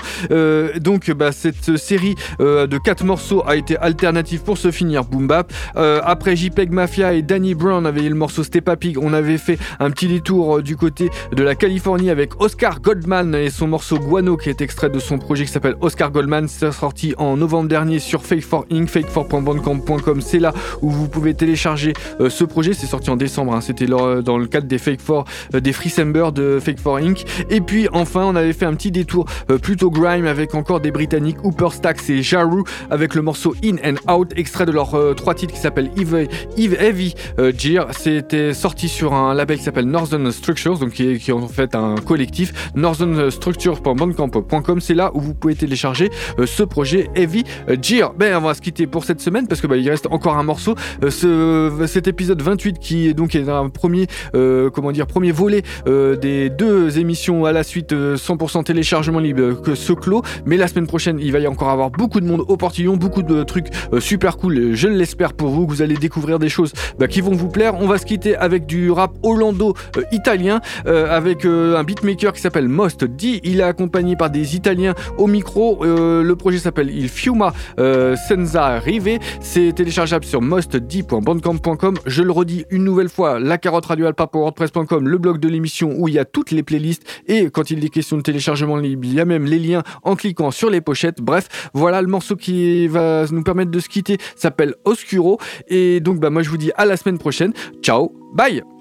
Donc 0.81 1.11
bah, 1.13 1.33
cette 1.33 1.77
série 1.77 2.15
de 2.41 2.79
4 2.79 3.05
morceaux 3.05 3.43
a 3.47 3.57
été 3.57 3.77
alternative 3.85 4.43
pour 4.43 4.59
se 4.59 4.71
finir 4.71 5.05
Boom 5.05 5.27
Bap. 5.27 5.53
Euh, 5.77 6.01
après 6.05 6.37
JPEG 6.37 6.73
Mafia 6.73 7.13
et 7.13 7.23
Danny 7.23 7.55
Brown 7.55 7.87
avait 7.87 8.03
le 8.03 8.15
morceau 8.15 8.43
Steppa 8.43 8.77
Pig, 8.77 8.99
on 8.99 9.13
avait 9.13 9.39
fait 9.39 9.59
un 9.79 9.91
petit 9.91 10.09
détour 10.09 10.57
euh, 10.59 10.63
du 10.63 10.77
côté 10.77 11.11
de 11.33 11.43
la 11.43 11.55
Californie 11.55 12.11
avec 12.11 12.41
Oscar 12.41 12.81
Goldman 12.81 13.35
et 13.35 13.51
son 13.51 13.69
morceau 13.69 13.99
Guano 13.99 14.37
qui 14.37 14.49
est 14.51 14.61
extrait 14.61 14.91
de 14.91 14.99
son 14.99 15.19
projet 15.19 15.45
qui 15.45 15.53
s'appelle 15.53 15.77
Oscar 15.81 16.11
Goldman. 16.11 16.49
C'est 16.49 16.73
sorti 16.73 17.15
en 17.19 17.37
novembre 17.37 17.69
dernier 17.69 17.99
sur 17.99 18.25
Fake 18.25 18.43
for 18.45 18.65
Inc, 18.73 18.89
fake4.bandcamp.com. 18.89 20.21
C'est 20.21 20.39
là 20.39 20.53
où 20.83 20.91
vous 20.91 21.09
pouvez 21.09 21.35
télécharger 21.35 21.93
euh, 22.21 22.31
ce 22.31 22.45
projet. 22.45 22.73
C'est 22.73 22.87
sorti 22.87 23.11
en 23.11 23.17
décembre. 23.17 23.55
hein. 23.55 23.61
C'était 23.61 23.87
dans 23.87 24.39
le 24.39 24.47
cadre 24.47 24.67
des 24.67 24.79
Fake 24.79 25.01
for 25.01 25.25
euh, 25.55 25.61
des 25.61 25.73
Free 25.73 25.91
Sember 25.91 26.29
de 26.35 26.59
Fake 26.61 26.81
for 26.81 26.97
Inc. 26.97 27.25
Et 27.51 27.61
puis 27.61 27.89
enfin, 27.93 28.23
on 28.25 28.37
avait 28.37 28.53
fait 28.53 28.67
un 28.67 28.75
petit 28.75 28.91
détour 28.91 29.27
euh, 29.51 29.59
plutôt 29.59 29.91
grime 29.91 30.27
avec 30.27 30.55
encore 30.55 30.81
des 30.81 30.91
Britanniques 30.91 31.45
Hooper 31.45 31.69
Stacks 31.73 32.09
et 32.11 32.23
Jaru 32.23 32.63
avec 32.91 33.15
le 33.15 33.23
morceau 33.23 33.55
In 33.65 33.74
and 33.85 34.13
Out, 34.13 34.33
extrait 34.37 34.67
de 34.67 34.73
leurs 34.73 34.95
euh, 34.95 35.15
trois 35.15 35.35
titres 35.35 35.55
qui 35.55 35.61
s'appellent 35.61 35.91
Eve, 35.97 36.29
Eve 36.57 36.75
Heavy 36.81 37.15
euh, 37.39 37.53
Gear. 37.57 37.89
C'était 37.93 38.53
sorti 38.55 38.89
sur 38.89 39.15
un 39.15 39.35
label 39.35 39.59
qui 39.59 39.65
s'appelle 39.65 39.87
Northern 39.87 40.31
Structures, 40.31 40.79
donc 40.79 40.91
qui 40.91 41.09
est, 41.09 41.19
qui 41.19 41.33
en 41.33 41.49
fait 41.49 41.75
un 41.75 41.97
collectif. 41.97 42.71
Northern 42.75 43.31
Structures.bandcamp.com, 43.31 44.81
c'est 44.81 44.95
là 44.95 45.11
où 45.15 45.21
vous 45.21 45.35
pouvez 45.35 45.55
télécharger 45.55 46.11
euh, 46.39 46.47
ce 46.47 46.63
projet 46.63 47.11
Heavy 47.15 47.45
Gear. 47.81 48.15
Ben, 48.15 48.37
on 48.37 48.41
va 48.41 48.55
se 48.55 48.61
quitter 48.61 48.87
pour 48.87 49.05
cette 49.05 49.21
semaine 49.21 49.47
parce 49.47 49.61
que 49.61 49.67
bah, 49.67 49.77
il 49.77 49.89
reste 49.89 50.09
encore 50.11 50.37
un 50.37 50.43
morceau. 50.43 50.75
Euh, 51.03 51.11
ce, 51.11 51.87
cet 51.87 52.09
épisode 52.09 52.41
28 52.41 52.79
qui 52.79 53.09
est 53.09 53.15
donc 53.15 53.35
est 53.35 53.49
un 53.49 53.69
premier, 53.69 54.07
comment 54.33 54.93
dire, 54.93 55.07
premier 55.07 55.33
volet 55.33 55.63
des 55.87 56.51
deux 56.51 56.99
émissions 56.99 57.45
à 57.45 57.53
la 57.53 57.63
suite 57.63 57.93
euh, 57.93 58.17
100% 58.17 58.65
téléchargement 58.65 59.19
libre 59.19 59.61
que 59.63 59.75
ce 59.75 59.93
clos. 59.93 60.23
Mais 60.45 60.57
la 60.57 60.69
semaine 60.69 60.87
prochaine, 60.87 61.19
il 61.21 61.33
va 61.33 61.39
y 61.39 61.47
encore 61.47 61.71
avoir 61.71 61.91
beaucoup 61.91 62.21
de 62.21 62.27
monde 62.27 62.45
au 62.47 62.57
portillon, 62.57 62.97
beaucoup 62.97 63.23
de 63.23 63.43
trucs 63.43 63.54
euh, 63.93 64.01
super 64.01 64.37
cool. 64.37 64.75
Je 64.75 64.89
l'espère 64.89 65.33
pour 65.33 65.49
vous, 65.49 65.67
vous 65.67 65.83
allez 65.83 65.97
découvrir 65.97 66.39
des 66.39 66.49
choses 66.49 66.73
bah, 66.99 67.07
qui 67.07 67.21
vont 67.21 67.33
vous 67.33 67.49
plaire. 67.49 67.75
On 67.81 67.87
va 67.87 67.99
se 67.99 68.07
quitter 68.07 68.37
avec 68.37 68.67
du 68.67 68.91
rap 68.91 69.13
hollando-italien, 69.23 70.61
euh, 70.87 71.15
avec 71.15 71.45
euh, 71.45 71.77
un 71.77 71.85
beatmaker 71.85 72.33
qui 72.33 72.41
s'appelle 72.41 72.69
Most 72.69 73.05
D. 73.05 73.41
Il 73.45 73.61
est 73.61 73.65
accompagné 73.65 74.17
par 74.17 74.31
des 74.31 74.57
Italiens 74.57 74.95
au 75.19 75.27
micro. 75.27 75.85
Le 75.85 76.35
projet 76.35 76.59
s'appelle 76.59 76.91
Il 76.91 77.09
Fiuma 77.09 77.53
Senza 77.77 78.79
Rive. 78.79 79.19
C'est 79.41 79.73
téléchargeable 79.75 80.25
sur 80.25 80.41
mostd.bandcamp.com. 80.41 81.95
Je 82.07 82.23
le 82.23 82.33
redis 82.33 82.65
une 82.71 82.85
nouvelle 82.85 83.09
fois, 83.09 83.39
la 83.39 83.59
carotte 83.59 83.87
radio 83.87 84.07
wordpress.com, 84.35 85.09
le 85.09 85.19
blog 85.19 85.39
de 85.39 85.49
l'émission 85.49 85.95
où 85.97 86.09
il 86.09 86.15
y 86.15 86.19
a 86.19 86.25
toutes 86.25 86.51
les 86.51 86.63
playlists. 86.63 87.05
Et 87.27 87.51
quand 87.51 87.71
il 87.71 87.85
est 87.85 87.89
question 87.89 88.17
de 88.17 88.23
téléchargement 88.23 88.77
libre, 88.77 89.05
il 89.05 89.15
y 89.15 89.21
a 89.21 89.25
même 89.25 89.45
les 89.45 89.59
liens 89.59 89.83
en 90.03 90.17
cliquant 90.17 90.51
sur 90.51 90.71
les 90.71 90.81
pochettes. 90.81 91.21
Bref, 91.21 91.71
voilà 91.75 92.03
le 92.03 92.09
morceau 92.09 92.37
qui 92.37 92.87
va 92.89 93.25
nous 93.31 93.43
permettre 93.45 93.71
de 93.71 93.81
se 93.81 93.89
quitter. 93.89 94.19
S'appelle 94.37 94.75
Oscuro. 94.85 95.39
Et 95.69 96.01
donc, 96.01 96.19
bah, 96.19 96.31
moi, 96.31 96.43
je 96.43 96.51
vous 96.51 96.59
dis 96.59 96.73
à 96.77 96.85
la 96.85 96.97
semaine 96.97 97.19
prochaine. 97.19 97.53
Ciao, 97.83 98.13
bye! 98.35 98.74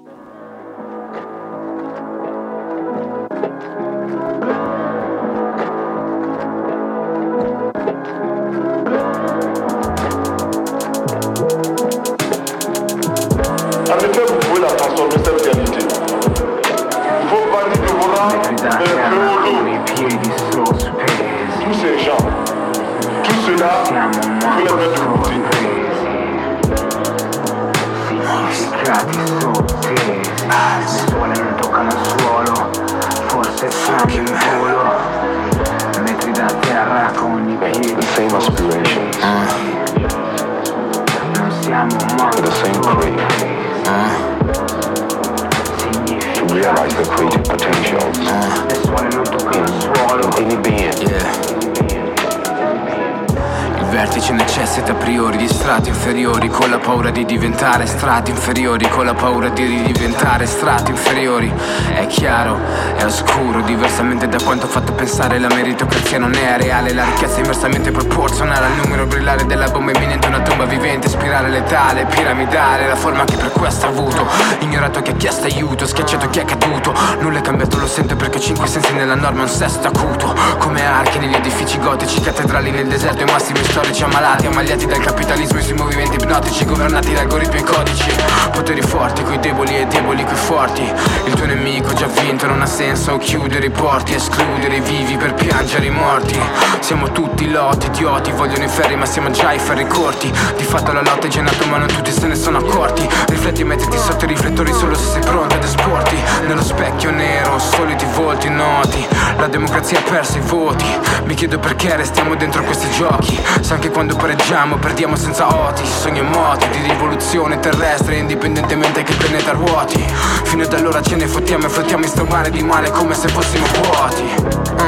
Necessita 54.84 55.00
a 55.00 55.03
priori 55.04 55.36
di 55.36 55.48
strati 55.48 55.90
inferiori 55.90 56.48
con 56.48 56.70
la 56.70 56.78
paura 56.78 57.10
di 57.10 57.26
diventare 57.26 57.84
strati 57.84 58.30
inferiori 58.30 58.88
con 58.88 59.04
la 59.04 59.12
paura 59.12 59.50
di 59.50 59.82
diventare 59.82 60.46
strati 60.46 60.92
inferiori. 60.92 61.52
È 61.92 62.06
chiaro 62.06 62.58
è 62.96 63.04
oscuro 63.04 63.60
diversamente 63.60 64.28
da 64.28 64.38
quanto 64.42 64.64
ho 64.64 64.68
fatto 64.68 64.92
pensare 64.94 65.38
la 65.38 65.48
meritocrazia 65.48 66.18
non 66.18 66.32
è 66.32 66.56
reale 66.56 66.94
la 66.94 67.04
ricchezza 67.04 67.36
è 67.36 67.38
inversamente 67.40 67.90
proporzionale 67.90 68.66
al 68.66 68.76
numero 68.76 69.04
brillare 69.04 69.44
della 69.44 69.68
bomba 69.68 69.92
imminente 69.92 70.26
una 70.26 70.40
tomba 70.40 70.64
vivente 70.64 71.08
spirale 71.08 71.50
letale 71.50 72.06
piramidale 72.06 72.86
la 72.86 72.96
forma 72.96 73.24
che 73.24 73.36
per 73.36 73.50
questo 73.50 73.86
ha 73.86 73.88
avuto 73.90 74.26
ignorato 74.60 75.02
chi 75.02 75.10
ha 75.10 75.16
chiesto 75.16 75.44
aiuto 75.46 75.86
schiacciato 75.86 76.30
chi 76.30 76.38
è 76.38 76.44
caduto 76.44 76.94
nulla 77.20 77.40
è 77.40 77.42
cambiato 77.42 77.78
lo 77.78 77.86
sento 77.86 78.16
perché 78.16 78.40
cinque 78.40 78.66
sensi 78.68 78.92
nella 78.94 79.16
norma 79.16 79.42
un 79.42 79.48
sesto 79.48 79.88
acuto 79.88 80.34
come 80.58 80.86
archi 80.86 81.18
negli 81.18 81.34
edifici 81.34 81.78
gotici 81.78 82.20
cattedrali 82.20 82.70
nel 82.70 82.86
deserto 82.86 83.22
i 83.22 83.30
massimi 83.30 83.62
storici 83.64 84.02
ammalati 84.02 84.46
ammagliati 84.46 84.86
dal 84.94 85.02
capitalismo 85.02 85.58
e 85.58 85.62
sui 85.62 85.74
movimenti 85.74 86.14
ipnotici 86.14 86.64
governati 86.64 87.12
da 87.12 87.20
algoritmi 87.20 87.58
e 87.58 87.62
codici. 87.64 88.14
Poteri 88.52 88.80
forti 88.80 89.22
coi 89.24 89.40
deboli 89.40 89.76
e 89.76 89.86
deboli 89.86 90.24
coi 90.24 90.36
forti. 90.36 90.82
Il 91.24 91.34
tuo 91.34 91.46
nemico 91.46 91.92
già 91.94 92.06
vinto 92.06 92.46
non 92.46 92.60
ha 92.62 92.66
senso 92.66 93.16
chiudere 93.18 93.66
i 93.66 93.70
porti 93.70 94.14
escludere 94.14 94.76
i 94.76 94.80
vivi 94.80 95.16
per 95.16 95.34
piangere 95.34 95.86
i 95.86 95.90
morti. 95.90 96.38
Siamo 96.78 97.10
tutti 97.10 97.50
lotti 97.50 97.86
idioti 97.86 98.30
vogliono 98.32 98.64
i 98.64 98.68
ferri 98.68 98.94
ma 98.94 99.04
siamo 99.04 99.30
già 99.30 99.52
i 99.52 99.58
ferri 99.58 99.86
corti. 99.86 100.32
Di 100.56 100.64
fatto 100.64 100.92
la 100.92 101.02
lotta 101.02 101.26
è 101.26 101.30
già 101.30 101.40
nata 101.40 101.64
ma 101.66 101.78
non 101.78 101.88
tutti 101.88 102.12
se 102.12 102.26
ne 102.26 102.36
sono 102.36 102.58
accorti. 102.58 103.08
Rifletti 103.28 103.62
e 103.62 103.64
mettiti 103.64 103.98
sotto 103.98 104.24
i 104.24 104.28
riflettori 104.28 104.72
solo 104.72 104.94
se 104.94 105.10
sei 105.10 105.22
pronto 105.22 105.56
ad 105.56 105.64
esporti. 105.64 106.16
Nello 106.46 106.62
specchio 106.62 107.10
nero 107.10 107.58
soliti 107.58 108.06
volti 108.14 108.48
noti. 108.48 109.04
La 109.38 109.48
democrazia 109.48 109.98
ha 109.98 110.02
perso 110.02 110.38
i 110.38 110.42
voti. 110.42 110.86
Mi 111.24 111.34
chiedo 111.34 111.58
perché 111.58 111.96
restiamo 111.96 112.36
dentro 112.36 112.62
questi 112.62 112.88
giochi. 112.90 113.40
Se 113.60 113.72
anche 113.72 113.90
quando 113.90 114.14
pareggiamo 114.14 114.76
perdiamo 114.84 115.16
senza 115.16 115.48
oti 115.48 115.82
sogni 115.86 116.18
e 116.18 116.22
moti 116.22 116.68
di 116.68 116.86
rivoluzione 116.86 117.58
terrestre 117.58 118.16
indipendentemente 118.16 119.02
che 119.02 119.12
il 119.12 119.16
pianeta 119.16 119.52
ruoti. 119.52 119.98
Fino 120.42 120.62
ad 120.62 120.74
allora 120.74 121.00
ce 121.00 121.16
ne 121.16 121.26
fottiamo 121.26 121.64
e 121.64 121.68
flottiamo 121.70 122.04
in 122.04 122.10
sto 122.10 122.26
mare 122.26 122.50
di 122.50 122.62
male 122.62 122.90
come 122.90 123.14
se 123.14 123.28
fossimo 123.28 123.64
vuoti. 123.82 124.24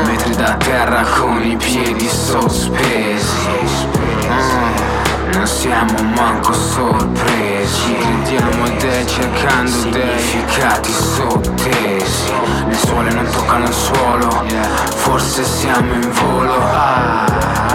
Metri 0.05 0.37
da 0.37 0.55
terra 0.59 1.03
con 1.03 1.43
i 1.43 1.57
piedi 1.57 2.07
sospesi. 2.09 3.37
Mm, 4.29 5.06
non 5.33 5.47
siamo 5.47 6.03
manco 6.15 6.53
sorpresi. 6.53 7.95
Crediamo 7.97 8.69
dei 8.79 9.07
cercando 9.07 9.83
dei 9.91 10.19
significati 10.19 10.93
sottesi. 10.93 12.33
Le 12.69 12.75
suole 12.75 13.11
non 13.13 13.29
toccano 13.31 13.67
il 13.67 13.73
suolo. 13.73 14.45
Forse 14.95 15.45
siamo 15.45 15.93
in 15.95 16.11
volo. 16.13 16.55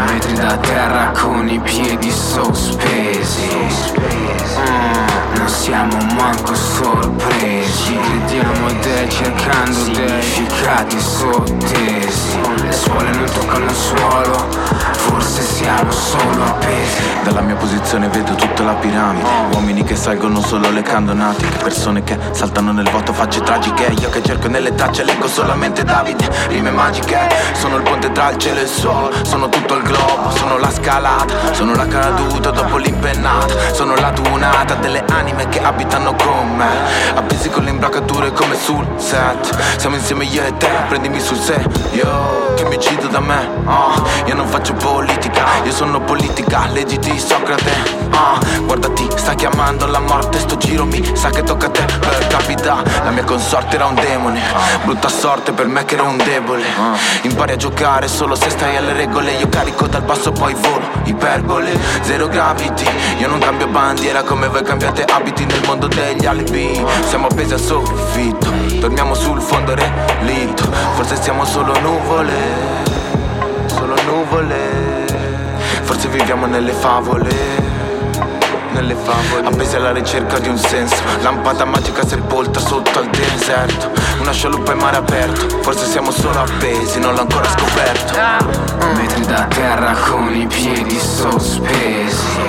Metri 0.08 0.34
da 0.34 0.58
terra 0.58 1.12
con 1.12 1.48
i 1.50 1.60
piedi 1.60 2.12
sospesi. 2.12 3.50
Mm, 4.60 5.36
Non 5.38 5.48
siamo 5.50 5.98
manco 6.16 6.54
sorpresi. 6.56 7.98
Crediamo 7.98 8.72
dei 8.82 9.10
cercando 9.10 9.84
dei 9.92 10.22
significati 10.22 11.00
sottesi. 11.00 12.40
Le 12.64 12.72
suole 12.72 13.12
non 13.12 13.26
toccano 13.32 13.66
il 13.66 13.76
suolo. 13.76 14.48
Forse 14.94 15.42
siamo 15.42 15.92
solo 15.92 16.44
appesi. 16.44 17.02
Dalla 17.24 17.41
mia 17.42 17.56
posizione 17.56 18.08
vedo 18.08 18.34
tutta 18.36 18.64
la 18.64 18.74
piramide. 18.74 19.28
Uomini 19.54 19.84
che 19.84 19.96
salgono 19.96 20.42
solo 20.42 20.70
le 20.70 20.82
candonatiche 20.82 21.58
Persone 21.58 22.04
che 22.04 22.18
saltano 22.32 22.72
nel 22.72 22.90
vuoto, 22.90 23.14
facce 23.14 23.42
tragiche. 23.42 23.94
Io 24.00 24.10
che 24.10 24.22
cerco 24.24 24.48
nelle 24.48 24.74
tracce, 24.74 25.04
leggo 25.04 25.28
solamente 25.28 25.84
Davide 25.84 26.30
Rime 26.48 26.72
magiche, 26.72 27.18
sono 27.54 27.78
il 27.78 27.84
ponte 27.84 28.12
tra 28.12 28.30
il 28.30 28.38
cielo 28.38 28.60
e 28.60 28.64
il 28.64 28.68
suolo 28.68 29.12
Sono 29.24 29.50
tutto 29.50 29.76
il 29.76 29.84
globo, 29.84 30.30
sono 30.36 30.58
la 30.58 30.72
scalata. 30.72 31.54
Sono 31.54 31.76
la 31.76 31.88
caduta 31.88 32.52
dopo 32.52 32.78
l'impennata 32.78 33.74
Sono 33.74 33.96
la 33.96 34.12
tunata 34.12 34.76
delle 34.76 35.04
anime 35.10 35.48
che 35.50 35.62
abitano 35.62 36.16
con 36.16 36.56
me. 36.56 36.70
Appesi 37.16 37.50
con 37.50 37.64
le 37.64 37.70
imbracature 37.70 38.32
come 38.32 38.56
sul 38.56 38.88
set. 38.98 39.78
Siamo 39.78 39.96
insieme 39.96 40.26
io 40.26 40.44
e 40.44 40.56
te, 40.58 40.70
prendimi 40.88 41.20
sul 41.20 41.38
serio. 41.38 42.54
Che 42.56 42.66
mi 42.66 42.76
uccido 42.76 43.08
da 43.08 43.20
me, 43.20 43.48
ah. 43.66 44.02
Io 44.26 44.36
non 44.36 44.48
faccio 44.48 44.74
politica, 44.74 45.46
io 45.64 45.72
sono 45.72 46.00
politica 46.02 46.68
Leggiti 46.68 47.18
Socrate, 47.32 47.72
ah. 48.10 48.38
Guardati, 48.66 49.08
sta 49.16 49.36
chiamando 49.36 49.86
la 49.88 50.00
morte 50.00 50.38
Sto 50.38 50.58
giro 50.58 50.84
mi 50.84 51.02
sa 51.16 51.30
che 51.30 51.44
tocca 51.44 51.68
a 51.68 51.70
te. 51.70 51.86
Per 51.86 52.28
capita 52.28 52.84
La 53.06 53.10
mia 53.12 53.24
consorte 53.24 53.76
era 53.76 53.86
un 53.86 53.96
demone 53.96 54.42
Brutta 54.84 55.08
sorte 55.08 55.54
per 55.54 55.66
me 55.68 55.86
che 55.86 55.94
ero 55.96 56.08
un 56.08 56.18
debole. 56.18 56.66
Impari 57.22 57.54
a 57.54 57.56
giocare 57.56 58.10
solo 58.10 58.36
se 58.36 58.50
stai 58.50 58.76
alle 58.76 58.92
regole 58.92 59.32
Io 59.32 59.48
carico 59.48 59.88
dal 59.88 60.02
basso 60.02 60.34
poi 60.34 60.54
volo 60.56 60.86
Iperbole, 61.06 61.80
zero 62.02 62.28
gravity. 62.28 62.86
Io 63.20 63.30
non 63.30 63.40
cambio 63.40 63.68
bandiera 63.68 64.24
come 64.24 64.50
voi 64.50 64.64
cambiate 64.64 65.06
abiti 65.06 65.46
Nel 65.46 65.62
mondo 65.66 65.88
degli 65.88 66.26
alibi 66.26 66.86
Siamo 67.08 67.28
appesi 67.28 67.54
al 67.54 67.62
soffitto 67.62 68.52
Dormiamo 68.78 69.14
sul 69.14 69.40
fondo 69.40 69.74
relitto. 69.74 70.70
Forse 70.96 71.16
siamo 71.22 71.46
solo 71.46 71.80
nuvole 71.80 72.34
Solo 73.68 73.96
nuvole 74.04 74.91
Forse 75.92 76.08
viviamo 76.08 76.46
nelle 76.46 76.72
favole 76.72 77.30
nelle 78.72 78.96
favole. 78.96 79.46
Appesi 79.46 79.76
alla 79.76 79.92
ricerca 79.92 80.40
di 80.40 80.48
un 80.48 80.58
senso. 80.58 80.96
Lampada 81.22 81.66
magica 81.66 82.08
sepolta 82.08 82.62
sotto 82.62 83.00
al 83.00 83.10
deserto. 83.10 83.92
Una 84.22 84.32
scialuppa 84.32 84.72
in 84.72 84.78
mare 84.78 84.96
aperto. 84.96 85.60
Forse 85.62 85.86
siamo 85.88 86.12
solo 86.12 86.40
appesi, 86.40 86.98
non 86.98 87.14
l'ho 87.14 87.20
ancora 87.20 87.44
scoperto. 87.50 88.14
Metri 88.94 89.26
da 89.26 89.44
terra 89.48 89.92
con 89.92 90.34
i 90.34 90.48
piedi 90.48 90.98
sospesi. 90.98 92.40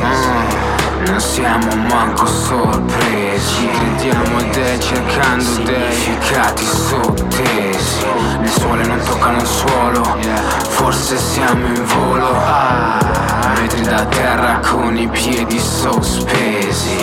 Mm, 0.00 0.73
Non 1.06 1.20
siamo 1.20 1.74
manco 1.88 2.26
sorpresi. 2.26 3.68
Crediamo 3.68 4.42
dei 4.52 4.80
cercando 4.80 5.62
dei 5.62 5.92
significati 5.92 6.64
sottesi. 6.64 8.04
Le 8.40 8.48
suole 8.48 8.84
non 8.86 8.98
toccano 9.04 9.38
il 9.38 9.46
suolo. 9.46 10.02
Forse 10.68 11.18
siamo 11.18 11.66
in 11.66 11.84
volo. 11.84 12.34
Metri 13.60 13.82
da 13.82 14.04
terra 14.06 14.60
con 14.60 14.96
i 14.96 15.06
piedi 15.08 15.58
sospesi. 15.58 16.96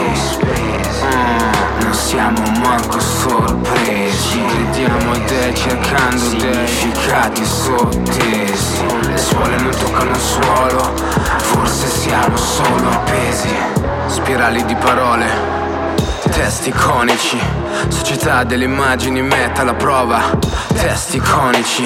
Mm, 1.04 1.82
Non 1.84 1.94
siamo 1.94 2.42
manco 2.60 3.00
sorpresi. 3.00 4.42
Crediamo 4.48 5.14
dei 5.28 5.54
cercando 5.56 6.30
dei 6.38 6.68
significati 6.68 7.46
sottesi. 7.46 8.84
Le 9.02 9.18
suole 9.18 9.56
non 9.58 9.72
toccano 9.72 10.10
il 10.10 10.20
suolo. 10.20 10.94
Forse 11.38 11.88
siamo 11.88 12.36
solo 12.38 12.90
appesi 12.90 13.81
Spirali 14.12 14.66
di 14.66 14.76
parole 14.76 15.26
Testi 16.30 16.68
iconici, 16.68 17.40
società 17.88 18.44
delle 18.44 18.66
immagini 18.66 19.22
metta 19.22 19.62
alla 19.62 19.74
prova 19.74 20.38
Testi 20.74 21.16
iconici, 21.16 21.86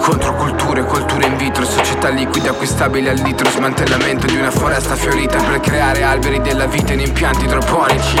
controculture, 0.00 0.84
culture 0.84 1.26
in 1.26 1.36
vitro 1.36 1.64
Società 1.64 2.08
liquide 2.08 2.48
acquistabili 2.48 3.08
al 3.08 3.18
litro 3.18 3.48
Smantellamento 3.50 4.26
di 4.26 4.36
una 4.36 4.50
foresta 4.50 4.94
fiorita 4.94 5.38
Per 5.38 5.60
creare 5.60 6.02
alberi 6.02 6.40
della 6.40 6.66
vita 6.66 6.92
in 6.92 7.00
impianti 7.00 7.44
idroponici. 7.44 8.18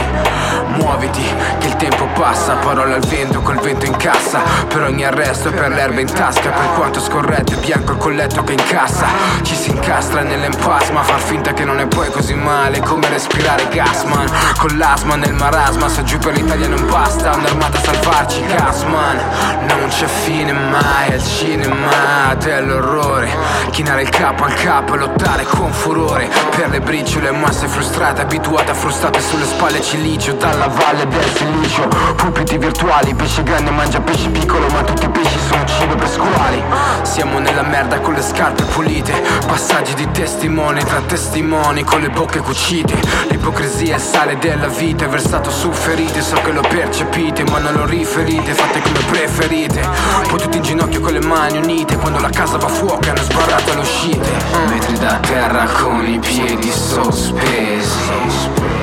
Muoviti, 0.76 1.24
che 1.58 1.66
il 1.66 1.76
tempo 1.76 2.06
passa 2.14 2.54
Parole 2.54 2.94
al 2.94 3.04
vento, 3.06 3.40
col 3.40 3.58
vento 3.58 3.86
in 3.86 3.96
cassa 3.96 4.40
Per 4.68 4.82
ogni 4.82 5.04
arresto 5.04 5.48
e 5.48 5.52
per 5.52 5.70
l'erba 5.70 6.00
in 6.00 6.12
tasca 6.12 6.50
Per 6.50 6.72
quanto 6.74 7.00
scorretto 7.00 7.54
e 7.54 7.56
bianco 7.56 7.92
il 7.92 7.98
colletto 7.98 8.44
che 8.44 8.52
incassa. 8.52 9.06
Ci 9.42 9.54
si 9.54 9.70
incastra 9.70 10.22
nell'empasma 10.22 11.02
Far 11.02 11.20
finta 11.20 11.52
che 11.52 11.64
non 11.64 11.80
è 11.80 11.86
poi 11.86 12.10
così 12.10 12.34
male 12.34 12.80
Come 12.80 13.08
respirare 13.08 13.66
gas 13.70 14.02
man. 14.04 14.28
Con 14.58 14.76
l'asma 14.76 15.16
nel 15.16 15.34
marasma 15.34 15.88
Se 15.88 16.02
giù 16.04 16.18
per 16.18 16.34
l'Italia 16.34 16.68
non 16.68 16.86
basta 16.88 17.34
Un'armata 17.34 17.78
a 17.78 17.80
salvarci 17.80 18.44
gas 18.46 18.82
man. 18.84 19.18
Non 19.66 19.88
c'è 19.88 20.06
fine 20.06 20.52
mai 20.52 21.12
al 21.12 21.22
cinema 21.38 22.34
dell'orrore 22.34 23.30
Chinare 23.70 24.02
il 24.02 24.08
capo 24.08 24.42
al 24.42 24.54
capo 24.54 24.94
e 24.94 24.98
lottare 24.98 25.44
con 25.44 25.72
furore. 25.72 26.28
Per 26.50 26.68
le 26.68 26.80
briciole 26.80 27.30
masse 27.30 27.68
frustrate 27.68 28.22
Abituate 28.22 28.72
a 28.72 28.74
frustate 28.74 29.20
sulle 29.20 29.44
spalle 29.44 29.80
cilicio 29.80 30.32
Dalla 30.32 30.66
valle 30.66 31.06
del 31.06 31.24
silicio. 31.36 31.86
Pupiti 32.16 32.58
virtuali 32.58 33.14
Pesce 33.14 33.44
grande 33.44 33.70
mangia 33.70 34.00
pesce 34.00 34.28
piccolo 34.30 34.66
Ma 34.68 34.82
tutti 34.82 35.04
i 35.04 35.08
pesci 35.10 35.38
sono 35.48 35.64
cibo 35.64 35.94
per 35.94 36.08
squali 36.08 36.62
siamo 37.02 37.38
nella 37.38 37.62
merda 37.62 38.00
con 38.00 38.12
le 38.12 38.22
scarpe 38.22 38.64
pulite. 38.64 39.12
Passaggi 39.46 39.94
di 39.94 40.08
testimoni 40.10 40.82
tra 40.84 41.00
testimoni 41.00 41.82
con 41.82 42.00
le 42.00 42.10
bocche 42.10 42.40
cucite. 42.40 42.94
L'ipocrisia 43.28 43.94
è 43.94 43.96
il 43.96 44.02
sale 44.02 44.38
della 44.38 44.68
vita, 44.68 45.06
è 45.06 45.08
versato 45.08 45.50
su 45.50 45.70
ferite. 45.72 46.20
So 46.20 46.36
che 46.42 46.52
lo 46.52 46.60
percepite 46.60 47.44
ma 47.44 47.58
non 47.58 47.74
lo 47.74 47.86
riferite, 47.86 48.52
fate 48.52 48.80
come 48.80 49.00
preferite. 49.10 49.80
Poi 50.28 50.38
tutti 50.38 50.58
in 50.58 50.62
ginocchio 50.62 51.00
con 51.00 51.12
le 51.12 51.20
mani 51.20 51.27
unite 51.36 51.96
Quando 51.96 52.20
la 52.20 52.30
casa 52.30 52.56
va 52.56 52.66
a 52.66 52.68
fuoco 52.68 53.08
hanno 53.08 53.22
sbarrato 53.22 53.74
le 53.74 53.80
uscite. 53.80 54.30
Mm. 54.56 54.68
Metri 54.68 54.98
da 54.98 55.18
terra 55.20 55.66
con 55.66 56.06
i 56.06 56.18
piedi 56.18 56.70
sospesi. 56.70 57.96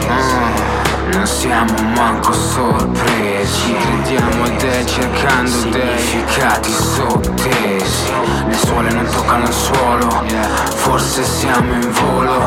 Mm. 0.06 1.14
Non 1.14 1.26
siamo 1.26 1.74
manco 1.96 2.34
sorpresi. 2.34 3.74
Crediamo 3.74 4.46
ed 4.46 4.62
è 4.62 4.84
cercando 4.86 5.50
significati 5.50 6.72
sottesi. 6.72 8.12
Le 8.48 8.56
suole 8.56 8.92
non 8.92 9.08
toccano 9.10 9.48
il 9.48 9.54
suolo. 9.54 10.24
Forse 10.76 11.24
siamo 11.24 11.74
in 11.74 11.92
volo. 11.92 12.44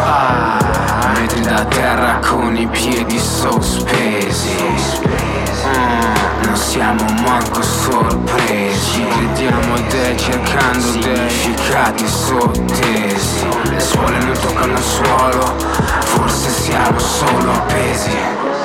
Metri 1.15 1.41
da 1.41 1.65
terra 1.65 2.21
con 2.21 2.57
i 2.57 2.67
piedi 2.69 3.19
sospesi 3.19 5.28
non 6.49 6.57
siamo 6.57 7.05
manco 7.23 7.63
sorpresi. 7.63 8.91
Ci 8.93 9.07
crediamo 9.07 9.75
dei 9.91 10.17
cercando 10.17 10.81
significati 10.81 12.09
sottesi. 12.09 13.47
Le 13.65 13.81
suole 13.81 14.19
non 14.19 14.33
toccano 14.41 14.73
il 14.73 14.83
suolo 14.83 15.57
Forse 16.01 16.51
siamo 16.51 16.99
solo 16.99 17.53
appesi. 17.53 18.58